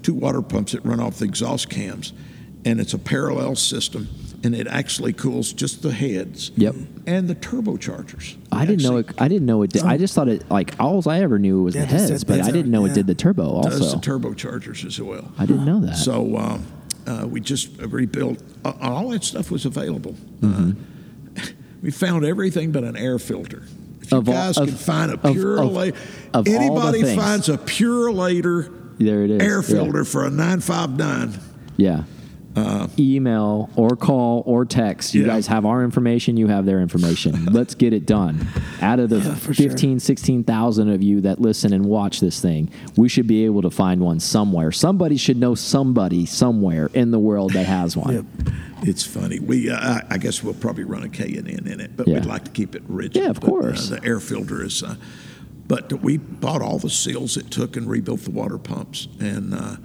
two 0.03 0.13
water 0.13 0.41
pumps 0.41 0.71
that 0.71 0.85
run 0.85 0.99
off 0.99 1.19
the 1.19 1.25
exhaust 1.25 1.69
cams, 1.69 2.13
and 2.65 2.79
it's 2.79 2.93
a 2.93 2.97
parallel 2.99 3.55
system, 3.55 4.07
and 4.43 4.55
it 4.55 4.67
actually 4.67 5.11
cools 5.13 5.51
just 5.53 5.81
the 5.81 5.91
heads. 5.91 6.51
Yep. 6.55 6.75
And 7.05 7.27
the 7.27 7.35
turbochargers. 7.35 8.35
I 8.53 8.65
didn't 8.65 8.83
know 8.83 8.97
it. 8.97 9.09
I 9.19 9.27
didn't 9.27 9.45
know 9.45 9.61
it. 9.63 9.71
Did, 9.71 9.83
I 9.83 9.97
just 9.97 10.13
thought 10.13 10.29
it 10.29 10.49
like 10.49 10.75
all 10.79 11.07
I 11.09 11.19
ever 11.21 11.37
knew 11.37 11.63
was 11.63 11.75
Yeah, 11.75 11.81
the 11.81 11.87
heads, 11.87 12.09
that 12.21 12.27
but 12.27 12.39
I 12.41 12.51
didn't 12.51 12.71
know 12.71 12.85
it 12.85 12.93
did 12.93 13.07
the 13.07 13.15
turbo 13.15 13.43
Also, 13.43 13.69
Does 13.69 13.81
also. 13.93 13.97
the 13.97 14.05
turbochargers 14.29 14.85
as 14.85 14.99
well. 15.01 15.29
I 15.37 15.45
didn't 15.45 15.65
know 15.65 15.81
that. 15.81 15.97
So 15.97 16.37
um, 16.37 16.65
uh, 17.05 17.27
we 17.29 17.41
just 17.41 17.69
rebuilt. 17.81 18.41
Uh, 18.63 18.71
all 18.79 19.09
that 19.09 19.23
stuff 19.25 19.51
was 19.51 19.65
available. 19.65 20.13
Mm-hmm. 20.39 20.69
Uh, 20.71 20.73
we 21.83 21.91
found 21.91 22.25
everything 22.25 22.71
but 22.71 22.83
an 22.83 22.95
air 22.97 23.19
filter. 23.19 23.61
If 24.01 24.11
you 24.11 24.17
Of 24.17 24.27
all- 24.29 24.33
guys 24.33 24.57
of- 24.57 24.67
can 24.69 24.77
find 24.77 25.11
a 25.11 25.15
of- 25.15 25.33
pure 25.35 25.61
of- 25.61 25.71
later, 25.71 25.97
of 26.33 26.35
all 26.35 26.43
the 26.43 26.51
anybody 26.55 27.15
finds 27.15 27.49
a 27.49 27.57
Purolator 27.57 28.69
there 28.99 29.23
it 29.25 29.31
is. 29.31 29.41
air 29.41 29.55
Yeah. 29.57 29.61
filter 29.61 30.03
for 30.05 30.25
a 30.25 30.29
959. 30.31 31.33
Yeah. 31.77 32.03
Email 32.99 33.69
or 33.75 33.95
call 33.95 34.43
or 34.45 34.65
text. 34.65 35.13
You 35.13 35.23
Uh, 35.23 35.27
Yeah. 35.27 35.33
guys 35.33 35.47
have 35.47 35.65
our 35.65 35.83
information. 35.83 36.37
You 36.37 36.47
have 36.47 36.65
their 36.65 36.79
information. 36.81 37.45
Let's 37.51 37.75
get 37.75 37.93
it 37.93 38.05
done. 38.05 38.47
Out 38.81 38.99
of 38.99 39.09
the 39.09 39.17
Yeah, 39.19 39.35
for 39.35 39.53
sure. 39.53 39.71
16,000 39.99 40.89
of 40.89 41.01
you 41.01 41.21
that 41.21 41.41
listen 41.41 41.73
and 41.73 41.85
watch 41.85 42.19
this 42.19 42.39
thing, 42.39 42.69
we 42.95 43.09
should 43.09 43.27
be 43.27 43.45
able 43.45 43.61
to 43.63 43.69
find 43.69 44.01
one 44.01 44.19
somewhere. 44.19 44.71
Somebody 44.71 45.17
should 45.17 45.37
know 45.37 45.55
somebody 45.55 46.25
somewhere 46.25 46.89
in 46.93 47.11
the 47.11 47.19
world 47.19 47.53
that 47.53 47.65
has 47.65 47.97
one. 47.97 48.13
Yep. 48.13 48.25
It's 48.83 49.03
funny. 49.03 49.39
We, 49.39 49.69
uh, 49.69 49.75
I- 49.77 50.03
I 50.11 50.17
guess 50.17 50.43
we'll 50.43 50.53
probably 50.53 50.83
run 50.83 51.03
a 51.03 51.09
K 51.09 51.35
and 51.37 51.47
N 51.49 51.67
in 51.67 51.79
it, 51.79 51.91
but 51.95 52.07
Yeah. 52.07 52.15
we'd 52.15 52.25
like 52.25 52.43
to 52.45 52.51
keep 52.51 52.75
it 52.75 52.83
rigid. 52.87 53.15
Yeah, 53.23 53.29
of 53.29 53.39
But, 53.39 53.47
uh, 53.47 53.49
course. 53.49 53.89
the 53.89 54.03
air 54.05 54.19
filter 54.19 54.63
is. 54.63 54.83
Uh, 54.83 54.95
but 55.67 56.03
we 56.03 56.17
bought 56.17 56.61
all 56.61 56.77
the 56.77 56.89
seals 56.89 57.37
it 57.37 57.49
took 57.49 57.77
and 57.77 57.87
rebuilt 57.89 58.25
the 58.25 58.31
water 58.31 58.57
pumps, 58.57 59.07
and 59.19 59.53
uh, 59.53 59.77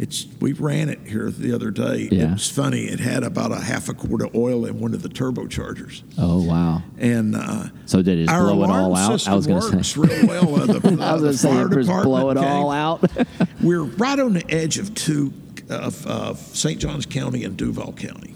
it's 0.00 0.26
we 0.40 0.52
ran 0.54 0.88
it 0.88 1.00
here 1.06 1.30
the 1.30 1.52
other 1.54 1.70
day. 1.70 2.08
Yeah. 2.10 2.30
It 2.30 2.32
was 2.32 2.50
funny. 2.50 2.84
It 2.84 3.00
had 3.00 3.22
about 3.22 3.52
a 3.52 3.60
half 3.60 3.88
a 3.88 3.94
quart 3.94 4.22
of 4.22 4.34
oil 4.34 4.64
in 4.64 4.80
one 4.80 4.94
of 4.94 5.02
the 5.02 5.08
turbochargers, 5.08 6.02
Oh 6.18 6.42
wow. 6.42 6.82
and 6.98 7.36
uh, 7.36 7.66
So 7.86 8.00
did 8.02 8.18
it 8.18 8.28
our 8.28 8.42
blow 8.44 8.64
it 8.64 8.70
all 8.70 8.96
out? 8.96 9.28
I 9.28 9.34
was 9.34 9.46
going 9.46 9.60
to 9.60 9.84
say. 9.84 10.00
real 10.00 10.26
well. 10.26 10.54
Uh, 10.54 10.66
the, 10.66 10.96
uh, 11.02 11.04
I 11.06 11.12
was 11.14 11.22
the 11.22 11.26
going 11.26 11.32
to 11.32 11.38
say, 11.38 11.48
fire 11.48 11.68
just 11.68 12.02
blow 12.04 12.30
it 12.30 12.34
department 12.34 12.46
all 12.46 12.70
out. 12.70 13.10
We're 13.62 13.82
right 13.82 14.18
on 14.18 14.32
the 14.32 14.44
edge 14.50 14.78
of 14.78 14.94
two 14.94 15.32
of 15.68 16.06
uh, 16.06 16.34
St. 16.34 16.80
Johns 16.80 17.06
County 17.06 17.44
and 17.44 17.56
Duval 17.56 17.92
County. 17.92 18.34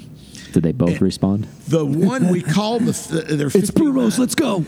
Did 0.53 0.63
they 0.63 0.73
both 0.73 1.01
respond? 1.01 1.45
The 1.67 1.85
one 1.85 2.29
we 2.29 2.41
called 2.43 2.83
the 2.83 3.23
they're 3.35 3.51
59. 3.51 4.13
Let's 4.19 4.37
go. 4.37 4.65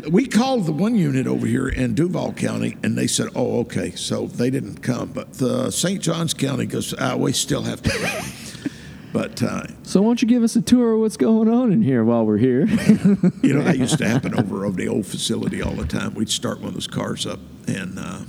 we 0.10 0.26
called 0.26 0.66
the 0.66 0.72
one 0.72 0.94
unit 0.94 1.26
over 1.26 1.46
here 1.46 1.68
in 1.68 1.94
Duval 1.94 2.32
County, 2.32 2.76
and 2.82 2.96
they 2.96 3.06
said, 3.06 3.28
"Oh, 3.34 3.60
okay." 3.60 3.90
So 3.92 4.26
they 4.26 4.50
didn't 4.50 4.82
come, 4.82 5.10
but 5.12 5.34
the 5.34 5.70
St. 5.70 6.00
Johns 6.00 6.34
County 6.34 6.66
goes, 6.66 6.94
ah, 6.98 7.16
"We 7.16 7.32
still 7.32 7.62
have 7.62 7.82
to 7.82 7.90
come." 7.90 8.72
but 9.12 9.42
uh, 9.42 9.66
So 9.82 10.00
why 10.02 10.08
don't 10.08 10.22
you 10.22 10.28
give 10.28 10.42
us 10.42 10.56
a 10.56 10.62
tour 10.62 10.94
of 10.94 11.00
what's 11.00 11.16
going 11.16 11.48
on 11.48 11.72
in 11.72 11.82
here 11.82 12.04
while 12.04 12.24
we're 12.24 12.38
here? 12.38 12.66
you 13.42 13.52
know 13.52 13.62
that 13.62 13.78
used 13.78 13.98
to 13.98 14.08
happen 14.08 14.38
over 14.38 14.64
over 14.64 14.76
the 14.76 14.88
old 14.88 15.06
facility 15.06 15.62
all 15.62 15.74
the 15.74 15.86
time. 15.86 16.14
We'd 16.14 16.30
start 16.30 16.58
one 16.60 16.68
of 16.68 16.74
those 16.74 16.86
cars 16.86 17.26
up, 17.26 17.40
and 17.66 17.98
uh, 17.98 18.20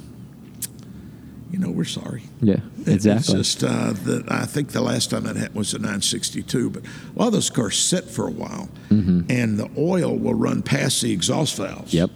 you 1.54 1.60
know 1.60 1.70
we're 1.70 1.86
sorry. 1.86 2.24
yeah, 2.42 2.56
It- 2.82 2.88
exactly. 2.90 3.40
It's 3.40 3.54
just 3.56 3.64
uh, 3.64 3.94
that 3.94 4.26
I 4.28 4.46
think 4.46 4.70
the 4.70 4.82
last 4.82 5.12
time 5.12 5.24
that 5.24 5.36
happened 5.38 5.56
was 5.56 5.74
a 5.74 5.78
962, 5.80 6.70
but 6.72 6.84
a 6.84 7.20
lot 7.20 7.28
of 7.28 7.34
those 7.34 7.50
cars 7.52 7.78
sit 7.78 8.06
for 8.06 8.28
a 8.28 8.32
while, 8.32 8.70
and 8.90 9.58
the 9.60 9.70
oil 9.78 10.18
will 10.18 10.34
run 10.34 10.64
past 10.64 11.02
the 11.04 11.12
exhaust 11.14 11.56
valves. 11.58 11.94
Mm-hmm. 11.94 11.98
Yep. 11.98 12.10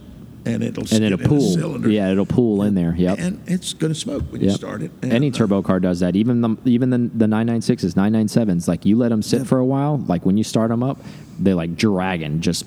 And 0.45 0.63
it'll 0.63 0.83
and 0.95 1.03
it'll 1.03 1.17
get 1.17 1.25
in 1.25 1.25
a 1.25 1.27
pool. 1.27 1.89
Yeah, 1.91 2.09
it'll 2.09 2.25
pool 2.25 2.63
in 2.63 2.73
there. 2.73 2.95
Yep. 2.97 3.19
And 3.19 3.41
it's 3.47 3.73
going 3.73 3.91
to 3.93 3.99
smoke 3.99 4.23
when 4.31 4.39
you 4.41 4.49
start 4.51 4.81
it. 4.81 4.91
And, 5.01 5.11
Any 5.11 5.29
uh, 5.29 5.33
turbo 5.33 5.61
car 5.61 5.81
does 5.81 5.99
that. 5.99 6.15
Even 6.15 6.39
the 6.39 6.55
even 6.63 6.89
the 6.89 6.99
the 7.13 7.25
996s, 7.25 7.93
997s. 7.95 8.65
Like 8.65 8.85
you 8.85 8.95
let 8.97 9.09
them 9.09 9.21
sit 9.21 9.45
for 9.45 9.59
a 9.59 9.65
while. 9.65 9.97
Like 10.07 10.25
when 10.25 10.37
you 10.37 10.45
start 10.45 10.69
them 10.69 10.83
up, 10.83 10.99
they 11.37 11.53
like 11.53 11.75
dragging, 11.75 12.39
just 12.39 12.63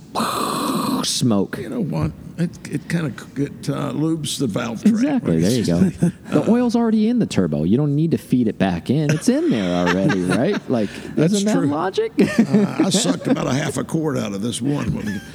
smoke. 1.04 1.58
You 1.58 1.68
know 1.68 1.80
what? 1.80 2.12
It, 2.38 2.72
it 2.72 2.88
kind 2.88 3.06
of 3.06 3.38
it 3.38 3.68
uh, 3.68 3.92
lubes 3.92 4.38
the 4.38 4.46
valve 4.46 4.82
track. 4.82 4.94
Exactly. 4.94 5.40
There 5.40 5.50
you 5.50 5.66
go. 5.66 6.10
The 6.30 6.48
oil's 6.50 6.74
already 6.76 7.08
in 7.08 7.18
the 7.18 7.26
turbo. 7.26 7.64
You 7.64 7.76
don't 7.76 7.94
need 7.94 8.12
to 8.12 8.18
feed 8.18 8.48
it 8.48 8.56
back 8.56 8.88
in. 8.88 9.10
It's 9.10 9.28
in 9.28 9.50
there 9.50 9.86
already, 9.88 10.22
right? 10.24 10.70
Like, 10.70 10.88
That's 11.16 11.34
isn't 11.34 11.46
that 11.46 11.66
logic? 11.66 12.12
uh, 12.18 12.76
I 12.86 12.90
sucked 12.90 13.26
about 13.26 13.46
a 13.48 13.52
half 13.52 13.76
a 13.76 13.84
quart 13.84 14.16
out 14.16 14.32
of 14.32 14.42
this 14.42 14.60
one. 14.62 15.20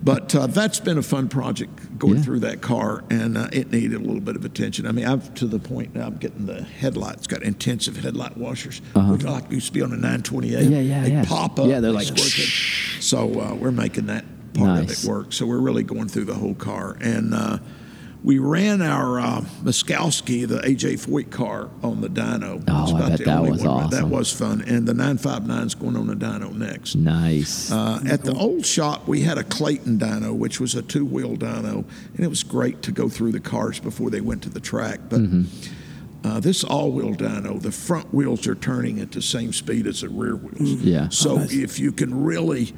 But 0.00 0.34
uh, 0.34 0.46
that's 0.46 0.80
been 0.80 0.96
a 0.96 1.02
fun 1.02 1.28
project 1.28 1.98
going 1.98 2.16
Yeah. 2.16 2.22
through 2.22 2.40
that 2.40 2.62
car, 2.62 3.04
and 3.10 3.36
uh, 3.36 3.48
it 3.52 3.70
needed 3.70 3.94
a 3.94 3.98
little 3.98 4.20
bit 4.22 4.36
of 4.36 4.44
attention. 4.46 4.86
I 4.86 4.92
mean, 4.92 5.04
I've 5.04 5.34
to 5.34 5.46
the 5.46 5.58
point 5.58 5.94
now 5.94 6.06
I'm 6.06 6.16
getting 6.16 6.46
the 6.46 6.62
headlights 6.62 7.26
got 7.26 7.42
intensive 7.42 7.96
headlight 7.98 8.38
washers, 8.38 8.80
which 8.94 9.24
like 9.24 9.50
used 9.50 9.66
to 9.66 9.72
be 9.72 9.82
on 9.82 9.92
a 9.92 9.96
928. 9.96 10.54
Uh-huh. 10.56 10.70
Yeah, 10.70 10.80
yeah, 10.80 11.02
they 11.02 11.10
yeah. 11.10 11.24
pop 11.26 11.58
up. 11.58 11.66
Yeah, 11.66 11.80
they're 11.80 11.92
like, 11.92 12.06
squirt. 12.06 13.02
So 13.02 13.38
uh, 13.38 13.54
we're 13.54 13.70
making 13.70 14.06
that 14.06 14.24
part 14.54 14.68
Nice. 14.86 15.02
of 15.02 15.04
it 15.04 15.12
work. 15.12 15.32
So 15.32 15.46
we're 15.46 15.58
really 15.60 15.82
going 15.82 16.08
through 16.08 16.24
the 16.26 16.34
whole 16.34 16.54
car, 16.54 16.96
and 17.00 17.32
uh, 17.34 17.58
we 18.24 18.38
ran 18.40 18.82
our 18.82 19.20
uh, 19.20 19.40
Muskowski, 19.62 20.46
the 20.46 20.58
AJ 20.58 21.06
Foyt 21.06 21.30
car, 21.30 21.70
on 21.84 22.00
the 22.00 22.08
dyno. 22.08 22.62
Oh, 22.66 22.82
It's 22.82 22.92
I 22.92 23.08
bet 23.10 23.18
the 23.18 23.24
that 23.26 23.42
was 23.42 23.62
one. 23.62 23.90
That 23.90 24.08
was 24.08 24.32
fun, 24.32 24.62
and 24.66 24.88
the 24.88 24.92
959 24.94 25.66
is 25.66 25.74
going 25.76 25.96
on 25.96 26.08
the 26.08 26.14
dyno 26.16 26.52
next. 26.52 26.96
nice. 26.96 27.70
Uh, 27.70 28.00
at 28.08 28.24
the 28.24 28.34
old 28.34 28.66
shop, 28.66 29.06
we 29.06 29.20
had 29.22 29.38
a 29.38 29.44
Clayton 29.44 29.98
dyno, 29.98 30.34
which 30.36 30.58
was 30.60 30.74
a 30.74 30.82
two 30.82 31.04
wheel 31.04 31.36
dyno, 31.36 31.84
and 32.16 32.20
it 32.24 32.28
was 32.28 32.42
great 32.42 32.82
to 32.82 32.90
go 32.92 33.08
through 33.08 33.32
the 33.32 33.40
cars 33.40 33.78
before 33.78 34.10
they 34.10 34.20
went 34.20 34.42
to 34.42 34.50
the 34.50 34.60
track. 34.60 34.98
But 35.08 35.20
uh, 36.24 36.40
this 36.40 36.64
all 36.64 36.90
wheel 36.90 37.14
dyno, 37.14 37.62
the 37.62 37.70
front 37.70 38.12
wheels 38.12 38.48
are 38.48 38.56
turning 38.56 38.98
at 38.98 39.12
the 39.12 39.22
same 39.22 39.52
speed 39.52 39.86
as 39.86 40.00
the 40.00 40.08
rear 40.08 40.34
wheels. 40.34 40.72
Yeah. 40.82 41.08
So 41.10 41.30
Oh, 41.30 41.36
nice. 41.36 41.52
if 41.54 41.78
you 41.78 41.92
can 41.92 42.24
really. 42.24 42.74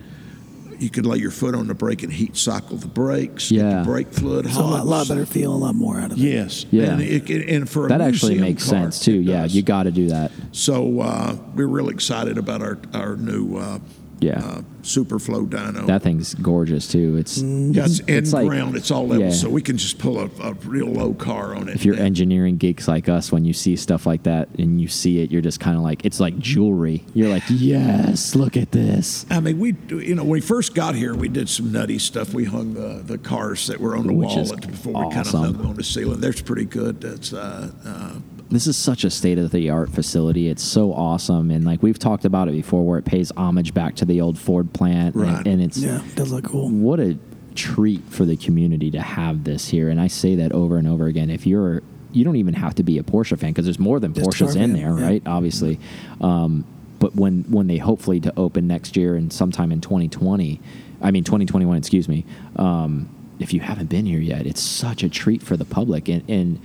You 0.80 0.88
could 0.90 1.04
lay 1.04 1.18
your 1.18 1.30
foot 1.30 1.54
on 1.54 1.66
the 1.66 1.74
brake 1.74 2.02
and 2.02 2.12
heat 2.12 2.36
cycle 2.36 2.76
the 2.76 2.88
brakes. 2.88 3.50
Yeah. 3.50 3.80
The 3.80 3.84
brake 3.84 4.12
fluid 4.12 4.46
It's 4.46 4.56
a 4.56 4.62
lot, 4.62 4.86
lot 4.86 5.08
better 5.08 5.26
feel, 5.26 5.52
a 5.52 5.54
lot 5.54 5.74
more 5.74 6.00
out 6.00 6.12
of 6.12 6.18
it. 6.18 6.22
Yes. 6.22 6.64
Yeah. 6.70 6.92
And, 6.92 7.02
it, 7.02 7.30
and 7.48 7.68
for 7.68 7.86
a 7.86 7.88
that 7.88 8.00
actually 8.00 8.38
makes 8.38 8.64
car, 8.64 8.84
sense 8.84 9.04
too. 9.04 9.20
Yeah, 9.20 9.42
does. 9.42 9.54
you 9.54 9.62
got 9.62 9.82
to 9.82 9.90
do 9.90 10.08
that. 10.08 10.32
So 10.52 11.00
uh, 11.00 11.36
we're 11.54 11.66
really 11.66 11.92
excited 11.92 12.38
about 12.38 12.62
our 12.62 12.78
our 12.94 13.16
new 13.16 13.56
uh, 13.58 13.78
Yeah. 14.20 14.38
uh, 14.38 14.62
Superflow 14.82 15.46
dyno. 15.48 15.86
That 15.86 16.02
thing's 16.02 16.34
gorgeous 16.34 16.88
too. 16.88 17.16
It's 17.18 17.38
Yeah, 17.38 17.84
it's 17.84 18.00
in 18.00 18.14
It's 18.18 18.32
like- 18.32 18.48
ground. 18.48 18.76
It's 18.76 18.90
all 18.90 19.06
level, 19.06 19.26
yeah. 19.26 19.30
so 19.32 19.48
we 19.50 19.60
can 19.62 19.76
just 19.76 19.98
pull 19.98 20.18
a, 20.18 20.30
a 20.42 20.54
real 20.64 20.86
low 20.86 21.12
car 21.14 21.54
on 21.54 21.68
it. 21.68 21.74
if 21.74 21.84
you're 21.84 21.96
engineering 21.98 22.56
geeks 22.56 22.88
like 22.88 23.08
us, 23.08 23.30
when 23.30 23.44
you 23.44 23.52
see 23.52 23.76
stuff 23.76 24.06
like 24.06 24.22
that 24.24 24.48
and 24.58 24.80
you 24.80 24.88
see 24.88 25.20
it, 25.20 25.30
you're 25.30 25.42
just 25.42 25.60
kind 25.60 25.76
of 25.76 25.82
like, 25.82 26.04
it's 26.04 26.18
like 26.20 26.38
jewelry. 26.38 27.04
You're 27.14 27.28
like, 27.28 27.42
yes, 27.48 28.34
look 28.34 28.56
at 28.56 28.72
this. 28.72 29.26
I 29.30 29.40
mean, 29.40 29.58
we 29.58 29.76
you 29.90 30.14
know 30.14 30.22
when 30.22 30.30
we 30.32 30.40
first 30.40 30.74
got 30.74 30.94
here, 30.94 31.14
we 31.14 31.28
did 31.28 31.48
some 31.48 31.72
nutty 31.72 31.98
stuff. 31.98 32.32
We 32.34 32.44
hung 32.44 32.74
the, 32.74 33.02
the 33.04 33.18
cars 33.18 33.66
that 33.66 33.80
were 33.80 33.96
on 33.96 34.06
the 34.06 34.12
Which 34.12 34.28
wall 34.28 34.56
before 34.56 34.92
we 35.06 35.14
kind 35.14 35.26
of 35.26 35.34
awesome. 35.34 35.40
hung 35.44 35.52
them 35.58 35.66
on 35.66 35.74
the 35.76 35.84
ceiling. 35.84 36.20
That's 36.20 36.40
pretty 36.42 36.64
good. 36.64 37.00
That's 37.00 37.32
uh, 37.32 37.70
uh, 37.84 38.14
This 38.50 38.66
is 38.66 38.76
such 38.76 39.04
a 39.04 39.10
state 39.10 39.38
of 39.38 39.52
the 39.52 39.70
art 39.70 39.90
facility. 39.90 40.48
It's 40.48 40.62
so 40.62 40.92
awesome, 40.92 41.50
and 41.52 41.64
like 41.64 41.82
we've 41.82 41.98
talked 41.98 42.24
about 42.24 42.48
it 42.48 42.52
before, 42.52 42.84
where 42.84 42.98
it 42.98 43.04
pays 43.04 43.30
homage 43.36 43.72
back 43.74 43.94
to 43.96 44.04
the 44.04 44.20
old 44.20 44.38
Ford 44.38 44.72
plant, 44.72 45.14
and- 45.14 45.24
Right. 45.24 45.46
and, 45.46 45.62
it's 45.62 45.78
Yeah, 45.78 46.02
it 46.04 46.16
does 46.16 46.32
look 46.32 46.44
cool. 46.44 46.68
what 46.68 46.98
a 46.98 47.16
treat 47.54 48.02
for 48.08 48.24
the 48.24 48.36
community 48.36 48.90
to 48.90 49.00
have 49.00 49.44
this 49.44 49.68
here. 49.68 49.88
And 49.88 50.00
I 50.00 50.06
say 50.08 50.34
that 50.36 50.50
over 50.52 50.78
and 50.78 50.88
over 50.88 51.06
again. 51.06 51.30
If 51.30 51.46
you're, 51.46 51.82
you 52.12 52.24
don't 52.24 52.36
even 52.36 52.54
have 52.54 52.74
to 52.76 52.82
be 52.82 52.98
a 52.98 53.02
Porsche 53.04 53.38
fan 53.38 53.50
because 53.50 53.66
there's 53.66 53.78
more 53.78 54.00
than 54.00 54.14
Just 54.14 54.28
Porsches 54.30 54.56
in 54.56 54.72
there, 54.72 54.98
yeah. 54.98 55.04
right? 55.04 55.22
Obviously. 55.26 55.78
Um, 56.20 56.64
but 56.98 57.14
when 57.16 57.44
when 57.48 57.66
they 57.66 57.78
hopefully 57.78 58.20
to 58.20 58.32
open 58.36 58.66
next 58.66 58.96
year 58.96 59.14
and 59.14 59.32
sometime 59.32 59.72
in 59.72 59.80
2020, 59.80 60.60
I 61.00 61.10
mean 61.10 61.24
2021, 61.24 61.76
excuse 61.76 62.08
me. 62.08 62.24
Um, 62.56 63.08
if 63.38 63.52
you 63.54 63.60
haven't 63.60 63.88
been 63.88 64.06
here 64.06 64.20
yet, 64.20 64.46
it's 64.46 64.60
such 64.60 65.02
a 65.02 65.08
treat 65.08 65.40
for 65.42 65.56
the 65.56 65.64
public 65.64 66.08
and. 66.08 66.22
and 66.28 66.58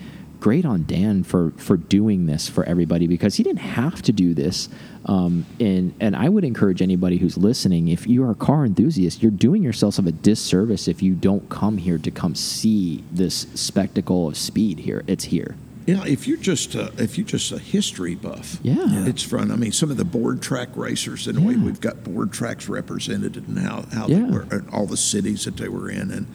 Great 0.46 0.64
on 0.64 0.86
Dan 0.88 1.24
for 1.24 1.50
for 1.58 1.76
doing 1.76 2.28
this 2.28 2.48
for 2.48 2.64
everybody 2.66 3.08
because 3.08 3.34
he 3.34 3.42
didn't 3.42 3.62
have 3.62 4.04
to 4.04 4.12
do 4.12 4.36
this. 4.36 4.70
Um, 5.08 5.44
and 5.60 5.92
and 6.00 6.16
I 6.16 6.30
would 6.30 6.44
encourage 6.44 6.84
anybody 6.84 7.18
who's 7.18 7.36
listening, 7.36 7.88
if 7.88 8.06
you 8.06 8.24
are 8.24 8.30
a 8.30 8.36
car 8.36 8.64
enthusiast, 8.64 9.24
you're 9.24 9.32
doing 9.32 9.64
yourself 9.64 9.98
a 9.98 10.04
disservice 10.12 10.88
if 10.88 11.02
you 11.02 11.16
don't 11.16 11.50
come 11.50 11.78
here 11.80 11.98
to 11.98 12.12
come 12.12 12.36
see 12.36 13.04
this 13.12 13.48
spectacle 13.56 14.28
of 14.28 14.38
speed 14.38 14.78
here. 14.78 15.04
It's 15.08 15.24
here. 15.24 15.56
yeah. 15.88 16.06
If 16.06 16.28
you're 16.28 16.38
just 16.38 16.76
a, 16.76 16.94
if 17.00 17.18
you're 17.18 17.26
just 17.26 17.52
a 17.52 17.58
history 17.58 18.14
buff, 18.14 18.60
Yeah. 18.62 19.08
It's 19.08 19.24
fun. 19.24 19.50
I 19.52 19.56
mean, 19.56 19.72
some 19.72 19.90
of 19.90 19.98
the 19.98 20.06
board 20.06 20.44
track 20.44 20.70
racers 20.76 21.26
and 21.26 21.38
the 21.38 21.42
way 21.42 21.56
Yeah. 21.56 21.64
we've 21.64 21.82
got 21.82 22.04
board 22.04 22.32
tracks 22.32 22.70
represented 22.70 23.36
and 23.36 23.58
how 23.58 23.86
how 23.92 24.06
Yeah. 24.08 24.18
they 24.20 24.32
were 24.32 24.46
and 24.52 24.70
all 24.70 24.86
the 24.86 24.96
cities 24.96 25.46
that 25.46 25.58
they 25.58 25.70
were 25.70 25.90
in 25.90 26.12
and. 26.12 26.28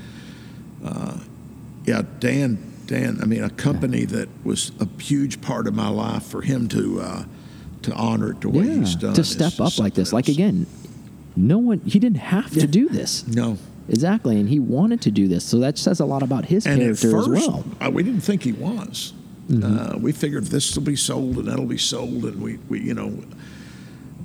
Uh, 0.84 1.18
yeah, 1.86 2.02
Dan. 2.18 2.66
Dan. 2.90 3.20
I 3.22 3.24
mean, 3.24 3.44
a 3.44 3.50
company 3.50 4.04
that 4.06 4.28
was 4.44 4.72
a 4.80 4.88
huge 5.00 5.40
part 5.40 5.68
of 5.68 5.74
my 5.76 5.88
life 5.88 6.24
for 6.24 6.42
him 6.42 6.66
to 6.70 7.00
uh, 7.00 7.24
to 7.82 7.92
honor 7.94 8.32
it 8.32 8.40
the 8.40 8.48
way 8.48 8.68
he's 8.68 8.96
done 8.96 9.14
to 9.14 9.22
step 9.22 9.60
up 9.60 9.78
like 9.78 9.94
this. 9.94 10.12
Like 10.12 10.26
again, 10.28 10.66
no 11.36 11.58
one 11.58 11.78
he 11.86 12.00
didn't 12.00 12.18
have 12.18 12.50
to 12.50 12.66
do 12.66 12.88
this. 12.88 13.26
No. 13.28 13.56
Exactly, 13.88 14.38
and 14.38 14.48
he 14.48 14.58
wanted 14.60 15.00
to 15.02 15.10
do 15.10 15.26
this, 15.26 15.44
so 15.44 15.58
that 15.60 15.76
says 15.78 15.98
a 16.00 16.04
lot 16.04 16.22
about 16.22 16.44
his 16.44 16.64
And 16.66 16.80
character 16.80 17.10
first, 17.10 17.28
as 17.28 17.48
well. 17.48 17.62
Mm-hmm. 17.62 17.82
uh, 17.82 17.90
we 17.90 18.02
didn't 18.02 18.20
think 18.20 18.42
he 18.42 18.52
was. 18.52 19.12
Uh, 19.62 19.96
we 20.00 20.12
figured 20.12 20.44
this 20.44 20.76
will 20.76 20.84
be 20.84 20.94
sold 20.94 21.36
and 21.38 21.48
that'll 21.48 21.64
be 21.66 21.76
sold, 21.78 22.24
and 22.24 22.40
we, 22.40 22.58
we, 22.68 22.80
you 22.80 22.94
know. 22.94 23.12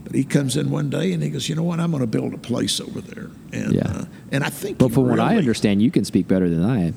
But 0.04 0.14
he 0.14 0.24
comes 0.24 0.56
in 0.56 0.70
one 0.70 0.92
day 0.92 1.14
and 1.14 1.24
he 1.24 1.30
goes, 1.32 1.50
you 1.50 1.56
know 1.56 1.64
what? 1.64 1.80
I'm 1.80 1.90
going 1.90 2.02
to 2.02 2.08
build 2.08 2.36
a 2.36 2.38
place 2.38 2.80
over 2.80 3.02
there, 3.02 3.30
and 3.52 3.74
Yeah. 3.74 3.88
uh, 3.88 4.06
and 4.32 4.44
I 4.44 4.50
think. 4.50 4.78
But 4.78 4.92
from 4.92 5.10
what 5.10 5.20
I 5.20 5.36
understand, 5.38 5.82
you 5.82 5.90
can 5.90 6.06
speak 6.06 6.28
better 6.28 6.48
than 6.48 6.64
I. 6.64 6.94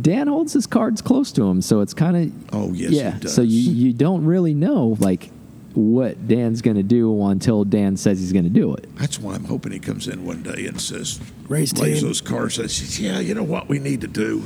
Dan 0.00 0.26
holds 0.26 0.52
his 0.52 0.66
cards 0.66 1.02
close 1.02 1.32
to 1.32 1.42
him, 1.44 1.60
so 1.60 1.80
it's 1.80 1.92
kind 1.94 2.16
of 2.16 2.54
Oh, 2.54 2.72
yes, 2.72 2.90
he 2.90 2.96
yeah. 2.96 3.18
does. 3.18 3.34
So 3.34 3.42
you 3.42 3.72
you 3.72 3.92
don't 3.92 4.24
really 4.24 4.54
know 4.54 4.96
like 5.00 5.30
what 5.74 6.28
Dan's 6.28 6.60
going 6.62 6.76
to 6.76 6.82
do 6.82 7.22
until 7.26 7.64
Dan 7.64 7.96
says 7.96 8.18
he's 8.20 8.32
going 8.32 8.44
to 8.44 8.50
do 8.50 8.74
it. 8.74 8.86
That's 8.96 9.18
why 9.18 9.34
I'm 9.34 9.44
hoping 9.44 9.72
he 9.72 9.78
comes 9.78 10.06
in 10.08 10.24
one 10.26 10.42
day 10.42 10.66
and 10.66 10.78
says, 10.80 11.18
Race 11.48 11.72
lays 11.78 12.02
those 12.02 12.20
cards 12.20 12.58
and 12.58 12.70
says, 12.70 13.00
yeah, 13.00 13.20
you 13.20 13.34
know 13.34 13.42
what 13.42 13.68
we 13.70 13.78
need 13.78 14.02
to 14.02 14.06
do. 14.06 14.44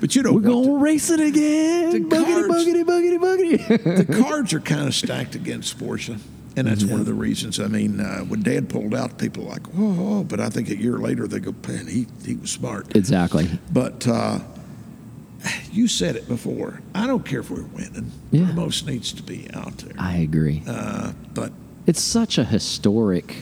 But 0.00 0.16
you 0.16 0.22
know, 0.24 0.32
We're 0.32 0.40
going 0.40 0.64
to 0.66 0.78
race 0.78 1.08
it 1.10 1.20
again. 1.20 1.90
the 1.92 1.98
Boogity, 2.00 2.48
cards- 2.48 2.66
boogity, 2.66 2.84
boogity, 2.84 3.18
boogity. 3.20 4.06
the 4.06 4.22
cards 4.24 4.52
are 4.52 4.58
kind 4.60 4.88
of 4.88 4.94
stacked 4.94 5.36
against 5.36 5.78
Porsche. 5.78 6.18
And 6.56 6.66
that's 6.66 6.84
one 6.84 7.00
of 7.00 7.06
the 7.06 7.14
reasons. 7.14 7.58
I 7.58 7.66
mean, 7.66 8.00
uh, 8.00 8.20
when 8.20 8.42
Dad 8.42 8.68
pulled 8.68 8.94
out, 8.94 9.18
people 9.18 9.44
were 9.44 9.50
like, 9.50 9.66
"Whoa!" 9.68 9.92
whoa," 9.92 10.24
But 10.24 10.40
I 10.40 10.50
think 10.50 10.68
a 10.68 10.76
year 10.76 10.98
later, 10.98 11.26
they 11.26 11.40
go, 11.40 11.54
"Man, 11.66 11.86
he 11.86 12.06
he 12.24 12.34
was 12.34 12.50
smart." 12.50 12.94
exactly. 12.94 13.48
But 13.72 14.06
uh, 14.06 14.40
you 15.72 15.88
said 15.88 16.16
it 16.16 16.28
before. 16.28 16.80
I 16.94 17.06
don't 17.06 17.24
care 17.24 17.40
if 17.40 17.50
we're 17.50 17.62
winning. 17.62 18.12
Yeah. 18.30 18.52
Most 18.52 18.86
needs 18.86 19.12
to 19.12 19.22
be 19.22 19.48
out 19.54 19.78
there. 19.78 19.94
I 19.98 20.18
agree. 20.18 20.62
Uh, 20.66 21.12
but 21.34 21.52
it's 21.86 22.02
such 22.02 22.38
a 22.38 22.44
historic 22.44 23.34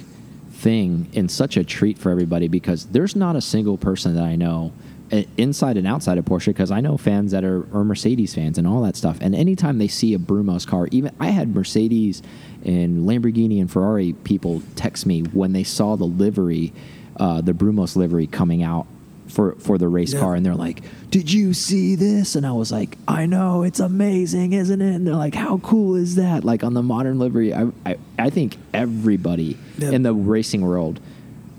thing 0.52 1.08
and 1.14 1.30
such 1.30 1.56
a 1.56 1.64
treat 1.64 1.98
for 1.98 2.10
everybody 2.10 2.48
because 2.48 2.86
there's 2.86 3.16
not 3.16 3.34
a 3.34 3.40
single 3.40 3.78
person 3.78 4.14
that 4.14 4.24
I 4.24 4.36
know 4.36 4.72
inside 5.36 5.76
and 5.76 5.86
outside 5.86 6.18
of 6.18 6.24
Porsche 6.24 6.46
because 6.46 6.70
I 6.70 6.80
know 6.80 6.96
fans 6.96 7.32
that 7.32 7.44
are, 7.44 7.66
are 7.76 7.84
Mercedes 7.84 8.34
fans 8.34 8.58
and 8.58 8.66
all 8.66 8.82
that 8.82 8.96
stuff. 8.96 9.18
And 9.20 9.34
anytime 9.34 9.78
they 9.78 9.88
see 9.88 10.14
a 10.14 10.18
Brumos 10.18 10.66
car, 10.66 10.88
even 10.92 11.12
I 11.18 11.28
had 11.30 11.54
Mercedes 11.54 12.22
and 12.64 13.08
Lamborghini 13.08 13.60
and 13.60 13.70
Ferrari 13.70 14.12
people 14.12 14.62
text 14.76 15.06
me 15.06 15.22
when 15.22 15.52
they 15.52 15.64
saw 15.64 15.96
the 15.96 16.04
livery, 16.04 16.72
uh, 17.16 17.40
the 17.40 17.52
Brumos 17.52 17.96
livery 17.96 18.26
coming 18.26 18.62
out 18.62 18.86
for 19.28 19.52
for 19.60 19.78
the 19.78 19.86
race 19.86 20.12
Yeah. 20.12 20.18
car 20.20 20.34
and 20.34 20.44
they're 20.44 20.56
like 20.56 20.82
did 21.08 21.32
you 21.32 21.54
see 21.54 21.94
this 21.94 22.34
and 22.34 22.44
i 22.44 22.50
was 22.50 22.72
like 22.72 22.98
i 23.06 23.26
know 23.26 23.62
it's 23.62 23.78
amazing 23.78 24.52
isn't 24.54 24.82
it 24.82 24.92
and 24.92 25.06
they're 25.06 25.14
like 25.14 25.36
how 25.36 25.58
cool 25.58 25.94
is 25.94 26.16
that 26.16 26.42
like 26.42 26.64
on 26.64 26.74
the 26.74 26.82
modern 26.82 27.20
livery 27.20 27.54
i 27.54 27.68
i, 27.86 27.96
I 28.18 28.30
think 28.30 28.56
everybody 28.74 29.56
Yeah. 29.78 29.90
in 29.90 30.02
the 30.02 30.12
racing 30.12 30.62
world 30.62 30.98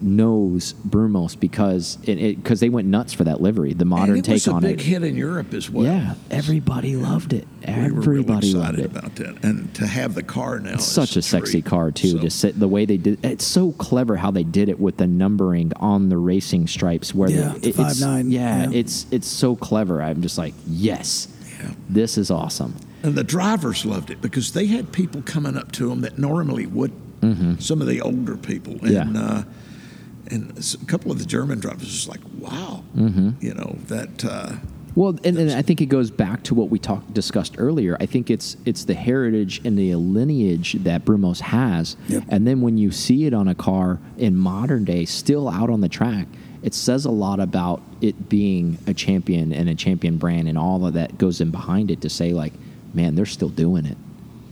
knows 0.02 0.74
brumos 0.88 1.40
because 1.40 1.98
it 2.04 2.36
because 2.38 2.60
they 2.60 2.70
went 2.70 2.88
nuts 2.88 3.14
for 3.14 3.24
that 3.24 3.42
livery 3.42 3.74
the 3.74 3.86
modern 3.86 4.16
and 4.18 4.28
it 4.28 4.32
was 4.32 4.44
take 4.46 4.54
a 4.54 4.60
big 4.60 4.82
hit 4.82 5.04
in 5.04 5.16
Europe 5.16 5.54
as 5.54 5.70
well. 5.70 5.86
yeah 5.86 6.16
everybody 6.30 6.96
loved 6.96 7.34
it 7.34 7.48
we 7.68 7.74
were 7.74 7.80
everybody 8.00 8.08
really 8.08 8.54
loved 8.60 8.80
excited 8.80 8.80
it 8.80 8.86
about 8.86 9.16
that, 9.16 9.44
and 9.44 9.74
to 9.76 9.86
have 9.86 10.16
the 10.16 10.24
car 10.24 10.60
now. 10.60 10.74
it's 10.74 10.84
is 10.88 10.92
such 10.92 11.16
a 11.16 11.22
sexy 11.22 11.62
treat. 11.62 11.66
car 11.66 11.92
too. 11.92 12.12
So- 12.14 12.18
to 12.20 12.30
sit 12.30 12.60
the 12.60 12.68
way 12.68 12.86
they 12.86 12.98
did. 12.98 13.24
It's 13.24 13.46
so 13.46 13.72
clever 13.74 14.16
how 14.18 14.32
they 14.32 14.44
did 14.44 14.68
it 14.70 14.80
with 14.80 14.98
the 14.98 15.06
numbering 15.08 15.72
on 15.76 16.10
the 16.10 16.18
racing 16.18 16.68
stripes. 16.68 17.14
Where 17.14 17.30
Yeah, 17.30 17.50
the 17.54 17.58
it- 17.70 17.80
it's, 17.80 18.02
5'9", 18.02 18.32
Yeah, 18.32 18.64
yeah. 18.64 18.70
it's 18.80 19.06
it's 19.12 19.28
so 19.28 19.56
clever. 19.56 20.02
I'm 20.02 20.22
just 20.24 20.38
like, 20.40 20.54
yes, 20.68 21.28
Yeah. 21.60 21.72
this 21.90 22.18
is 22.18 22.32
awesome. 22.32 22.76
And 23.04 23.14
the 23.16 23.24
drivers 23.24 23.86
loved 23.86 24.10
it 24.10 24.22
because 24.22 24.52
they 24.54 24.66
had 24.68 24.92
people 24.92 25.22
coming 25.22 25.56
up 25.58 25.72
to 25.74 25.88
them 25.90 26.02
that 26.02 26.18
normally 26.18 26.66
would. 26.66 26.92
Some 27.60 27.82
of 27.82 27.88
the 27.88 28.02
older 28.02 28.36
people, 28.36 28.80
and. 28.82 28.92
Yeah. 28.92 29.22
uh, 29.22 29.44
and 30.32 30.76
a 30.82 30.86
couple 30.86 31.12
of 31.12 31.20
the 31.20 31.26
German 31.26 31.60
drivers 31.60 31.88
was 31.88 32.08
like, 32.08 32.22
"Wow, 32.40 32.84
Mm-hmm. 32.96 33.30
you 33.42 33.54
know 33.54 33.76
that." 33.88 34.26
Uh, 34.26 34.54
Well, 34.96 35.18
and, 35.24 35.38
and 35.38 35.52
I 35.52 35.62
think 35.62 35.80
it 35.80 35.86
goes 35.86 36.12
back 36.12 36.44
to 36.44 36.54
what 36.56 36.70
we 36.70 36.78
talked 36.78 37.14
discussed 37.14 37.56
earlier. 37.58 37.96
I 38.00 38.06
think 38.06 38.30
it's 38.30 38.58
it's 38.66 38.84
the 38.86 38.94
heritage 38.94 39.62
and 39.64 39.78
the 39.78 39.96
lineage 39.96 40.74
that 40.84 41.06
Brumos 41.06 41.40
has, 41.42 41.96
Yep. 42.10 42.24
and 42.30 42.46
then 42.48 42.62
when 42.62 42.78
you 42.78 42.92
see 42.92 43.26
it 43.26 43.34
on 43.34 43.48
a 43.48 43.56
car 43.56 44.00
in 44.18 44.36
modern 44.36 44.84
day, 44.86 45.06
still 45.06 45.48
out 45.48 45.70
on 45.70 45.80
the 45.82 45.90
track, 45.90 46.28
it 46.62 46.74
says 46.74 47.06
a 47.06 47.12
lot 47.12 47.40
about 47.40 47.82
it 48.02 48.28
being 48.30 48.78
a 48.88 48.94
champion 48.94 49.54
and 49.54 49.70
a 49.70 49.76
champion 49.76 50.18
brand 50.18 50.48
and 50.50 50.58
all 50.58 50.86
of 50.86 50.94
that 50.94 51.18
goes 51.18 51.40
in 51.42 51.52
behind 51.52 51.90
it 51.92 52.02
to 52.02 52.10
say 52.10 52.34
like, 52.34 52.54
man, 52.94 53.16
they're 53.16 53.26
still 53.26 53.50
doing 53.50 53.86
it, 53.86 53.98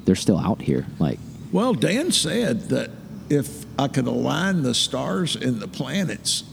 they're 0.06 0.16
still 0.16 0.38
out 0.40 0.62
here. 0.62 0.86
Like, 1.00 1.20
well, 1.52 1.74
Dan 1.74 2.12
said 2.12 2.70
that 2.70 2.92
if 3.30 3.66
I 3.78 3.88
could 3.88 4.08
align 4.08 4.64
the 4.64 4.74
stars 4.74 5.36
and 5.36 5.60
the 5.60 5.68
planets, 5.68 6.44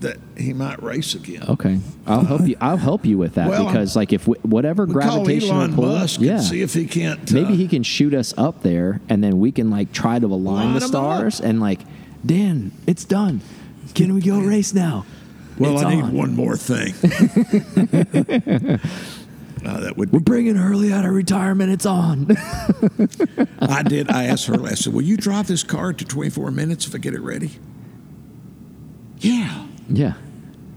that 0.00 0.16
he 0.38 0.54
might 0.54 0.82
race 0.82 1.14
again. 1.14 1.42
okay, 1.46 1.78
I'll 2.06 2.24
help 2.24 2.46
you. 2.48 2.56
I'll 2.58 2.78
help 2.78 3.04
you 3.04 3.18
with 3.18 3.34
that 3.34 3.50
Well, 3.50 3.66
because 3.66 3.96
like 3.96 4.14
if 4.14 4.22
w- 4.24 4.40
whatever 4.42 4.86
We 4.86 4.94
call 4.94 5.02
gravitational 5.24 5.56
Elon 5.60 5.74
pull, 5.74 5.86
Musk 5.86 6.20
yeah, 6.22 6.32
and 6.36 6.42
see 6.42 6.62
if 6.62 6.72
he 6.72 6.86
can't. 6.86 7.30
Maybe 7.30 7.52
uh, 7.52 7.56
he 7.56 7.68
can 7.68 7.82
shoot 7.82 8.14
us 8.14 8.32
up 8.38 8.62
there, 8.62 9.00
and 9.10 9.22
then 9.22 9.38
we 9.40 9.52
can 9.52 9.68
like 9.70 9.92
try 9.92 10.18
to 10.18 10.26
align 10.26 10.72
the 10.74 10.80
stars 10.80 11.38
and 11.40 11.60
like, 11.60 11.80
Dan, 12.24 12.72
it's 12.86 13.04
done. 13.04 13.42
Can 13.94 14.14
we 14.14 14.22
go 14.22 14.40
race 14.54 14.72
now? 14.72 15.04
Well, 15.58 15.74
It's 15.74 15.82
I 15.84 15.94
need 15.94 16.04
on. 16.04 16.12
one 16.14 16.34
more 16.34 16.56
thing. 16.56 16.94
uh, 19.64 19.80
that 19.80 19.96
would. 19.96 20.12
We're 20.12 20.20
bringing 20.20 20.56
Hurley 20.56 20.92
out 20.92 21.04
of 21.04 21.12
retirement. 21.12 21.70
It's 21.70 21.86
on. 21.86 22.26
I 23.60 23.82
did. 23.82 24.10
I 24.10 24.24
asked 24.24 24.46
her. 24.46 24.62
I 24.64 24.74
said, 24.74 24.92
"Will 24.92 25.02
you 25.02 25.16
drive 25.16 25.46
this 25.46 25.62
car 25.62 25.92
to 25.92 26.04
24 26.04 26.50
minutes 26.50 26.86
if 26.86 26.94
I 26.94 26.98
get 26.98 27.14
it 27.14 27.20
ready?" 27.20 27.58
Yeah. 29.18 29.66
yeah, 29.90 30.14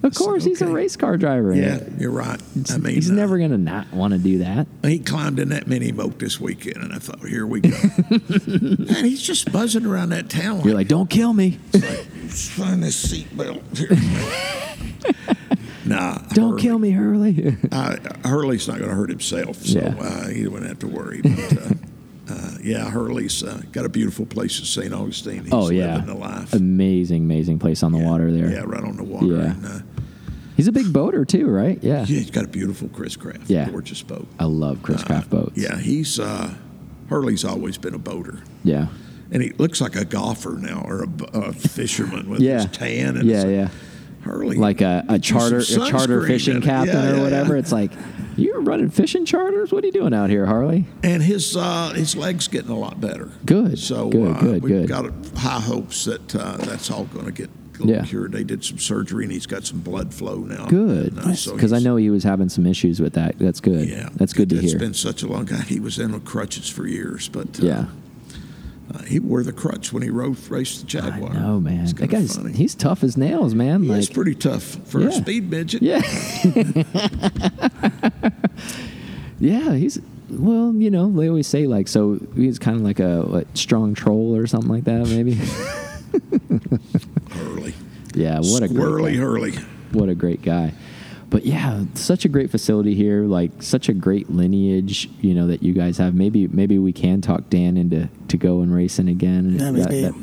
of 0.04 0.13
said, 0.13 0.24
course 0.24 0.43
he's 0.43 0.62
a 0.62 0.67
race 0.67 0.98
car 0.98 1.15
driver. 1.15 1.56
Yeah, 1.56 1.80
you're 1.98 2.12
right. 2.12 2.41
I 2.69 2.78
mean, 2.78 2.96
he's 2.96 3.10
uh, 3.10 3.13
never 3.13 3.38
gonna 3.38 3.58
not 3.58 3.91
want 3.93 4.12
to 4.12 4.19
do 4.19 4.39
that. 4.39 4.67
He 4.84 5.00
climbed 5.00 5.39
in 5.39 5.50
that 5.50 5.67
mini 5.67 5.93
moat 5.93 6.19
this 6.19 6.41
weekend, 6.41 6.78
and 6.78 6.91
I 6.93 6.98
thought, 6.98 7.26
"Here 7.26 7.48
we 7.48 7.62
go." 7.62 7.78
and 8.10 9.06
he's 9.06 9.22
just 9.22 9.52
buzzing 9.52 9.86
around 9.86 10.10
that 10.10 10.30
town. 10.30 10.62
You're 10.65 10.74
like, 10.76 10.89
don't 10.89 11.10
kill 11.10 11.32
me. 11.34 11.52
find 11.52 12.84
this 12.84 13.13
seatbelt 13.13 13.78
here. 13.78 15.36
nah, 15.86 16.17
Don't 16.34 16.50
Hurley- 16.52 16.62
kill 16.62 16.80
me, 16.80 16.91
Hurley. 16.91 17.58
Uh, 17.72 17.96
Hurley's 18.26 18.67
not 18.67 18.78
going 18.78 18.89
to 18.89 18.96
hurt 18.96 19.10
himself, 19.10 19.58
so 19.63 19.80
Yeah. 19.80 19.96
uh, 20.00 20.28
he 20.30 20.48
wouldn't 20.48 20.67
have 20.69 20.80
to 20.80 20.88
worry. 20.88 21.22
But 21.22 21.58
uh, 21.58 21.69
uh, 22.34 22.52
yeah, 22.63 22.89
Hurley's 22.89 23.43
uh, 23.43 23.62
got 23.72 23.86
a 23.86 23.89
beautiful 23.89 24.26
place 24.26 24.60
in 24.60 24.65
St. 24.65 24.93
Augustine. 24.93 25.43
He's 25.46 25.54
oh 25.54 25.69
yeah, 25.69 25.96
living 25.96 26.08
the 26.08 26.19
life. 26.19 26.54
amazing, 26.54 27.24
amazing 27.24 27.60
place 27.60 27.84
on 27.84 27.91
the 27.91 27.98
water 28.00 28.32
there. 28.32 28.50
Yeah, 28.52 28.63
right 28.65 28.84
on 28.84 28.96
the 28.98 29.04
water. 29.04 29.26
Yeah. 29.28 29.52
And, 29.52 29.65
uh, 29.65 29.80
He's 30.56 30.67
a 30.67 30.72
big 30.72 30.93
boater 30.93 31.26
too, 31.26 31.48
right? 31.48 31.80
Yeah. 31.82 32.00
yeah, 32.02 32.06
he's 32.06 32.30
got 32.30 32.46
a 32.46 32.48
beautiful 32.48 32.88
Chris 32.89 33.15
Craft, 33.15 33.50
Yeah. 33.50 33.67
gorgeous 33.72 34.04
boat. 34.04 34.28
I 34.38 34.43
love 34.46 34.84
Chris 34.84 35.04
Craft 35.04 35.32
boats. 35.32 35.58
Yeah, 35.58 35.80
he's 35.80 36.19
uh, 36.19 36.54
Hurley's 37.10 37.43
always 37.43 37.80
been 37.80 37.96
a 37.96 38.00
boater. 38.00 38.43
yeah. 38.63 38.88
And 39.32 39.41
he 39.41 39.50
looks 39.58 39.82
like 39.82 39.96
a 39.96 40.06
golfer 40.06 40.52
now, 40.62 40.84
or 40.86 41.08
a 41.34 41.54
fisherman 41.54 42.30
with 42.30 42.39
Yeah. 42.39 42.58
his 42.67 42.78
tan. 42.78 43.17
And 43.17 43.28
Yeah, 43.28 43.38
like, 43.39 43.48
yeah. 43.50 43.69
Hurley, 44.24 44.58
like 44.58 44.82
a, 44.82 45.06
a 45.08 45.20
get 45.20 45.30
you 45.30 45.40
some 45.40 45.40
charter 45.40 45.58
a 45.60 45.90
charter 45.92 46.28
fishing 46.28 46.62
captain 46.62 46.96
Yeah, 46.96 47.12
or 47.12 47.16
yeah, 47.18 47.22
whatever. 47.24 47.54
yeah. 47.54 47.60
It's 47.60 47.72
like 47.72 47.92
you're 48.36 48.62
running 48.62 48.90
fishing 48.90 49.26
charters. 49.26 49.72
What 49.72 49.84
are 49.84 49.88
you 49.88 49.94
doing 49.94 50.14
out 50.14 50.30
here, 50.30 50.46
Harley? 50.46 50.86
and 51.04 51.22
his 51.22 51.56
uh, 51.56 51.90
his 51.96 52.16
legs 52.16 52.48
getting 52.48 52.72
a 52.72 52.78
lot 52.78 53.00
better. 53.00 53.30
Good, 53.46 53.78
So 53.80 54.10
good, 54.10 54.36
uh, 54.36 54.40
good, 54.40 54.64
we've 54.64 54.88
good. 54.88 54.88
got 54.88 55.06
high 55.38 55.60
hopes 55.60 56.06
that 56.06 56.36
uh, 56.36 56.58
that's 56.58 56.90
all 56.90 57.06
going 57.06 57.26
to 57.26 57.32
get 57.32 57.50
Yeah. 57.84 58.04
cured. 58.06 58.32
They 58.32 58.44
did 58.44 58.64
some 58.64 58.80
surgery 58.80 59.24
and 59.26 59.32
he's 59.34 59.46
got 59.46 59.66
some 59.66 59.80
blood 59.82 60.14
flow 60.14 60.38
now. 60.38 60.66
Good, 60.66 61.14
And, 61.18 61.20
uh, 61.20 61.34
so 61.36 61.54
because 61.54 61.74
I 61.74 61.80
know 61.80 61.96
he 61.98 62.10
was 62.10 62.24
having 62.24 62.50
some 62.50 62.66
issues 62.66 63.00
with 63.02 63.14
that. 63.14 63.38
That's 63.40 63.60
good. 63.60 63.88
Yeah, 63.90 64.10
that's 64.16 64.34
good 64.34 64.50
to 64.52 64.56
It's 64.58 64.72
hear. 64.72 64.80
been 64.80 64.94
such 64.94 65.22
a 65.24 65.28
long 65.28 65.46
time. 65.46 65.64
He 65.64 65.80
was 65.80 66.00
in 66.00 66.20
crutches 66.22 66.70
for 66.70 66.88
years, 66.88 67.28
but 67.30 67.60
uh, 67.62 67.66
yeah, 67.66 67.86
uh, 68.93 69.02
he 69.04 69.19
wore 69.19 69.43
the 69.43 69.54
crutch 69.54 69.93
when 69.93 70.04
he 70.04 70.10
rode 70.10 70.38
raced 70.50 70.82
the 70.82 70.88
Jaguar. 70.88 71.32
Oh 71.38 71.60
man. 71.60 71.86
That 71.86 72.10
guy's 72.10 72.36
funny. 72.36 72.54
he's 72.54 72.76
tough 72.76 73.04
as 73.04 73.15
nails, 73.17 73.56
man. 73.56 73.84
He 73.84 73.89
like, 73.89 74.13
pretty 74.13 74.36
tough 74.36 74.63
for 74.63 75.00
Yeah. 75.02 75.08
a 75.08 75.12
speed 75.12 75.50
midget. 75.50 75.81
yeah, 75.81 76.02
yeah. 79.40 79.73
He's 79.73 80.00
well, 80.29 80.73
you 80.75 80.90
know, 80.90 81.12
they 81.12 81.27
always 81.29 81.48
say 81.48 81.67
like 81.67 81.88
so. 81.88 82.19
He's 82.36 82.60
kind 82.60 82.77
of 82.77 82.84
like 82.84 83.00
a 83.00 83.21
what, 83.21 83.58
strong 83.58 83.94
troll 83.94 84.36
or 84.36 84.48
something 84.48 84.69
like 84.71 84.84
that, 84.86 85.08
maybe. 85.08 85.34
Hurley. 87.31 87.73
yeah, 88.15 88.40
what 88.40 88.63
a 88.63 88.67
great 88.67 88.79
Squirrely 88.79 89.13
guy. 89.13 89.19
Hurley. 89.19 89.52
what 89.92 90.10
a 90.10 90.15
great 90.15 90.42
guy. 90.42 90.73
But 91.34 91.48
yeah, 91.48 91.86
such 91.96 92.25
a 92.25 92.29
great 92.29 92.52
facility 92.52 92.94
here, 92.94 93.23
like 93.23 93.63
such 93.63 93.90
a 93.90 93.94
great 93.94 94.29
lineage, 94.29 95.10
you 95.19 95.34
know, 95.34 95.48
that 95.48 95.63
you 95.63 95.73
guys 95.73 95.98
have. 95.98 96.13
Maybe 96.13 96.48
maybe 96.48 96.77
we 96.77 96.94
can 96.94 97.21
talk 97.21 97.50
Dan 97.50 97.75
into 97.75 98.08
to 98.27 98.38
go 98.38 98.62
and 98.62 98.71
racing 98.73 99.08
again. 99.10 99.58
That- 99.58 99.73
maybe. 99.73 100.02
that- 100.02 100.13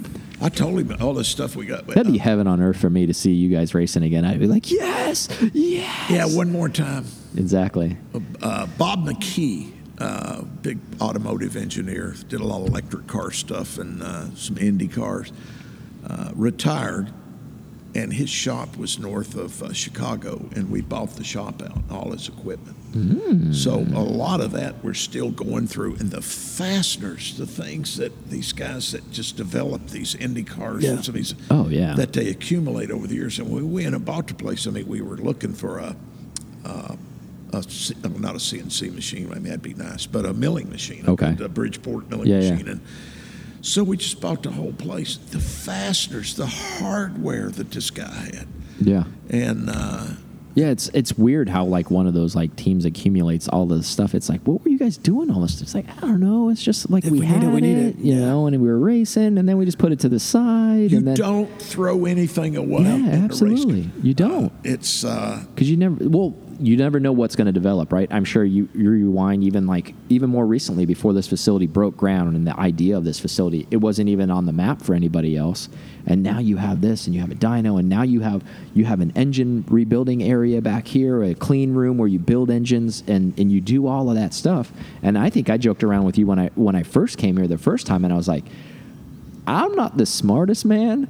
I 0.40 0.48
told 0.48 0.78
him 0.78 0.96
all 1.00 1.12
the 1.12 1.24
stuff 1.24 1.56
we 1.56 1.66
got. 1.66 1.86
That'd 1.88 2.12
be 2.12 2.18
heaven 2.18 2.46
on 2.46 2.62
earth 2.62 2.78
for 2.78 2.88
me 2.88 3.06
to 3.06 3.12
see 3.12 3.32
you 3.32 3.54
guys 3.54 3.74
racing 3.74 4.04
again. 4.04 4.24
I'd 4.24 4.38
be 4.38 4.46
like, 4.46 4.70
yes, 4.70 5.28
yes. 5.52 6.11
yeah, 6.11 6.24
one 6.26 6.50
more 6.52 6.68
time. 6.70 7.04
Exactly. 7.36 7.98
Uh, 8.40 8.66
Bob 8.78 9.04
McKee, 9.04 9.72
uh, 9.98 10.42
big 10.62 10.78
automotive 11.00 11.56
engineer, 11.56 12.14
did 12.28 12.40
a 12.40 12.44
lot 12.44 12.62
of 12.62 12.68
electric 12.68 13.06
car 13.08 13.32
stuff 13.32 13.76
and 13.78 14.00
uh, 14.02 14.34
some 14.36 14.56
Indy 14.56 14.88
cars. 14.88 15.30
Uh, 16.06 16.30
retired, 16.34 17.12
and 17.95 18.12
his 18.12 18.30
shop 18.30 18.76
was 18.76 18.99
north 18.99 19.34
of 19.34 19.62
uh, 19.62 19.72
Chicago, 19.72 20.49
and 20.55 20.70
we 20.70 20.80
bought 20.80 21.11
the 21.16 21.24
shop 21.24 21.61
out, 21.62 21.78
all 21.91 22.12
his 22.12 22.28
equipment. 22.28 22.76
So 23.55 23.78
a 23.78 24.03
lot 24.03 24.41
of 24.41 24.51
that 24.53 24.82
we're 24.82 24.95
still 24.95 25.30
going 25.30 25.66
through, 25.68 25.95
and 25.97 26.11
the 26.11 26.20
fasteners, 26.22 27.36
the 27.36 27.47
things 27.47 27.97
that 27.99 28.28
these 28.30 28.53
guys 28.53 28.91
that 28.93 29.11
just 29.12 29.36
develop 29.36 29.86
these 29.88 30.14
Indy 30.16 30.43
cars, 30.43 30.82
Yeah. 30.82 30.91
and 30.93 31.05
some 31.05 31.12
of 31.14 31.16
these 31.16 31.34
Oh, 31.51 31.68
yeah. 31.68 31.95
that 31.95 32.12
they 32.12 32.28
accumulate 32.28 32.91
over 32.91 33.07
the 33.07 33.14
years. 33.14 33.38
And 33.38 33.49
we 33.49 33.62
went 33.62 33.95
and 33.95 34.05
bought 34.05 34.26
the 34.26 34.34
place, 34.34 34.66
I 34.66 34.70
mean, 34.70 34.88
we 34.88 35.01
were 35.03 35.16
looking 35.16 35.53
for 35.53 35.78
a, 35.78 35.97
uh, 36.64 36.97
a 37.53 37.62
C- 37.62 37.95
not 38.18 38.34
a 38.34 38.38
CNC 38.41 38.93
machine. 38.95 39.28
I 39.30 39.34
mean, 39.34 39.45
that'd 39.45 39.62
be 39.62 39.74
nice, 39.74 40.07
but 40.07 40.24
a 40.26 40.32
milling 40.34 40.68
machine. 40.70 41.05
Okay. 41.07 41.36
A 41.41 41.49
Bridgeport 41.49 42.11
milling 42.11 42.28
Yeah, 42.28 42.41
yeah. 42.41 42.51
machine. 42.53 42.68
And 42.68 42.80
so 43.62 43.84
we 43.84 43.96
just 43.96 44.20
bought 44.20 44.42
the 44.42 44.50
whole 44.50 44.72
place. 44.72 45.16
The 45.16 45.40
fasteners, 45.40 46.34
the 46.34 46.46
hardware 46.46 47.50
that 47.50 47.70
this 47.70 47.90
guy 47.90 48.30
had. 48.34 48.48
Yeah. 48.80 49.04
And 49.28 49.68
uh, 49.70 50.06
Yeah, 50.54 50.68
it's 50.70 50.88
it's 50.94 51.12
weird 51.16 51.48
how 51.48 51.64
like 51.64 51.90
one 51.90 52.06
of 52.06 52.14
those 52.14 52.34
like 52.34 52.56
teams 52.56 52.84
accumulates 52.84 53.46
all 53.48 53.66
this 53.66 53.86
stuff. 53.86 54.14
It's 54.14 54.28
like, 54.28 54.40
what 54.42 54.64
were 54.64 54.70
you 54.70 54.78
guys 54.78 54.96
doing 54.96 55.30
all 55.30 55.42
this? 55.42 55.52
stuff? 55.52 55.62
It's 55.62 55.74
like 55.74 55.88
I 55.98 56.00
don't 56.00 56.20
know. 56.20 56.48
It's 56.48 56.62
just 56.62 56.90
like 56.90 57.04
we, 57.04 57.20
we 57.20 57.26
had 57.26 57.44
it, 57.44 57.48
we 57.48 57.61
need 57.61 57.76
it. 57.78 57.96
you 57.98 58.16
know, 58.16 58.46
and 58.46 58.61
we 58.61 58.66
were 58.68 58.78
racing, 58.78 59.38
and 59.38 59.48
then 59.48 59.58
we 59.58 59.64
just 59.66 59.78
put 59.78 59.92
it 59.92 60.00
to 60.00 60.08
the 60.08 60.18
side, 60.18 60.90
you 60.90 60.98
and 60.98 61.06
then 61.08 61.14
don't 61.14 61.61
throw 61.62 62.06
anything 62.06 62.56
away. 62.56 62.82
yeah, 62.82 62.94
in 62.96 63.04
a 63.04 63.11
race 63.12 63.22
absolutely, 63.24 63.90
you 64.02 64.14
don't. 64.14 64.50
It's 64.64 65.04
uh, 65.04 65.44
because 65.54 65.70
you 65.70 65.76
never 65.76 65.96
well 66.08 66.34
you 66.61 66.76
never 66.76 67.00
know 67.00 67.12
what's 67.12 67.36
going 67.36 67.46
to 67.46 67.52
develop 67.52 67.92
right? 67.92 68.08
I'm 68.12 68.24
sure 68.24 68.44
you, 68.44 68.68
you 68.74 68.90
rewind 68.90 69.44
even 69.44 69.66
like 69.66 69.94
even 70.08 70.30
more 70.30 70.46
recently 70.46 70.84
before 70.86 71.12
this 71.12 71.26
facility 71.26 71.66
broke 71.66 71.96
ground 71.96 72.36
and 72.36 72.46
the 72.46 72.58
idea 72.58 72.96
of 72.96 73.04
this 73.04 73.18
facility 73.18 73.66
it 73.70 73.78
wasn't 73.78 74.08
even 74.08 74.30
on 74.30 74.46
the 74.46 74.52
map 74.52 74.82
for 74.82 74.94
anybody 74.94 75.36
else. 75.36 75.68
And 76.06 76.22
now 76.22 76.38
you 76.38 76.56
have 76.58 76.80
this 76.80 77.06
and 77.06 77.14
you 77.14 77.20
have 77.20 77.30
a 77.30 77.34
dyno 77.34 77.78
and 77.78 77.88
now 77.88 78.02
you 78.02 78.20
have 78.20 78.44
you 78.74 78.84
have 78.84 79.00
an 79.00 79.12
engine 79.16 79.64
rebuilding 79.68 80.22
area 80.22 80.61
back 80.61 80.86
here 80.86 81.22
a 81.22 81.34
clean 81.34 81.74
room 81.74 81.98
where 81.98 82.08
you 82.08 82.18
build 82.18 82.50
engines 82.50 83.02
and 83.06 83.38
and 83.38 83.50
you 83.50 83.61
do 83.61 83.86
all 83.86 84.08
of 84.08 84.16
that 84.16 84.34
stuff. 84.34 84.72
And 85.02 85.16
i 85.18 85.30
think 85.30 85.48
i 85.50 85.56
joked 85.56 85.82
around 85.82 86.04
with 86.04 86.18
you 86.18 86.26
when 86.26 86.38
i 86.38 86.48
when 86.54 86.74
i 86.74 86.82
first 86.82 87.18
came 87.18 87.36
here 87.36 87.46
the 87.46 87.58
first 87.58 87.86
time 87.86 88.04
and 88.04 88.12
i 88.12 88.16
was 88.16 88.28
like 88.28 88.44
i'm 89.46 89.74
not 89.74 89.96
the 89.96 90.06
smartest 90.06 90.64
man 90.64 91.08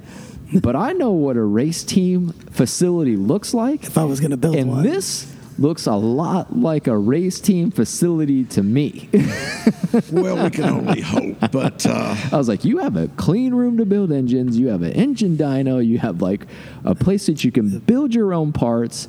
but 0.61 0.75
i 0.75 0.91
know 0.91 1.11
what 1.11 1.37
a 1.37 1.41
race 1.41 1.83
team 1.83 2.29
facility 2.51 3.15
looks 3.15 3.53
like 3.53 3.83
If 3.83 3.97
I 3.97 4.03
was 4.03 4.19
going 4.19 4.31
to 4.31 4.37
build 4.37 4.55
and 4.55 4.69
one, 4.69 4.83
this 4.83 5.30
looks 5.61 5.85
a 5.85 5.95
lot 5.95 6.57
like 6.57 6.87
a 6.87 6.97
race 6.97 7.39
team 7.39 7.69
facility 7.71 8.43
to 8.45 8.63
me. 8.63 9.07
well, 10.11 10.43
we 10.43 10.49
can 10.49 10.65
only 10.65 11.01
hope. 11.01 11.37
But 11.51 11.85
uh, 11.85 12.15
I 12.31 12.37
was 12.37 12.47
like, 12.47 12.65
you 12.65 12.79
have 12.79 12.97
a 12.97 13.07
clean 13.09 13.53
room 13.53 13.77
to 13.77 13.85
build 13.85 14.11
engines, 14.11 14.57
you 14.57 14.67
have 14.69 14.81
an 14.81 14.91
engine 14.93 15.37
dyno, 15.37 15.85
you 15.85 15.99
have 15.99 16.21
like 16.21 16.47
a 16.83 16.95
place 16.95 17.27
that 17.27 17.43
you 17.43 17.51
can 17.51 17.79
build 17.79 18.13
your 18.13 18.33
own 18.33 18.51
parts. 18.51 19.07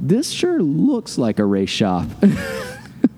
This 0.00 0.30
sure 0.30 0.62
looks 0.62 1.18
like 1.18 1.38
a 1.38 1.44
race 1.44 1.70
shop. 1.70 2.06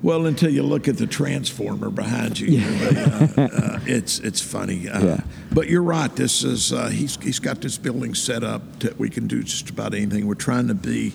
Well, 0.01 0.27
until 0.27 0.51
you 0.51 0.65
look 0.65 0.89
at 0.89 0.97
the 0.97 1.07
transformer 1.07 1.89
behind 1.89 2.39
you, 2.41 2.61
uh, 2.61 3.29
uh, 3.37 3.81
it's 3.87 4.19
it's 4.19 4.41
funny. 4.41 4.89
Uh, 4.89 5.05
Yeah. 5.05 5.21
But 5.53 5.69
you're 5.69 5.83
right. 5.83 6.15
This 6.15 6.43
is 6.43 6.73
uh, 6.73 6.89
he's 6.89 7.17
he's 7.23 7.39
got 7.39 7.61
this 7.61 7.79
building 7.79 8.15
set 8.15 8.43
up 8.43 8.81
that 8.81 8.99
we 8.99 9.09
can 9.09 9.29
do 9.29 9.45
just 9.45 9.71
about 9.71 9.95
anything. 9.95 10.27
We're 10.27 10.35
trying 10.35 10.67
to 10.69 10.75
be. 10.75 11.15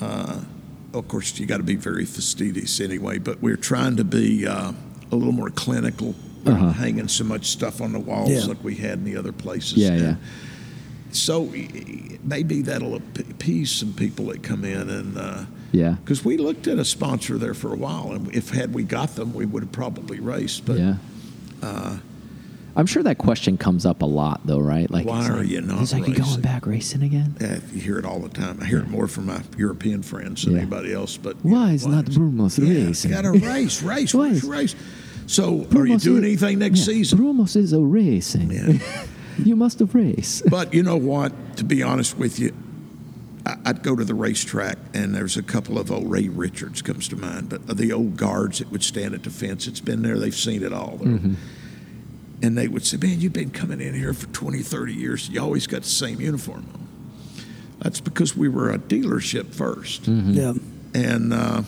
Uh, 0.00 0.42
of 0.94 1.08
course, 1.08 1.38
you 1.38 1.46
got 1.46 1.58
to 1.58 1.62
be 1.62 1.76
very 1.76 2.04
fastidious 2.04 2.80
anyway. 2.80 3.18
But 3.18 3.40
we're 3.42 3.56
trying 3.56 3.96
to 3.96 4.04
be 4.04 4.46
uh, 4.46 4.72
a 5.12 5.16
little 5.16 5.32
more 5.32 5.50
clinical. 5.50 6.14
Not 6.44 6.76
hanging 6.76 7.08
so 7.08 7.24
much 7.24 7.46
stuff 7.46 7.82
on 7.82 7.92
the 7.92 7.98
walls 8.00 8.30
Yeah. 8.30 8.44
like 8.46 8.64
we 8.64 8.74
had 8.76 8.98
in 9.00 9.04
the 9.04 9.16
other 9.18 9.32
places. 9.32 9.74
Yeah, 9.76 9.88
And 9.90 10.00
yeah. 10.00 10.14
So 11.10 11.44
maybe 12.24 12.62
that'll 12.62 12.94
appease 12.96 13.70
some 13.70 13.92
people 13.92 14.26
that 14.26 14.42
come 14.42 14.64
in 14.64 14.88
and. 14.88 15.18
Uh, 15.18 15.44
yeah. 15.72 15.96
because 16.02 16.24
we 16.24 16.38
looked 16.38 16.66
at 16.66 16.78
a 16.78 16.84
sponsor 16.84 17.36
there 17.36 17.52
for 17.52 17.74
a 17.74 17.76
while, 17.76 18.12
and 18.12 18.34
if 18.34 18.48
had 18.50 18.72
we 18.72 18.82
got 18.84 19.14
them, 19.16 19.34
we 19.34 19.44
would 19.44 19.62
have 19.62 19.72
probably 19.72 20.20
raced. 20.20 20.64
But 20.64 20.78
yeah. 20.78 20.94
I'm 22.78 22.86
sure 22.86 23.02
that 23.02 23.18
question 23.18 23.58
comes 23.58 23.84
up 23.84 24.02
a 24.02 24.06
lot, 24.06 24.42
though, 24.44 24.60
right? 24.60 24.88
Like, 24.88 25.04
Why 25.04 25.28
are 25.28 25.38
like- 25.38 25.48
you 25.48 25.60
not 25.60 25.80
He's 25.80 25.92
like, 25.92 26.06
you 26.06 26.14
going 26.14 26.40
back 26.40 26.64
racing 26.64 27.02
again? 27.02 27.34
yeah, 27.40 27.58
you 27.74 27.80
hear 27.80 27.98
it 27.98 28.04
all 28.04 28.20
the 28.20 28.28
time. 28.28 28.58
I 28.62 28.66
hear 28.66 28.78
it 28.78 28.88
more 28.88 29.08
from 29.08 29.26
my 29.26 29.40
European 29.56 30.02
friends 30.02 30.44
than 30.44 30.52
Yeah. 30.54 30.60
anybody 30.60 30.92
else. 30.92 31.16
But 31.16 31.36
Why 31.44 31.72
is 31.72 31.88
not 31.88 32.04
Brumos 32.04 32.56
yeah, 32.56 32.86
racing? 32.86 33.10
Got 33.10 33.22
to 33.22 33.32
race, 33.32 33.82
race, 33.82 34.14
race, 34.14 34.44
race. 34.44 34.76
So, 35.26 35.66
are 35.74 35.86
you 35.86 35.98
doing 35.98 36.22
is- 36.22 36.40
anything 36.42 36.60
next 36.60 36.78
yeah, 36.78 36.84
season? 36.84 37.18
Brumos 37.18 37.56
is 37.56 37.72
a 37.72 37.80
racing. 37.80 38.52
Yeah. 38.52 38.78
you 39.44 39.56
must 39.56 39.80
have 39.80 39.92
raced. 39.96 40.48
But 40.48 40.72
you 40.72 40.84
know 40.84 40.96
what? 40.96 41.32
To 41.56 41.64
be 41.64 41.82
honest 41.82 42.16
with 42.16 42.38
you, 42.38 42.54
I- 43.44 43.56
I'd 43.66 43.82
go 43.82 43.96
to 43.96 44.04
the 44.04 44.14
racetrack, 44.14 44.78
and 44.94 45.12
there's 45.16 45.36
a 45.36 45.42
couple 45.42 45.78
of 45.80 45.90
old 45.90 46.08
Ray 46.08 46.28
Richards 46.28 46.80
comes 46.82 47.08
to 47.08 47.16
mind, 47.16 47.48
but 47.48 47.76
the 47.76 47.92
old 47.92 48.16
guards 48.16 48.60
that 48.60 48.70
would 48.70 48.84
stand 48.84 49.14
at 49.14 49.24
the 49.24 49.30
fence. 49.30 49.66
It's 49.66 49.80
been 49.80 50.02
there; 50.02 50.16
they've 50.16 50.32
seen 50.32 50.62
it 50.62 50.72
all. 50.72 51.00
And 52.42 52.56
they 52.56 52.68
would 52.68 52.86
say, 52.86 52.96
"Man, 52.96 53.20
you've 53.20 53.32
been 53.32 53.50
coming 53.50 53.80
in 53.80 53.94
here 53.94 54.12
for 54.14 54.26
20, 54.28 54.62
30 54.62 54.94
years. 54.94 55.28
You 55.28 55.40
always 55.42 55.66
got 55.66 55.82
the 55.82 55.88
same 55.88 56.20
uniform 56.20 56.66
on." 56.72 56.88
That's 57.80 58.00
because 58.00 58.36
we 58.36 58.48
were 58.48 58.70
a 58.70 58.78
dealership 58.78 59.44
1st 59.54 60.00
Mm-hmm. 60.02 60.32
yeah, 60.32 60.52
and 60.94 61.32
uh, 61.32 61.62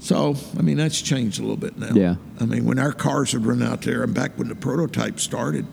so 0.00 0.34
I 0.58 0.62
mean 0.62 0.76
that's 0.76 1.00
changed 1.00 1.38
a 1.38 1.42
little 1.42 1.56
bit 1.56 1.78
now. 1.78 1.94
Yeah. 1.94 2.16
I 2.40 2.44
mean 2.46 2.64
when 2.64 2.78
our 2.78 2.92
cars 2.92 3.34
would 3.34 3.46
run 3.46 3.62
out 3.62 3.82
there, 3.82 4.02
and 4.02 4.12
back 4.14 4.36
when 4.38 4.48
the 4.48 4.54
prototype 4.56 5.20
started, 5.20 5.66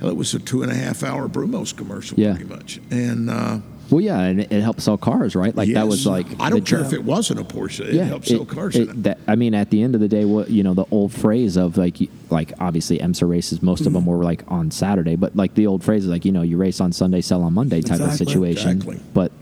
hell, 0.00 0.08
it 0.08 0.16
was 0.16 0.32
a 0.34 0.38
two 0.38 0.62
and 0.62 0.72
a 0.72 0.74
half 0.74 1.02
hour 1.02 1.28
Brumos 1.28 1.76
commercial, 1.76 2.18
Yeah. 2.18 2.34
pretty 2.34 2.48
much. 2.48 2.80
And 2.90 3.28
uh, 3.30 3.58
Well, 3.90 4.00
yeah, 4.00 4.20
and 4.20 4.40
it, 4.40 4.52
it 4.52 4.62
helps 4.62 4.84
sell 4.84 4.96
cars, 4.96 5.34
right? 5.34 5.54
Like 5.54 5.72
that 5.72 5.88
was 5.88 6.06
like 6.06 6.26
I 6.38 6.48
don't 6.50 6.64
care 6.64 6.80
if 6.80 6.92
it 6.92 7.04
wasn't 7.04 7.40
a 7.40 7.44
Porsche; 7.44 7.88
it 7.88 7.94
yeah, 7.94 8.04
helped 8.04 8.28
sell 8.28 8.44
cars. 8.44 8.76
that, 8.78 9.18
I 9.26 9.34
mean, 9.34 9.54
at 9.54 9.70
the 9.70 9.82
end 9.82 9.94
of 9.94 10.00
the 10.00 10.08
day, 10.08 10.24
what 10.24 10.50
you 10.50 10.62
know, 10.62 10.74
the 10.74 10.86
old 10.90 11.12
phrase 11.12 11.56
of 11.56 11.76
like, 11.76 11.98
like 12.30 12.52
obviously 12.60 12.98
IMSA 12.98 13.28
races, 13.28 13.62
most 13.62 13.80
of 13.80 13.86
mm-hmm. 13.88 13.94
them 13.94 14.06
were 14.06 14.22
like 14.22 14.44
on 14.48 14.70
Saturday, 14.70 15.16
but 15.16 15.34
like 15.34 15.54
the 15.54 15.66
old 15.66 15.82
phrase 15.82 16.04
is 16.04 16.10
like, 16.10 16.24
you 16.24 16.32
know, 16.32 16.42
you 16.42 16.56
race 16.56 16.80
on 16.80 16.92
Sunday, 16.92 17.20
sell 17.20 17.42
on 17.42 17.52
Monday 17.52 17.80
type 17.80 18.00
of 18.00 18.12
situation. 18.12 18.70
exactly. 18.70 19.00
But 19.12 19.32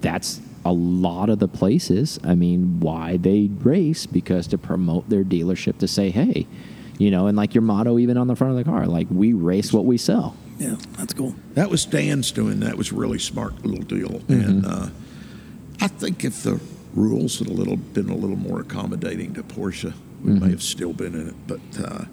that's 0.00 0.40
a 0.64 0.72
lot 0.72 1.30
of 1.30 1.38
the 1.38 1.48
places. 1.48 2.18
I 2.24 2.34
mean, 2.34 2.80
why 2.80 3.16
they 3.16 3.50
race 3.60 4.06
because 4.06 4.46
to 4.48 4.58
promote 4.58 5.08
their 5.08 5.24
dealership 5.24 5.78
to 5.78 5.88
say, 5.88 6.10
hey, 6.10 6.46
you 6.98 7.10
know, 7.10 7.26
and 7.26 7.36
like 7.36 7.54
your 7.54 7.62
motto 7.62 7.98
even 7.98 8.16
on 8.16 8.26
the 8.26 8.36
front 8.36 8.52
of 8.52 8.56
the 8.56 8.70
car, 8.70 8.86
like 8.86 9.06
we 9.10 9.32
race 9.32 9.72
what 9.72 9.84
we 9.84 9.98
sell. 9.98 10.36
Yeah, 10.58 10.76
that's 10.96 11.12
cool. 11.14 11.34
That 11.54 11.70
was 11.70 11.84
Dan's 11.84 12.30
doing. 12.32 12.60
That 12.60 12.76
was 12.76 12.92
a 12.92 12.94
really 12.94 13.18
smart 13.18 13.64
little 13.64 13.84
deal. 13.84 14.20
Mm-hmm. 14.20 14.32
And 14.32 14.66
uh, 14.66 14.88
I 15.80 15.88
think 15.88 16.24
if 16.24 16.42
the 16.42 16.60
rules 16.94 17.38
had 17.38 17.48
a 17.48 17.52
little 17.52 17.76
been 17.76 18.08
a 18.08 18.14
little 18.16 18.36
more 18.36 18.60
accommodating 18.60 19.34
to 19.34 19.42
Porsche, 19.42 19.92
we 20.22 20.30
Mm-hmm. 20.30 20.44
may 20.44 20.50
have 20.50 20.62
still 20.62 20.92
been 20.94 21.14
in 21.14 21.28
it. 21.28 21.34
But 21.46 21.60
uh, 21.84 22.04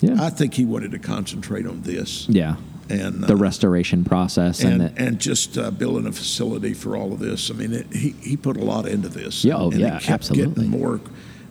Yeah, 0.00 0.22
I 0.22 0.28
think 0.30 0.54
he 0.54 0.64
wanted 0.64 0.90
to 0.92 0.98
concentrate 0.98 1.66
on 1.66 1.82
this. 1.82 2.28
yeah. 2.28 2.56
And 2.88 3.24
The 3.24 3.32
uh, 3.32 3.36
restoration 3.36 4.04
process 4.04 4.62
and, 4.62 4.80
and 4.82 4.96
the, 4.96 5.02
and 5.02 5.18
just 5.18 5.58
uh, 5.58 5.70
building 5.72 6.06
a 6.06 6.12
facility 6.12 6.72
for 6.72 6.96
all 6.96 7.12
of 7.12 7.18
this. 7.18 7.50
I 7.50 7.54
mean, 7.54 7.72
it, 7.72 7.92
he 7.92 8.10
he 8.22 8.36
put 8.36 8.56
a 8.56 8.62
lot 8.64 8.86
into 8.86 9.08
this. 9.08 9.44
Yeah, 9.44 9.56
oh, 9.56 9.70
and 9.72 9.80
yeah, 9.80 9.96
it 9.96 10.02
kept 10.02 10.10
absolutely. 10.22 10.66
Getting 10.66 10.70
more. 10.70 11.00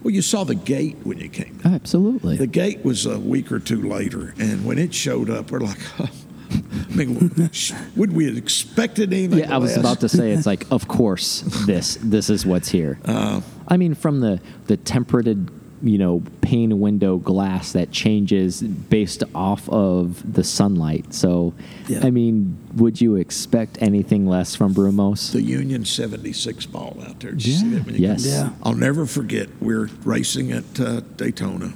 Well, 0.05 0.13
you 0.13 0.21
saw 0.21 0.43
the 0.43 0.53
gate 0.53 0.97
when 1.03 1.17
you 1.17 1.29
came. 1.29 1.59
in. 1.65 1.73
absolutely. 1.73 2.37
The 2.37 2.45
gate 2.45 2.85
was 2.85 3.07
a 3.07 3.17
week 3.17 3.51
or 3.51 3.57
two 3.59 3.81
later, 3.81 4.35
and 4.37 4.63
when 4.63 4.77
it 4.77 4.93
showed 4.93 5.31
up, 5.31 5.49
we're 5.49 5.61
like, 5.61 5.79
I 5.99 6.95
mean, 6.95 7.49
would 7.95 8.13
we 8.13 8.27
have 8.27 8.37
expected 8.37 9.11
anything? 9.11 9.39
Yeah, 9.39 9.55
I 9.55 9.57
was 9.57 9.75
about 9.75 10.01
to 10.01 10.09
say 10.09 10.29
it's 10.29 10.45
like, 10.45 10.67
of 10.69 10.87
course, 10.87 11.41
this 11.65 11.97
this 12.03 12.29
is 12.29 12.45
what's 12.45 12.69
here. 12.69 12.99
Uh, 13.05 13.41
I 13.67 13.77
mean, 13.77 13.95
from 13.95 14.19
the 14.19 14.39
the 14.67 14.77
temperated, 14.77 15.49
you 15.85 15.99
know, 15.99 16.23
pane 16.41 16.79
window 16.79 17.17
glass 17.17 17.71
that 17.73 17.91
changes 17.91 18.61
based 18.61 19.23
off 19.35 19.69
of 19.69 20.33
the 20.33 20.43
sunlight. 20.43 21.13
So, 21.13 21.53
Yeah. 21.87 21.99
I 22.03 22.09
mean, 22.09 22.57
would 22.75 22.99
you 22.99 23.15
expect 23.17 23.77
anything 23.81 24.25
less 24.25 24.55
from 24.55 24.73
Brumos? 24.73 25.31
the 25.31 25.43
Union 25.43 25.85
76 25.85 26.65
ball 26.65 26.97
out 27.07 27.19
there. 27.19 27.31
Did 27.33 27.45
you 27.45 27.53
see 27.53 27.69
Yeah, 27.69 27.79
that? 27.79 27.99
yes. 27.99 28.23
came? 28.23 28.33
Yeah. 28.33 28.49
I'll 28.63 28.73
never 28.75 29.05
forget. 29.05 29.49
We're 29.61 29.89
racing 30.03 30.51
at 30.51 30.79
uh, 30.79 31.01
Daytona, 31.17 31.73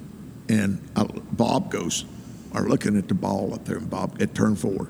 and 0.50 0.80
I, 0.96 1.04
Bob 1.32 1.70
goes, 1.72 2.06
are 2.52 2.68
looking 2.68 2.98
at 2.98 3.08
the 3.10 3.14
ball 3.14 3.54
up 3.54 3.66
there, 3.66 3.78
and 3.78 3.90
Bob 3.92 4.18
at 4.20 4.34
turn 4.34 4.56
four, 4.56 4.88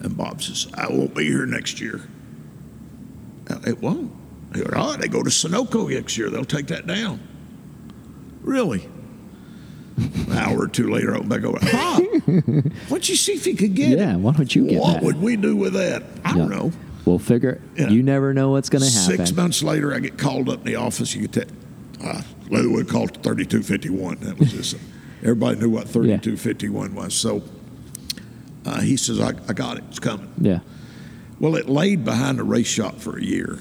and 0.00 0.16
Bob 0.16 0.40
says, 0.42 0.68
"I 0.74 0.86
won't 0.88 1.12
be 1.16 1.24
here 1.24 1.44
next 1.44 1.80
year." 1.80 2.02
Uh, 3.50 3.58
It 3.66 3.82
won't. 3.82 4.12
He 4.54 4.60
goes, 4.60 4.72
"All 4.74 4.90
right, 4.92 5.00
they 5.00 5.08
go 5.08 5.24
to 5.24 5.30
Sunoco 5.30 5.90
next 5.92 6.16
year. 6.16 6.30
They'll 6.30 6.44
take 6.44 6.68
that 6.68 6.86
down." 6.86 7.18
Really? 8.44 8.88
An 9.96 10.32
hour 10.32 10.62
or 10.62 10.68
two 10.68 10.90
later, 10.90 11.14
I 11.14 11.18
went 11.18 11.28
back 11.28 11.44
over. 11.44 11.58
Huh? 11.60 12.00
Why 12.26 12.62
don't 12.88 13.08
you 13.08 13.16
see 13.16 13.32
if 13.32 13.46
you 13.46 13.56
could 13.56 13.74
get 13.74 13.92
it? 13.92 13.98
Yeah, 13.98 14.16
why 14.16 14.32
don't 14.32 14.52
you 14.54 14.66
get 14.68 14.80
What 14.80 14.94
that? 14.94 15.02
would 15.04 15.20
we 15.20 15.36
do 15.36 15.56
with 15.56 15.72
that? 15.74 16.02
I 16.24 16.34
don't 16.36 16.50
Yeah. 16.50 16.56
know. 16.58 16.72
We'll 17.04 17.18
figure. 17.18 17.60
Yeah. 17.76 17.90
You 17.90 18.02
never 18.02 18.32
know 18.34 18.50
what's 18.50 18.68
going 18.70 18.82
to 18.82 18.90
happen. 18.90 19.18
Six 19.18 19.32
months 19.36 19.62
later, 19.62 19.94
I 19.94 19.98
get 20.00 20.16
called 20.18 20.48
up 20.48 20.60
in 20.60 20.64
the 20.64 20.76
office. 20.76 21.14
You 21.14 21.28
get 21.28 21.32
that. 21.32 21.48
Uh, 22.02 22.22
Lou 22.50 22.72
would 22.72 22.88
call 22.88 23.06
3251. 23.06 24.16
That 24.20 24.38
was 24.38 24.52
just, 24.52 24.76
everybody 25.22 25.58
knew 25.60 25.70
what 25.70 25.86
3251 25.88 26.94
was. 26.94 27.14
So 27.14 27.42
uh, 28.66 28.80
he 28.80 28.96
says, 28.96 29.20
I, 29.20 29.28
I 29.48 29.52
got 29.52 29.76
it. 29.78 29.84
It's 29.90 29.98
coming. 30.00 30.32
Yeah. 30.40 30.60
Well, 31.38 31.56
it 31.56 31.68
laid 31.68 32.04
behind 32.04 32.38
the 32.38 32.44
race 32.44 32.66
shop 32.68 32.96
for 33.00 33.16
a 33.18 33.22
year. 33.22 33.58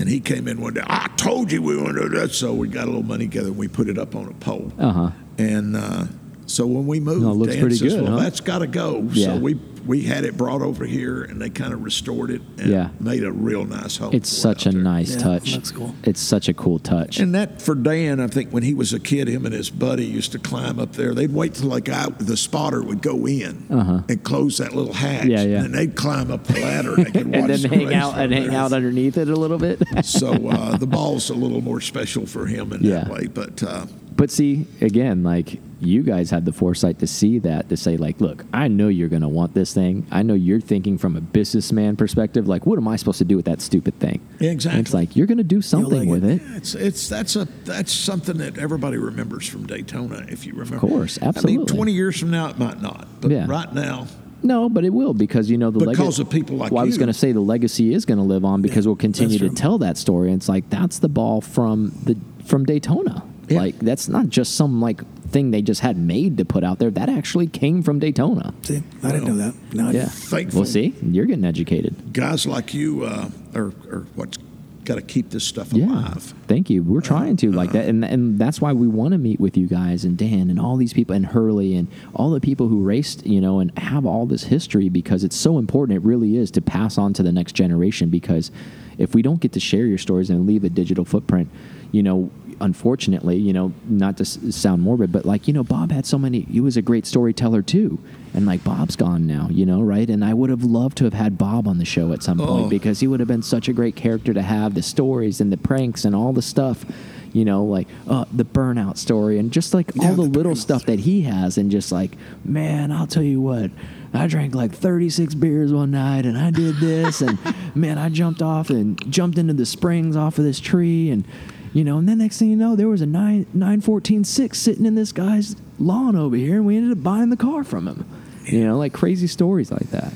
And 0.00 0.08
he 0.08 0.18
came 0.18 0.48
in 0.48 0.62
one 0.62 0.72
day, 0.72 0.80
I 0.86 1.08
told 1.18 1.52
you 1.52 1.60
we 1.60 1.76
wanted 1.76 2.00
to 2.00 2.08
do 2.08 2.20
that. 2.20 2.32
So 2.32 2.54
we 2.54 2.68
got 2.68 2.84
a 2.84 2.86
little 2.86 3.02
money 3.02 3.26
together 3.26 3.48
and 3.48 3.58
we 3.58 3.68
put 3.68 3.86
it 3.86 3.98
up 3.98 4.16
on 4.16 4.28
a 4.28 4.32
pole. 4.32 4.72
Uh 4.78 4.92
huh. 4.92 5.10
And 5.36 5.76
uh, 5.76 6.04
so 6.50 6.66
when 6.66 6.86
we 6.86 7.00
moved, 7.00 7.22
No, 7.22 7.30
it 7.30 7.34
looks 7.34 7.52
Dan 7.54 7.60
pretty 7.62 7.76
says, 7.76 7.94
good, 7.94 8.02
well, 8.04 8.12
huh? 8.18 8.22
that's 8.24 8.40
got 8.40 8.58
to 8.58 8.66
go. 8.66 9.08
Yeah. 9.12 9.26
So 9.26 9.36
we 9.38 9.58
we 9.86 10.02
had 10.02 10.24
it 10.24 10.36
brought 10.36 10.60
over 10.60 10.84
here 10.84 11.22
and 11.22 11.40
they 11.40 11.48
kind 11.48 11.72
of 11.72 11.82
restored 11.82 12.30
it 12.30 12.42
and 12.58 12.68
Yeah. 12.70 12.90
made 13.00 13.24
a 13.24 13.32
real 13.32 13.64
nice 13.64 13.96
home. 13.96 14.12
It's 14.12 14.30
for 14.30 14.36
it 14.36 14.40
such 14.58 14.66
a 14.66 14.70
there. 14.72 14.82
nice 14.82 15.12
Yeah, 15.12 15.22
touch. 15.22 15.54
looks 15.54 15.70
cool. 15.70 15.94
It's 16.04 16.20
such 16.20 16.50
a 16.50 16.54
cool 16.54 16.78
touch. 16.78 17.18
And 17.18 17.34
that 17.34 17.62
for 17.62 17.74
Dan, 17.74 18.20
I 18.20 18.26
think 18.26 18.50
when 18.50 18.62
he 18.62 18.74
was 18.74 18.92
a 18.92 19.00
kid, 19.00 19.26
him 19.26 19.46
and 19.46 19.54
his 19.54 19.70
buddy 19.70 20.04
used 20.04 20.32
to 20.32 20.38
climb 20.38 20.78
up 20.78 20.92
there. 20.92 21.14
They'd 21.14 21.32
wait 21.32 21.54
till 21.54 21.68
like 21.68 21.88
out 21.88 22.18
the 22.18 22.36
spotter 22.36 22.82
would 22.82 23.00
go 23.00 23.26
in 23.26 23.64
Uh-huh. 23.70 24.02
and 24.06 24.22
close 24.22 24.58
that 24.58 24.74
little 24.74 24.92
hatch. 24.92 25.24
Yeah, 25.24 25.44
yeah. 25.44 25.64
And 25.64 25.72
they'd 25.74 25.96
climb 25.96 26.30
up 26.30 26.44
the 26.44 26.60
ladder 26.60 26.94
and 26.96 27.06
they 27.06 27.10
could 27.12 27.26
watch 27.28 27.34
and 27.36 27.48
then 27.50 27.62
the 27.62 27.68
hang 27.68 27.94
out 27.94 28.12
from 28.12 28.20
and 28.22 28.32
hang 28.34 28.54
out 28.54 28.72
underneath 28.74 29.16
it 29.16 29.28
a 29.30 29.36
little 29.36 29.58
bit. 29.58 29.82
So 30.04 30.32
uh, 30.50 30.76
the 30.76 30.86
ball's 30.86 31.30
a 31.30 31.34
little 31.34 31.62
more 31.62 31.80
special 31.80 32.26
for 32.26 32.44
him 32.46 32.74
in 32.74 32.82
Yeah. 32.82 33.04
that 33.04 33.10
way. 33.10 33.28
But 33.28 33.62
uh, 33.62 33.86
But 34.16 34.30
see, 34.30 34.66
again, 34.80 35.22
like 35.22 35.60
you 35.80 36.02
guys 36.02 36.30
had 36.30 36.44
the 36.44 36.52
foresight 36.52 36.98
to 36.98 37.06
see 37.06 37.38
that 37.38 37.70
to 37.70 37.76
say, 37.76 37.96
like, 37.96 38.20
look, 38.20 38.44
I 38.52 38.68
know 38.68 38.88
you're 38.88 39.08
going 39.08 39.22
to 39.22 39.28
want 39.28 39.54
this 39.54 39.72
thing. 39.72 40.06
I 40.10 40.22
know 40.22 40.34
you're 40.34 40.60
thinking 40.60 40.98
from 40.98 41.16
a 41.16 41.22
businessman 41.22 41.96
perspective, 41.96 42.46
like, 42.46 42.66
what 42.66 42.76
am 42.76 42.86
I 42.86 42.96
supposed 42.96 43.16
to 43.18 43.24
do 43.24 43.36
with 43.36 43.46
that 43.46 43.62
stupid 43.62 43.98
thing? 43.98 44.20
Yeah, 44.40 44.48
And 44.50 44.56
exactly. 44.56 44.80
it's 44.82 44.92
like 44.92 45.16
you're 45.16 45.26
going 45.26 45.38
to 45.38 45.44
do 45.44 45.62
something 45.62 46.00
like 46.00 46.08
with 46.08 46.24
it. 46.24 46.42
it. 46.42 46.56
It's 46.56 46.74
it's 46.74 47.08
that's 47.08 47.34
a 47.36 47.46
that's 47.64 47.92
something 47.92 48.36
that 48.38 48.58
everybody 48.58 48.98
remembers 48.98 49.48
from 49.48 49.66
Daytona. 49.66 50.26
If 50.28 50.44
you 50.44 50.52
remember, 50.52 50.74
of 50.74 50.80
course, 50.82 51.18
I 51.22 51.26
absolutely. 51.28 51.56
mean, 51.58 51.66
twenty 51.66 51.92
years 51.92 52.18
from 52.20 52.30
now, 52.30 52.48
it 52.48 52.58
might 52.58 52.82
not, 52.82 53.08
but 53.22 53.30
Yeah. 53.30 53.46
right 53.48 53.72
now, 53.72 54.06
No, 54.42 54.68
but 54.68 54.84
it 54.84 54.90
will 54.90 55.14
because 55.14 55.48
you 55.50 55.56
know 55.56 55.70
the 55.70 55.78
Because 55.78 55.98
legacy. 55.98 56.22
of 56.22 56.28
people 56.30 56.56
like 56.56 56.72
well, 56.72 56.82
I 56.82 56.86
was 56.86 56.98
going 56.98 57.06
to 57.08 57.14
say 57.14 57.32
the 57.32 57.40
legacy 57.40 57.94
is 57.94 58.04
going 58.04 58.18
to 58.18 58.24
live 58.24 58.44
on 58.44 58.60
because 58.60 58.86
we'll 58.86 58.96
continue 58.96 59.38
to 59.38 59.48
tell 59.50 59.78
that 59.78 59.96
story. 59.96 60.28
And 60.30 60.36
it's 60.40 60.48
like 60.48 60.68
that's 60.68 60.98
the 60.98 61.08
ball 61.08 61.40
from 61.40 61.92
the 62.04 62.16
from 62.44 62.64
Daytona. 62.66 63.22
Yeah. 63.50 63.58
Like 63.60 63.78
that's 63.78 64.08
not 64.08 64.28
just 64.28 64.54
some 64.56 64.80
like 64.80 65.02
thing 65.30 65.50
they 65.50 65.62
just 65.62 65.80
had 65.80 65.96
made 65.96 66.38
to 66.38 66.44
put 66.44 66.64
out 66.64 66.78
there. 66.78 66.90
That 66.90 67.08
actually 67.08 67.46
came 67.46 67.82
from 67.82 67.98
Daytona. 67.98 68.54
See, 68.62 68.82
I 69.02 69.12
didn't 69.12 69.26
know 69.28 69.36
that. 69.36 69.54
No, 69.74 69.86
Yeah. 69.86 69.92
didn't. 69.92 70.08
Thankful. 70.10 70.60
Well, 70.60 70.66
see, 70.68 70.94
you're 71.02 71.26
getting 71.26 71.44
educated. 71.44 72.12
guys 72.12 72.46
like 72.46 72.74
you 72.74 73.04
uh, 73.04 73.30
are 73.54 73.72
are 73.90 74.06
what's 74.14 74.38
got 74.84 74.94
to 74.96 75.02
keep 75.02 75.30
this 75.30 75.44
stuff 75.44 75.72
Yeah. 75.72 75.86
alive. 75.86 76.34
Thank 76.48 76.70
you. 76.70 76.82
We're 76.82 77.00
trying 77.02 77.36
to 77.38 77.52
like 77.52 77.72
that, 77.72 77.86
and 77.86 78.04
and 78.04 78.38
that's 78.38 78.60
why 78.60 78.72
we 78.72 78.88
want 78.88 79.12
to 79.12 79.18
meet 79.18 79.38
with 79.38 79.56
you 79.56 79.66
guys 79.66 80.04
and 80.04 80.16
Dan 80.16 80.48
and 80.50 80.58
all 80.58 80.76
these 80.76 80.92
people 80.92 81.14
and 81.14 81.26
Hurley 81.26 81.74
and 81.76 81.86
all 82.14 82.30
the 82.30 82.40
people 82.40 82.66
who 82.68 82.82
raced, 82.82 83.24
you 83.26 83.40
know, 83.40 83.60
and 83.60 83.76
have 83.78 84.06
all 84.06 84.26
this 84.26 84.44
history 84.44 84.88
because 84.88 85.22
it's 85.22 85.36
so 85.36 85.58
important. 85.58 85.96
It 85.96 86.02
really 86.02 86.36
is 86.36 86.50
to 86.52 86.60
pass 86.62 86.98
on 86.98 87.12
to 87.14 87.22
the 87.22 87.30
next 87.32 87.52
generation 87.52 88.08
because 88.08 88.50
if 88.98 89.14
we 89.14 89.22
don't 89.22 89.40
get 89.40 89.52
to 89.52 89.60
share 89.60 89.86
your 89.86 89.98
stories 89.98 90.28
and 90.30 90.46
leave 90.46 90.64
a 90.64 90.70
digital 90.70 91.04
footprint, 91.04 91.48
you 91.92 92.02
know. 92.02 92.30
Unfortunately, 92.60 93.36
you 93.36 93.52
know, 93.52 93.72
not 93.88 94.16
to 94.18 94.22
s- 94.22 94.38
sound 94.50 94.82
morbid, 94.82 95.10
but 95.10 95.24
like, 95.24 95.48
you 95.48 95.54
know, 95.54 95.64
Bob 95.64 95.90
had 95.90 96.04
so 96.06 96.18
many, 96.18 96.40
he 96.42 96.60
was 96.60 96.76
a 96.76 96.82
great 96.82 97.06
storyteller 97.06 97.62
too. 97.62 97.98
And 98.34 98.46
like, 98.46 98.62
Bob's 98.62 98.96
gone 98.96 99.26
now, 99.26 99.48
you 99.50 99.64
know, 99.66 99.80
right? 99.82 100.08
And 100.08 100.24
I 100.24 100.34
would 100.34 100.50
have 100.50 100.62
loved 100.62 100.98
to 100.98 101.04
have 101.04 101.14
had 101.14 101.38
Bob 101.38 101.66
on 101.66 101.78
the 101.78 101.84
show 101.84 102.12
at 102.12 102.22
some 102.22 102.38
point 102.38 102.66
Oh. 102.66 102.68
because 102.68 103.00
he 103.00 103.06
would 103.06 103.18
have 103.20 103.28
been 103.28 103.42
such 103.42 103.68
a 103.68 103.72
great 103.72 103.96
character 103.96 104.34
to 104.34 104.42
have 104.42 104.74
the 104.74 104.82
stories 104.82 105.40
and 105.40 105.50
the 105.50 105.56
pranks 105.56 106.04
and 106.04 106.14
all 106.14 106.32
the 106.32 106.42
stuff 106.42 106.84
you 107.32 107.44
know 107.44 107.62
like 107.64 107.86
uh, 108.08 108.24
the 108.32 108.44
burnout 108.44 108.96
story 108.98 109.38
and 109.38 109.52
just 109.52 109.72
like 109.72 109.92
all 110.00 110.14
the, 110.14 110.22
the 110.22 110.28
little 110.28 110.56
stuff 110.56 110.84
that 110.86 110.98
he 110.98 111.22
has 111.22 111.56
and 111.58 111.70
just 111.70 111.92
like 111.92 112.10
man 112.44 112.90
i'll 112.90 113.06
tell 113.06 113.22
you 113.22 113.40
what 113.40 113.70
i 114.12 114.26
drank 114.26 114.52
like 114.52 114.72
36 114.74 115.34
beers 115.36 115.72
one 115.72 115.92
night 115.92 116.26
and 116.26 116.36
i 116.36 116.50
did 116.50 116.74
this 116.78 117.20
and 117.20 117.38
man 117.76 117.98
i 117.98 118.08
jumped 118.08 118.42
off 118.42 118.68
and 118.68 119.00
jumped 119.12 119.38
into 119.38 119.52
the 119.52 119.64
springs 119.64 120.16
off 120.16 120.38
of 120.38 120.44
this 120.44 120.58
tree 120.58 121.08
and 121.10 121.24
you 121.72 121.84
know 121.84 121.98
and 121.98 122.08
then 122.08 122.18
next 122.18 122.38
thing 122.38 122.50
you 122.50 122.56
know 122.56 122.74
there 122.76 122.88
was 122.88 123.00
a 123.00 123.06
9 123.06 123.46
914 123.54 124.24
6 124.24 124.58
sitting 124.58 124.86
in 124.86 124.94
this 124.94 125.12
guy's 125.12 125.56
lawn 125.78 126.16
over 126.16 126.36
here 126.36 126.56
and 126.56 126.66
we 126.66 126.76
ended 126.76 126.96
up 126.96 127.02
buying 127.02 127.30
the 127.30 127.36
car 127.36 127.62
from 127.64 127.86
him 127.86 128.04
you 128.44 128.64
know 128.64 128.76
like 128.78 128.92
crazy 128.92 129.26
stories 129.26 129.70
like 129.70 129.90
that 129.90 130.12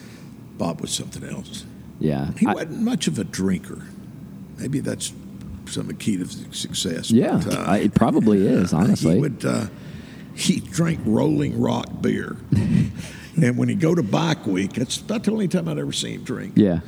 Bob 0.58 0.80
was 0.80 0.90
something 0.92 1.24
else. 1.24 1.64
yeah 2.00 2.30
He 2.38 2.46
I- 2.46 2.54
wasn't 2.54 2.80
much 2.82 3.06
of 3.08 3.18
a 3.18 3.24
drinker. 3.24 3.82
Maybe 4.58 4.78
that's 4.80 5.12
some 5.66 5.82
of 5.82 5.88
the 5.88 5.94
key 5.94 6.16
to 6.18 6.26
success. 6.52 7.10
yeah 7.10 7.40
but, 7.44 7.54
uh, 7.68 7.72
it 7.72 7.94
probably 7.94 8.46
is 8.46 8.72
honestly 8.72 9.14
He 9.14 9.20
would 9.20 9.44
uh, 9.44 9.66
he 10.34 10.60
drank 10.60 10.98
Rolling 11.04 11.60
Rock 11.60 11.86
beer, 12.02 12.36
and 13.36 13.56
when 13.56 13.68
he 13.68 13.76
go 13.76 13.94
to 13.94 14.02
Bike 14.02 14.46
Week, 14.48 14.72
that's 14.72 14.96
about 14.98 15.22
the 15.22 15.30
only 15.30 15.46
time 15.46 15.68
I'd 15.68 15.78
ever 15.78 15.92
seen 15.92 16.16
him 16.16 16.24
drink. 16.24 16.52
yeah 16.56 16.80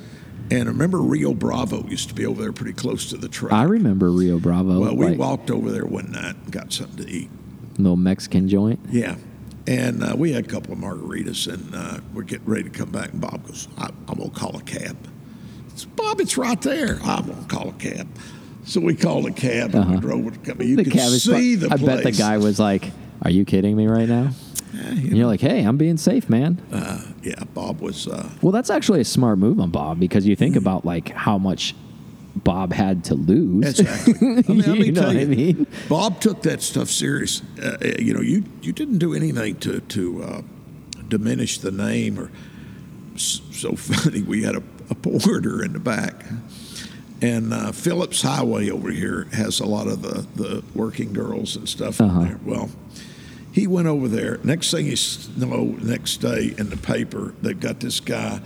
And 0.51 0.63
I 0.69 0.73
remember 0.73 0.99
Rio 0.99 1.35
Bravo 1.35 1.85
used 1.89 2.09
to 2.09 2.15
be 2.15 2.25
over 2.25 2.41
there 2.41 2.53
pretty 2.53 2.73
close 2.73 3.11
to 3.11 3.17
the 3.17 3.29
track. 3.29 3.53
I 3.53 3.65
remember 3.65 4.11
Rio 4.13 4.39
Bravo. 4.39 4.79
well, 4.81 4.95
we 4.97 5.07
like, 5.07 5.19
walked 5.19 5.51
over 5.51 5.73
there 5.73 5.85
one 5.87 6.13
night 6.13 6.37
and 6.37 6.53
got 6.53 6.73
something 6.73 7.05
to 7.05 7.11
eat. 7.11 7.29
little 7.79 7.97
Mexican 7.97 8.49
joint. 8.49 8.79
Yeah. 8.91 9.17
And 9.67 10.05
uh, 10.05 10.15
we 10.17 10.33
had 10.33 10.45
a 10.45 10.49
couple 10.49 10.73
of 10.73 10.79
margaritas, 10.79 11.53
and 11.53 11.75
uh, 11.75 11.99
we're 12.15 12.23
getting 12.23 12.47
ready 12.47 12.63
to 12.65 12.71
come 12.71 12.91
back. 12.91 13.11
And 13.13 13.21
Bob 13.21 13.45
goes, 13.45 13.67
I, 13.77 13.87
"I'm 14.07 14.19
gonna 14.19 14.31
call 14.31 14.57
a 14.57 14.63
cab." 14.63 14.97
I 15.75 15.77
said, 15.77 15.97
Bob, 15.97 16.21
it's 16.21 16.37
right 16.39 16.61
there. 16.63 17.01
I'm 17.03 17.27
gonna 17.27 17.45
call 17.49 17.71
a 17.71 17.73
cab. 17.73 18.07
So 18.65 18.81
we 18.81 18.95
called 18.95 19.27
a 19.27 19.33
cab 19.33 19.75
and 19.75 19.91
we 19.91 19.97
drove 20.01 20.25
with 20.25 20.35
the 20.35 20.47
company. 20.47 20.69
You 20.71 20.77
Uh-huh. 20.77 20.85
the 20.85 20.91
could 20.93 21.21
see 21.21 21.55
the 21.57 21.67
I 21.67 21.77
place. 21.79 21.83
bet 21.83 22.05
the 22.05 22.13
guy 22.13 22.39
was 22.39 22.61
like, 22.61 22.93
"Are 23.23 23.31
you 23.31 23.45
kidding 23.45 23.77
me 23.77 23.89
right 23.89 24.09
now?" 24.09 24.31
And 24.79 25.17
you're 25.17 25.27
like, 25.27 25.41
"Hey, 25.41 25.63
I'm 25.63 25.77
being 25.77 25.97
safe, 25.97 26.29
man." 26.29 26.61
Uh, 26.73 27.01
yeah, 27.23 27.43
Bob 27.55 27.81
was. 27.81 28.07
Uh, 28.07 28.29
Well, 28.43 28.53
that's 28.53 28.71
actually 28.71 29.01
a 29.01 29.05
smart 29.05 29.39
move 29.39 29.61
on 29.61 29.71
Bob 29.71 29.99
because 29.99 30.27
you 30.27 30.37
Mm. 30.37 30.39
think 30.39 30.57
about 30.57 30.85
like 30.85 31.09
how 31.11 31.39
much 31.39 31.75
Bob 32.45 32.73
had 32.73 33.05
to 33.05 33.15
lose. 33.15 33.81
Exactly. 33.81 34.15
I 34.21 34.25
mean, 34.25 34.45
let 34.47 34.69
me 34.79 34.87
You 34.87 34.93
know 34.93 35.01
tell 35.01 35.09
what 35.09 35.17
I 35.17 35.21
you, 35.21 35.27
mean? 35.27 35.67
Bob 35.89 36.21
took 36.21 36.43
that 36.43 36.61
stuff 36.63 36.89
serious. 36.91 37.43
Uh, 37.63 37.77
uh, 37.83 37.89
you 37.99 38.13
know, 38.15 38.21
you 38.21 38.45
you 38.63 38.73
didn't 38.73 38.99
do 38.99 39.15
anything 39.15 39.57
to 39.61 39.81
to 39.81 40.23
uh, 40.23 40.43
diminish 41.09 41.59
the 41.59 41.71
name 41.71 42.19
or. 42.19 42.31
So 43.19 43.75
funny, 43.77 44.21
we 44.23 44.43
had 44.43 44.57
a, 44.57 44.63
a 44.91 44.95
porter 44.95 45.65
in 45.65 45.73
the 45.73 45.79
back, 45.79 46.23
and 47.23 47.55
uh, 47.55 47.73
Phillips 47.73 48.21
Highway 48.21 48.69
over 48.69 48.91
here 48.91 49.27
has 49.33 49.59
a 49.61 49.65
lot 49.65 49.87
of 49.87 50.03
the 50.03 50.27
the 50.37 50.63
working 50.75 51.15
girls 51.15 51.57
and 51.57 51.67
stuff 51.69 51.97
there. 51.99 52.39
Well. 52.45 52.69
He 53.57 53.67
went 53.67 53.89
over 53.89 54.07
there. 54.07 54.39
Next 54.45 54.71
thing 54.71 54.85
you 54.85 54.97
know, 55.39 55.65
next 55.81 56.19
day 56.19 56.55
in 56.59 56.69
the 56.69 56.77
paper, 56.77 57.33
they've 57.41 57.59
got 57.59 57.81
this 57.81 58.01
guy 58.01 58.43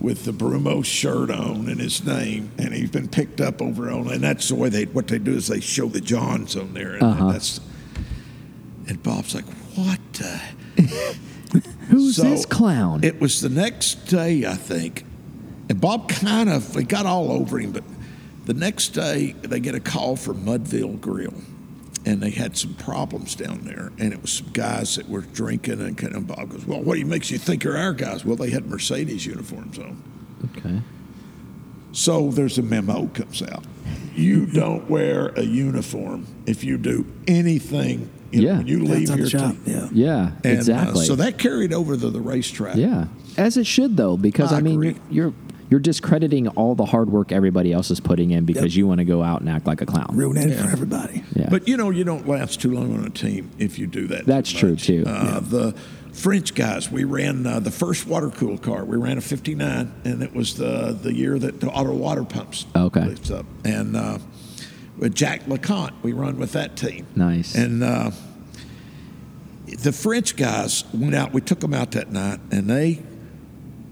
with 0.00 0.24
the 0.24 0.32
Brumo 0.32 0.82
shirt 0.82 1.30
on 1.30 1.68
and 1.68 1.78
his 1.78 2.02
name, 2.02 2.50
and 2.56 2.72
he's 2.72 2.88
been 2.88 3.08
picked 3.08 3.42
up 3.42 3.60
over 3.60 3.90
on. 3.90 4.10
And 4.10 4.22
that's 4.22 4.48
the 4.48 4.54
way 4.54 4.70
they 4.70 4.86
what 4.86 5.06
they 5.08 5.18
do 5.18 5.32
is 5.32 5.48
they 5.48 5.60
show 5.60 5.86
the 5.88 6.00
Johns 6.00 6.56
on 6.56 6.72
there, 6.72 6.94
and, 6.94 7.02
Uh-huh. 7.02 7.32
that's. 7.32 7.60
And 8.88 9.02
Bob's 9.02 9.34
like, 9.34 9.44
"What?" 9.74 10.00
the 10.14 10.40
Who's 11.90 12.16
so 12.16 12.22
this 12.22 12.46
clown? 12.46 13.04
It 13.04 13.20
was 13.20 13.42
the 13.42 13.50
next 13.50 14.06
day, 14.06 14.46
I 14.46 14.54
think, 14.54 15.04
and 15.68 15.78
Bob 15.78 16.08
kind 16.08 16.48
of 16.48 16.74
it 16.78 16.88
got 16.88 17.04
all 17.04 17.30
over 17.30 17.58
him. 17.58 17.72
But 17.72 17.84
the 18.46 18.54
next 18.54 18.94
day, 18.94 19.34
they 19.42 19.60
get 19.60 19.74
a 19.74 19.80
call 19.80 20.16
from 20.16 20.42
Mudville 20.46 20.98
Grill, 21.02 21.34
and 22.06 22.20
they 22.20 22.30
had 22.30 22.56
some 22.56 22.74
problems 22.74 23.34
down 23.34 23.60
there, 23.64 23.92
and 23.98 24.12
it 24.12 24.20
was 24.22 24.32
some 24.32 24.48
guys 24.52 24.96
that 24.96 25.08
were 25.08 25.22
drinking. 25.22 25.80
And 25.80 25.96
kind 25.96 26.14
of 26.14 26.26
Bob 26.26 26.50
goes, 26.50 26.66
"Well, 26.66 26.82
what 26.82 26.94
do 26.94 27.00
you 27.00 27.06
makes 27.06 27.30
you 27.30 27.38
think 27.38 27.62
they're 27.62 27.76
our 27.76 27.92
guys?" 27.94 28.24
Well, 28.24 28.36
they 28.36 28.50
had 28.50 28.66
Mercedes 28.66 29.24
uniforms 29.26 29.78
on. 29.78 30.02
okay. 30.56 30.80
So 31.92 32.30
there's 32.30 32.58
a 32.58 32.62
memo 32.62 33.06
comes 33.14 33.40
out. 33.42 33.64
You 34.16 34.46
don't 34.46 34.90
wear 34.90 35.28
a 35.36 35.42
uniform 35.42 36.26
if 36.46 36.64
you 36.64 36.76
do 36.76 37.06
anything. 37.28 38.10
You 38.32 38.42
Yeah. 38.42 38.58
when 38.58 38.66
you 38.66 38.78
That's 38.86 39.10
leave 39.10 39.18
your 39.18 39.26
job. 39.28 39.56
Yeah. 39.64 39.88
Yeah, 39.92 40.30
And, 40.42 40.46
uh, 40.46 40.58
exactly. 40.58 41.04
so 41.06 41.14
that 41.16 41.38
carried 41.38 41.72
over 41.72 41.96
to 41.96 42.10
the 42.10 42.20
racetrack. 42.20 42.76
yeah, 42.76 43.06
as 43.36 43.56
it 43.56 43.66
should 43.66 43.96
though, 43.96 44.16
because 44.16 44.52
I, 44.52 44.58
I 44.58 44.60
mean, 44.60 44.82
you're, 44.82 44.94
you're 45.08 45.32
you're 45.74 45.80
discrediting 45.80 46.46
all 46.50 46.76
the 46.76 46.84
hard 46.84 47.10
work 47.10 47.32
everybody 47.32 47.72
else 47.72 47.90
is 47.90 47.98
putting 47.98 48.30
in 48.30 48.44
because 48.44 48.62
Yep. 48.76 48.78
you 48.78 48.86
want 48.86 48.98
to 48.98 49.04
go 49.04 49.24
out 49.24 49.40
and 49.40 49.50
act 49.50 49.66
like 49.66 49.80
a 49.80 49.86
clown. 49.86 50.06
Ruin 50.12 50.36
it 50.36 50.50
Yeah. 50.50 50.62
for 50.66 50.70
everybody. 50.70 51.24
Yeah. 51.34 51.48
But 51.50 51.66
you 51.66 51.76
know, 51.76 51.90
you 51.90 52.04
don't 52.04 52.28
last 52.28 52.60
too 52.60 52.70
long 52.72 52.96
on 52.96 53.04
a 53.04 53.10
team 53.10 53.50
if 53.58 53.76
you 53.76 53.88
do 53.88 54.06
that. 54.06 54.24
That's 54.24 54.52
too 54.52 54.76
true, 54.76 54.76
too. 54.76 55.04
Uh, 55.04 55.40
The 55.40 55.74
French 56.12 56.54
guys, 56.54 56.92
we 56.92 57.02
ran 57.02 57.44
uh, 57.44 57.58
the 57.58 57.72
first 57.72 58.06
water 58.06 58.30
cool 58.30 58.56
car. 58.56 58.84
We 58.84 58.96
ran 58.96 59.18
a 59.18 59.20
'59, 59.20 59.90
and 60.04 60.22
it 60.22 60.32
was 60.32 60.54
the 60.54 60.96
the 61.02 61.12
year 61.12 61.40
that 61.40 61.58
the 61.60 61.66
auto 61.66 61.92
water 61.92 62.22
pumps. 62.22 62.66
Okay. 62.76 63.04
lifts 63.06 63.32
up. 63.32 63.44
And 63.64 63.96
uh, 63.96 64.18
with 64.96 65.16
Jack 65.16 65.46
LeConte, 65.48 65.94
we 66.04 66.12
run 66.12 66.38
with 66.38 66.52
that 66.52 66.76
team. 66.76 67.04
Nice. 67.16 67.56
And 67.56 67.82
uh, 67.82 68.12
the 69.82 69.90
French 69.90 70.36
guys 70.36 70.84
went 70.94 71.16
out. 71.16 71.32
We 71.32 71.40
took 71.40 71.58
them 71.58 71.74
out 71.74 71.90
that 71.92 72.12
night, 72.12 72.38
and 72.52 72.70
they 72.70 73.02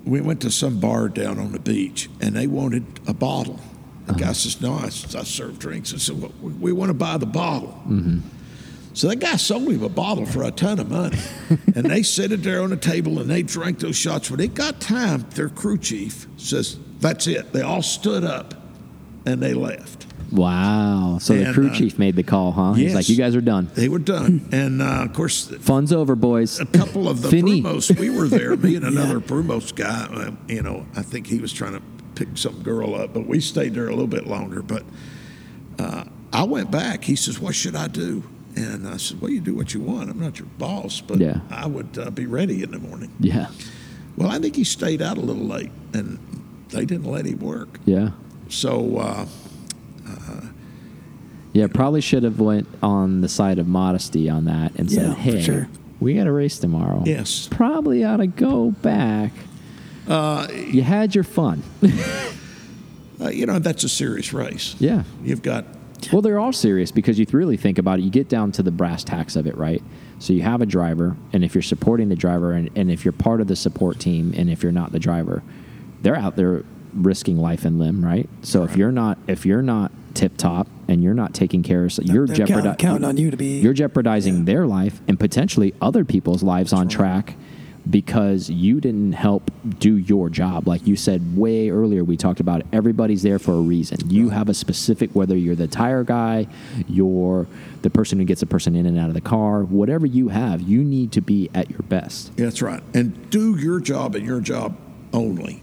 we 0.05 0.21
went 0.21 0.41
to 0.43 0.51
some 0.51 0.81
bar 0.81 1.09
down 1.09 1.39
on 1.39 1.53
the 1.53 1.59
beach, 1.59 2.09
and 2.21 2.35
they 2.35 2.47
wanted 2.47 2.85
a 3.07 3.15
bottle. 3.15 3.61
The 4.07 4.15
guy 4.15 4.25
uh-huh. 4.25 4.33
says, 4.35 4.61
"No, 4.61 4.73
I, 4.73 4.87
I 4.87 4.89
serve 5.25 5.59
drinks." 5.59 5.95
I 5.95 5.99
said, 5.99 6.21
well, 6.21 6.33
we, 6.41 6.53
we 6.53 6.73
want 6.73 6.91
to 6.91 6.95
buy 6.95 7.17
the 7.17 7.27
bottle." 7.27 7.81
Mm-hmm. 7.87 8.19
So 8.95 9.09
that 9.09 9.17
guy 9.17 9.37
sold 9.37 9.69
him 9.69 9.83
a 9.83 9.89
bottle 9.89 10.27
for 10.27 10.43
a 10.43 10.51
ton 10.51 10.79
of 10.79 10.91
money, 10.91 11.19
and 11.75 11.87
they 11.87 12.03
set 12.03 12.33
it 12.33 12.43
there 12.43 12.63
on 12.63 12.71
the 12.71 12.77
table, 12.77 13.21
and 13.21 13.31
they 13.31 13.43
drank 13.43 13.79
those 13.79 13.97
shots. 13.97 14.31
When 14.31 14.41
it 14.41 14.55
got 14.55 14.81
time, 14.81 15.27
their 15.31 15.49
crew 15.49 15.79
chief 15.79 16.27
says, 16.37 16.79
"That's 17.01 17.27
it." 17.27 17.53
They 17.53 17.63
all 17.63 17.83
stood 17.83 18.25
up, 18.25 18.55
and 19.25 19.43
they 19.43 19.55
left. 19.55 20.07
Wow. 20.33 21.19
So 21.21 21.35
the 21.37 21.53
crew 21.53 21.69
uh, 21.69 21.75
chief 21.75 21.99
made 21.99 22.17
the 22.17 22.23
call, 22.23 22.53
huh? 22.53 22.73
He's 22.73 22.95
like, 22.95 23.09
you 23.09 23.17
guys 23.17 23.37
are 23.37 23.41
done. 23.41 23.71
They 23.75 23.89
were 23.89 23.99
done, 23.99 24.49
and 24.53 24.81
uh, 24.83 25.05
of 25.05 25.13
course, 25.13 25.49
Fun's 25.61 25.93
over, 25.93 26.15
boys. 26.17 26.59
a 26.61 26.67
couple 26.67 27.09
of 27.09 27.23
the 27.23 27.29
Fini. 27.29 27.63
Brumos, 27.63 27.99
we 27.99 28.11
were 28.11 28.29
there. 28.29 28.57
Me 28.57 28.77
and 28.77 28.85
another 28.85 29.21
Brumos 29.31 29.75
guy. 29.75 30.05
Um, 30.27 30.39
you 30.49 30.63
know, 30.63 30.87
I 30.97 31.03
think 31.03 31.27
he 31.27 31.39
was 31.39 31.53
trying 31.53 31.75
to 31.75 31.83
pick 32.15 32.29
some 32.37 32.63
girl 32.63 32.95
up, 32.95 33.13
but 33.15 33.27
we 33.27 33.41
stayed 33.41 33.75
there 33.75 33.87
a 33.87 33.91
little 33.91 34.07
bit 34.07 34.27
longer. 34.27 34.63
But 34.63 34.85
uh, 35.79 36.05
I 36.33 36.45
went 36.45 36.71
back. 36.71 37.05
He 37.05 37.17
says, 37.17 37.39
"What 37.39 37.55
should 37.55 37.77
I 37.77 37.89
do?" 37.89 38.23
And 38.57 38.87
I 38.89 38.97
said, 38.97 39.21
"Well, 39.21 39.31
you 39.31 39.41
do 39.41 39.55
what 39.55 39.75
you 39.75 39.81
want. 39.81 40.11
I'm 40.11 40.21
not 40.21 40.39
your 40.39 40.49
boss, 40.59 41.01
but 41.01 41.19
Yeah. 41.19 41.41
I 41.51 41.67
would 41.67 41.99
uh, 41.99 42.11
be 42.11 42.27
ready 42.27 42.63
in 42.63 42.71
the 42.71 42.79
morning." 42.79 43.11
Yeah. 43.21 43.49
Well, 44.17 44.31
I 44.31 44.39
think 44.39 44.57
he 44.57 44.65
stayed 44.65 45.01
out 45.03 45.17
a 45.19 45.21
little 45.23 45.45
late, 45.47 45.71
and 45.95 46.19
they 46.69 46.85
didn't 46.85 47.11
let 47.11 47.25
him 47.27 47.39
work. 47.39 47.79
Yeah. 47.87 48.11
So 48.49 48.99
uh, 50.09 50.41
Yeah, 51.53 51.67
probably 51.69 52.01
should 52.01 52.23
have 52.23 52.41
went 52.41 52.67
on 52.83 53.21
the 53.21 53.29
side 53.29 53.59
of 53.59 53.67
modesty 53.69 54.29
on 54.31 54.45
that 54.47 54.75
and 54.77 54.91
said, 54.91 55.09
Yeah, 55.09 55.15
"Hey, 55.15 55.43
sure. 55.43 55.69
we 56.01 56.15
got 56.15 56.27
a 56.27 56.33
race 56.33 56.59
tomorrow. 56.59 57.03
Yes. 57.05 57.49
probably 57.51 58.05
ought 58.05 58.19
to 58.19 58.27
go 58.27 58.71
back. 58.83 59.33
uh, 60.09 60.49
You 60.51 60.83
had 60.83 61.15
your 61.15 61.25
fun. 61.25 61.63
uh, 63.21 63.29
you 63.29 63.47
know 63.47 63.59
that's 63.59 63.85
a 63.85 63.89
serious 63.89 64.33
race. 64.33 64.75
yeah. 64.79 65.05
You've 65.23 65.43
got 65.43 65.65
Well, 66.13 66.23
they're 66.23 66.39
all 66.41 66.53
serious 66.53 66.91
because 66.91 67.19
you 67.19 67.27
really 67.33 67.57
think 67.57 67.79
about 67.79 67.99
it. 68.01 68.03
You 68.03 68.11
get 68.11 68.29
down 68.29 68.51
to 68.53 68.63
the 68.63 68.71
brass 68.73 69.05
tacks 69.05 69.37
of 69.37 69.47
it, 69.47 69.57
right? 69.57 69.83
So 70.19 70.33
you 70.33 70.43
have 70.43 70.61
a 70.63 70.67
driver, 70.67 71.17
and 71.33 71.45
if 71.45 71.55
you're 71.55 71.63
supporting 71.63 72.09
the 72.09 72.17
driver, 72.17 72.53
and, 72.53 72.71
and 72.77 72.91
if 72.91 73.05
you're 73.05 73.13
part 73.13 73.41
of 73.41 73.47
the 73.49 73.57
support 73.57 73.99
team, 74.01 74.33
and 74.37 74.49
if 74.49 74.63
you're 74.63 74.73
not 74.73 74.93
the 74.93 74.99
driver, 75.01 75.43
they're 76.01 76.17
out 76.17 76.37
there 76.37 76.65
risking 76.95 77.37
life 77.39 77.65
and 77.65 77.79
limb, 77.79 78.05
right? 78.05 78.29
So 78.43 78.65
if 78.65 78.77
you're 78.77 78.93
not 78.93 79.19
if 79.27 79.45
you're 79.47 79.63
not 79.63 79.93
tip 80.15 80.37
top 80.37 80.67
and 80.89 81.03
you're 81.03 81.15
not 81.15 81.33
taking 81.35 81.63
care 81.63 81.85
of, 81.85 81.93
you're 82.03 82.27
they're 82.27 82.37
count- 82.37 82.49
jeopardizing 82.49 82.77
counting 82.77 83.05
on 83.05 83.17
you 83.17 83.31
to 83.31 83.37
be- 83.37 83.61
you're 83.61 83.73
jeopardizing 83.73 84.39
Yeah. 84.39 84.45
their 84.45 84.67
life 84.67 85.01
and 85.09 85.19
potentially 85.19 85.73
other 85.81 86.05
people's 86.05 86.43
lives 86.43 86.73
on 86.73 86.89
track 86.89 87.35
because 87.91 88.49
you 88.49 88.81
didn't 88.81 89.13
help 89.13 89.51
do 89.81 89.97
your 89.97 90.31
job. 90.31 90.69
Like 90.69 90.87
you 90.87 90.95
said 90.95 91.37
way 91.37 91.69
earlier, 91.71 92.05
we 92.05 92.17
talked 92.17 92.39
about 92.39 92.61
it. 92.61 92.67
everybody's 92.73 93.23
there 93.23 93.41
for 93.41 93.55
a 93.55 93.61
reason. 93.61 93.99
You 94.09 94.29
have 94.29 94.49
a 94.49 94.55
specific, 94.55 95.11
whether 95.15 95.37
you're 95.37 95.57
the 95.57 95.67
tire 95.67 96.05
guy, 96.05 96.47
you're 96.87 97.49
the 97.81 97.91
person 97.91 98.21
who 98.21 98.25
gets 98.25 98.41
a 98.41 98.47
person 98.47 98.77
in 98.77 98.87
and 98.87 98.97
out 98.99 99.09
of 99.09 99.15
the 99.15 99.21
car, 99.21 99.65
whatever 99.65 100.07
you 100.07 100.29
have, 100.29 100.61
you 100.61 100.85
need 100.85 101.11
to 101.13 101.21
be 101.21 101.51
at 101.55 101.71
your 101.71 101.81
best. 101.89 102.37
that's 102.37 102.63
right, 102.63 102.83
and 102.95 103.29
do 103.31 103.57
your 103.59 103.81
job 103.81 104.15
and 104.15 104.25
your 104.25 104.41
job 104.41 104.77
only. 105.13 105.63